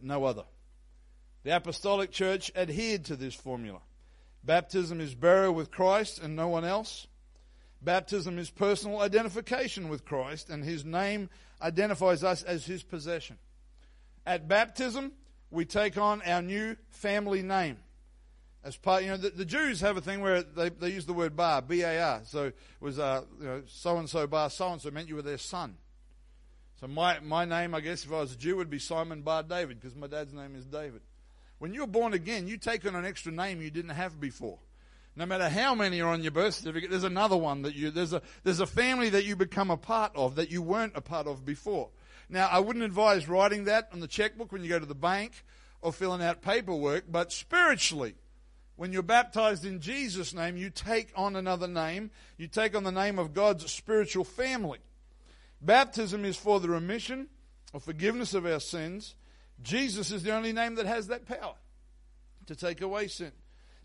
No 0.00 0.24
other. 0.24 0.44
The 1.44 1.54
Apostolic 1.54 2.10
Church 2.10 2.50
adhered 2.56 3.04
to 3.06 3.16
this 3.16 3.34
formula. 3.34 3.80
Baptism 4.42 5.00
is 5.00 5.14
burial 5.14 5.54
with 5.54 5.70
Christ 5.70 6.18
and 6.18 6.34
no 6.34 6.48
one 6.48 6.64
else. 6.64 7.06
Baptism 7.82 8.38
is 8.38 8.50
personal 8.50 9.00
identification 9.00 9.90
with 9.90 10.06
Christ, 10.06 10.48
and 10.48 10.64
his 10.64 10.86
name 10.86 11.28
identifies 11.64 12.22
us 12.22 12.42
as 12.42 12.66
his 12.66 12.82
possession. 12.82 13.38
At 14.26 14.46
baptism, 14.46 15.12
we 15.50 15.64
take 15.64 15.96
on 15.96 16.22
our 16.22 16.42
new 16.42 16.76
family 16.90 17.42
name. 17.42 17.78
As 18.62 18.76
part, 18.76 19.02
you 19.02 19.10
know, 19.10 19.16
the, 19.16 19.30
the 19.30 19.44
Jews 19.44 19.80
have 19.80 19.96
a 19.96 20.00
thing 20.00 20.20
where 20.20 20.42
they, 20.42 20.68
they 20.68 20.90
use 20.90 21.06
the 21.06 21.12
word 21.12 21.36
bar, 21.36 21.60
B 21.60 21.82
A 21.82 22.02
R. 22.02 22.20
So 22.24 22.44
it 22.44 22.56
was 22.80 22.98
uh, 22.98 23.22
you 23.40 23.46
know, 23.46 23.62
so 23.66 23.96
and 23.98 24.08
so 24.08 24.26
bar 24.26 24.48
so 24.48 24.72
and 24.72 24.80
so 24.80 24.90
meant 24.90 25.08
you 25.08 25.16
were 25.16 25.22
their 25.22 25.38
son. 25.38 25.76
So 26.80 26.86
my, 26.86 27.20
my 27.20 27.44
name, 27.44 27.74
I 27.74 27.80
guess, 27.80 28.04
if 28.04 28.12
I 28.12 28.20
was 28.20 28.32
a 28.32 28.36
Jew, 28.36 28.56
would 28.56 28.70
be 28.70 28.78
Simon 28.78 29.22
Bar 29.22 29.42
David 29.42 29.80
because 29.80 29.96
my 29.96 30.06
dad's 30.06 30.32
name 30.32 30.56
is 30.56 30.66
David. 30.66 31.02
When 31.58 31.72
you're 31.72 31.86
born 31.86 32.14
again, 32.14 32.48
you 32.48 32.56
take 32.56 32.86
on 32.86 32.94
an 32.94 33.04
extra 33.04 33.32
name 33.32 33.62
you 33.62 33.70
didn't 33.70 33.90
have 33.90 34.20
before. 34.20 34.58
No 35.16 35.26
matter 35.26 35.48
how 35.48 35.74
many 35.74 36.00
are 36.00 36.08
on 36.08 36.22
your 36.22 36.32
birth 36.32 36.54
certificate, 36.54 36.90
there's 36.90 37.04
another 37.04 37.36
one 37.36 37.62
that 37.62 37.74
you, 37.74 37.90
there's 37.90 38.12
a, 38.12 38.22
there's 38.42 38.60
a 38.60 38.66
family 38.66 39.10
that 39.10 39.24
you 39.24 39.36
become 39.36 39.70
a 39.70 39.76
part 39.76 40.12
of 40.16 40.34
that 40.36 40.50
you 40.50 40.60
weren't 40.60 40.96
a 40.96 41.00
part 41.00 41.26
of 41.26 41.44
before. 41.44 41.90
Now, 42.28 42.48
I 42.50 42.58
wouldn't 42.58 42.84
advise 42.84 43.28
writing 43.28 43.64
that 43.64 43.88
on 43.92 44.00
the 44.00 44.08
checkbook 44.08 44.50
when 44.50 44.62
you 44.62 44.68
go 44.68 44.78
to 44.78 44.86
the 44.86 44.94
bank 44.94 45.44
or 45.80 45.92
filling 45.92 46.22
out 46.22 46.42
paperwork, 46.42 47.04
but 47.08 47.30
spiritually, 47.30 48.16
when 48.76 48.92
you're 48.92 49.02
baptized 49.02 49.64
in 49.64 49.80
Jesus' 49.80 50.34
name, 50.34 50.56
you 50.56 50.68
take 50.68 51.12
on 51.14 51.36
another 51.36 51.68
name. 51.68 52.10
You 52.36 52.48
take 52.48 52.74
on 52.74 52.82
the 52.82 52.90
name 52.90 53.18
of 53.18 53.32
God's 53.32 53.70
spiritual 53.70 54.24
family. 54.24 54.80
Baptism 55.60 56.24
is 56.24 56.36
for 56.36 56.58
the 56.58 56.68
remission 56.68 57.28
or 57.72 57.78
forgiveness 57.78 58.34
of 58.34 58.46
our 58.46 58.58
sins. 58.58 59.14
Jesus 59.62 60.10
is 60.10 60.24
the 60.24 60.34
only 60.34 60.52
name 60.52 60.74
that 60.74 60.86
has 60.86 61.06
that 61.06 61.24
power 61.24 61.54
to 62.46 62.56
take 62.56 62.80
away 62.80 63.06
sin. 63.06 63.32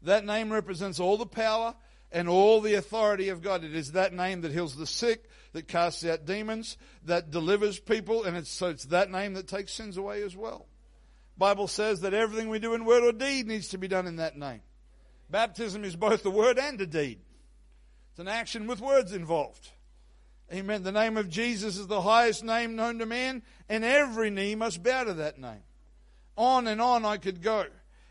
That 0.04 0.26
name 0.26 0.52
represents 0.52 1.00
all 1.00 1.18
the 1.18 1.26
power 1.26 1.76
and 2.12 2.28
all 2.28 2.62
the 2.62 2.76
authority 2.76 3.30
of 3.30 3.41
God. 3.41 3.64
It 3.64 3.76
is 3.76 3.91
that 3.91 4.14
name 4.14 4.41
that 4.41 4.52
heals 4.52 4.76
the 4.76 4.88
sick, 4.88 5.30
that 5.54 5.68
casts 5.68 6.06
out 6.06 6.26
demons, 6.26 6.78
that 7.06 7.32
delivers 7.32 7.80
people, 7.80 8.24
and 8.24 8.38
it's, 8.38 8.50
so 8.50 8.70
it's 8.70 8.86
that 8.86 9.12
name 9.12 9.34
that 9.34 9.47
takes 9.47 9.74
sins 9.74 9.97
away 9.97 10.24
as 10.24 10.36
well. 10.36 10.68
Bible 11.38 11.68
says 11.68 12.02
that 12.02 12.14
everything 12.14 12.50
we 12.50 12.60
do 12.60 12.74
in 12.74 12.86
word 12.86 13.04
or 13.04 13.12
deed 13.12 13.47
needs 13.47 13.70
to 13.70 13.78
be 13.78 13.88
done 13.88 14.08
in 14.08 14.18
that 14.18 14.38
name. 14.38 14.62
Baptism 15.30 15.84
is 15.84 15.95
both 15.95 16.26
a 16.26 16.30
word 16.30 16.58
and 16.58 16.80
a 16.82 16.86
deed. 16.86 17.20
It's 18.12 18.20
an 18.20 18.28
action 18.28 18.68
with 18.68 18.82
words 18.82 19.14
involved. 19.14 19.70
Amen. 20.52 20.82
The 20.82 20.91
name 20.91 21.16
of 21.16 21.30
Jesus 21.30 21.78
is 21.78 21.88
the 21.88 22.02
highest 22.02 22.43
name 22.43 22.76
known 22.76 23.00
to 23.00 23.06
man, 23.06 23.43
and 23.70 23.86
every 23.86 24.32
knee 24.32 24.56
must 24.56 24.82
bow 24.82 25.04
to 25.04 25.14
that 25.14 25.38
name. 25.38 25.62
On 26.36 26.68
and 26.68 26.82
on 26.82 27.06
I 27.06 27.18
could 27.18 27.41
go. 27.41 27.66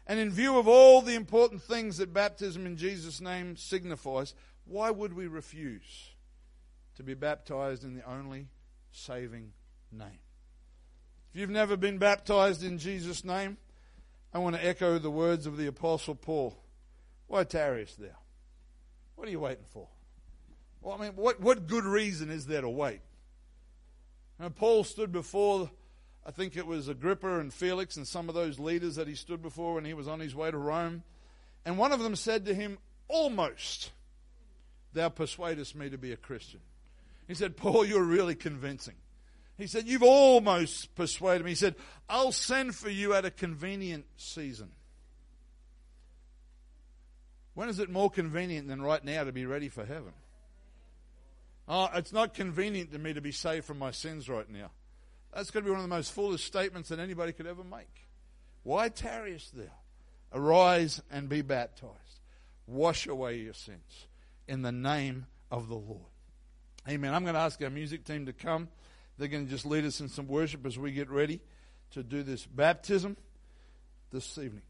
And 0.09 0.19
in 0.19 0.31
view 0.31 0.59
of 0.59 0.67
all 0.67 1.03
the 1.03 1.15
important 1.15 1.63
things 1.63 1.99
that 1.99 2.15
baptism 2.15 2.65
in 2.65 2.79
Jesus' 2.79 3.21
name 3.21 3.57
signifies, 3.57 4.35
why 4.65 4.91
would 4.91 5.13
we 5.13 5.27
refuse 5.27 6.11
to 6.97 7.03
be 7.03 7.13
baptized 7.13 7.85
in 7.85 7.95
the 7.95 8.09
only 8.09 8.49
saving 8.91 9.53
name? 9.93 10.19
If 11.31 11.41
you've 11.41 11.51
never 11.51 11.77
been 11.77 11.99
baptized 11.99 12.65
in 12.65 12.79
Jesus' 12.79 13.23
name, 13.23 13.59
I 14.33 14.39
want 14.39 14.57
to 14.57 14.67
echo 14.67 14.99
the 14.99 15.11
words 15.11 15.47
of 15.47 15.59
the 15.59 15.67
Apostle 15.67 16.15
Paul. 16.15 16.57
Why 17.27 17.45
tarriest 17.45 18.01
thou? 18.01 18.17
What 19.15 19.29
are 19.29 19.31
you 19.31 19.41
waiting 19.41 19.65
for? 19.69 19.89
Well, 20.81 20.97
I 20.99 21.03
mean, 21.03 21.17
what, 21.17 21.39
what 21.41 21.67
good 21.67 21.85
reason 21.85 22.31
is 22.31 22.47
there 22.47 22.63
to 22.63 22.69
wait? 22.69 23.01
And 24.39 24.55
Paul 24.55 24.85
stood 24.85 25.13
before, 25.13 25.71
I 26.27 26.31
think 26.31 26.57
it 26.57 26.67
was 26.67 26.89
Agrippa 26.89 27.39
and 27.39 27.53
Felix 27.53 27.97
and 27.97 28.07
some 28.07 28.29
of 28.29 28.35
those 28.35 28.59
leaders 28.59 28.97
that 28.97 29.09
he 29.09 29.15
stood 29.15 29.43
before 29.43 29.75
when 29.75 29.85
he 29.85 29.95
was 29.95 30.09
on 30.09 30.21
his 30.21 30.35
way 30.35 30.51
to 30.51 30.59
Rome. 30.59 31.03
And 31.65 31.79
one 31.79 31.93
of 31.93 32.01
them 32.01 32.17
said 32.17 32.45
to 32.47 32.55
him, 32.55 32.79
Almost 33.09 33.91
thou 34.93 35.09
persuadest 35.09 35.75
me 35.75 35.89
to 35.89 35.99
be 35.99 36.13
a 36.13 36.17
Christian. 36.17 36.61
He 37.27 37.35
said, 37.35 37.57
Paul, 37.57 37.85
you're 37.85 38.03
really 38.03 38.35
convincing. 38.35 38.95
He 39.57 39.67
said, 39.67 39.87
You've 39.87 40.03
almost 40.03 40.95
persuaded 40.95 41.45
me. 41.45 41.53
He 41.53 41.57
said, 41.57 41.75
I'll 42.09 42.33
send 42.33 42.75
for 42.75 42.91
you 42.91 43.15
at 43.15 43.25
a 43.25 43.31
convenient 43.31 44.07
season. 44.17 44.71
When 47.55 47.69
is 47.69 47.81
it 47.81 47.91
more 47.91 48.09
convenient 48.09 48.69
than 48.69 48.81
right 48.81 49.05
now 49.05 49.25
to 49.25 49.33
be 49.33 49.45
ready 49.45 49.69
for 49.69 49.85
heaven? 49.85 50.13
Oh, 51.67 51.89
it's 51.95 52.13
not 52.13 52.33
convenient 52.33 52.93
to 52.93 52.99
me 52.99 53.13
to 53.13 53.21
be 53.21 53.33
saved 53.33 53.67
from 53.67 53.79
my 53.79 53.91
sins 53.91 54.29
right 54.29 54.49
now. 54.49 54.71
That's 55.35 55.51
going 55.51 55.65
to 55.65 55.67
be 55.67 55.71
one 55.71 55.81
of 55.81 55.89
the 55.89 55.95
most 55.95 56.13
foolish 56.13 56.45
statements 56.45 56.89
that 56.89 56.99
anybody 56.99 57.33
could 57.33 57.47
ever 57.47 57.65
make. 57.65 58.07
Why 58.63 58.89
tarriest 58.89 59.57
thou? 59.57 59.65
Arise 60.33 61.01
and 61.11 61.29
be 61.29 61.43
baptized. 61.43 61.93
Wash 62.67 63.07
away 63.07 63.39
your 63.39 63.55
sins 63.55 64.07
in 64.47 64.63
the 64.63 64.73
name 64.73 65.27
of 65.51 65.69
the 65.69 65.77
Lord. 65.77 66.03
Amen. 66.89 67.15
I'm 67.15 67.23
going 67.23 67.35
to 67.35 67.41
ask 67.41 67.63
our 67.63 67.71
music 67.71 68.05
team 68.05 68.27
to 68.27 68.33
come. 68.33 68.69
They're 69.19 69.29
going 69.29 69.47
to 69.47 69.51
just 69.51 69.67
lead 69.67 69.85
us 69.85 70.01
in 70.01 70.09
some 70.09 70.27
worship 70.27 70.65
as 70.67 70.79
we 70.79 70.93
get 70.93 71.11
ready 71.11 71.41
to 71.93 72.03
do 72.03 72.23
this 72.23 72.47
baptism 72.47 73.17
this 74.11 74.39
evening. 74.39 74.63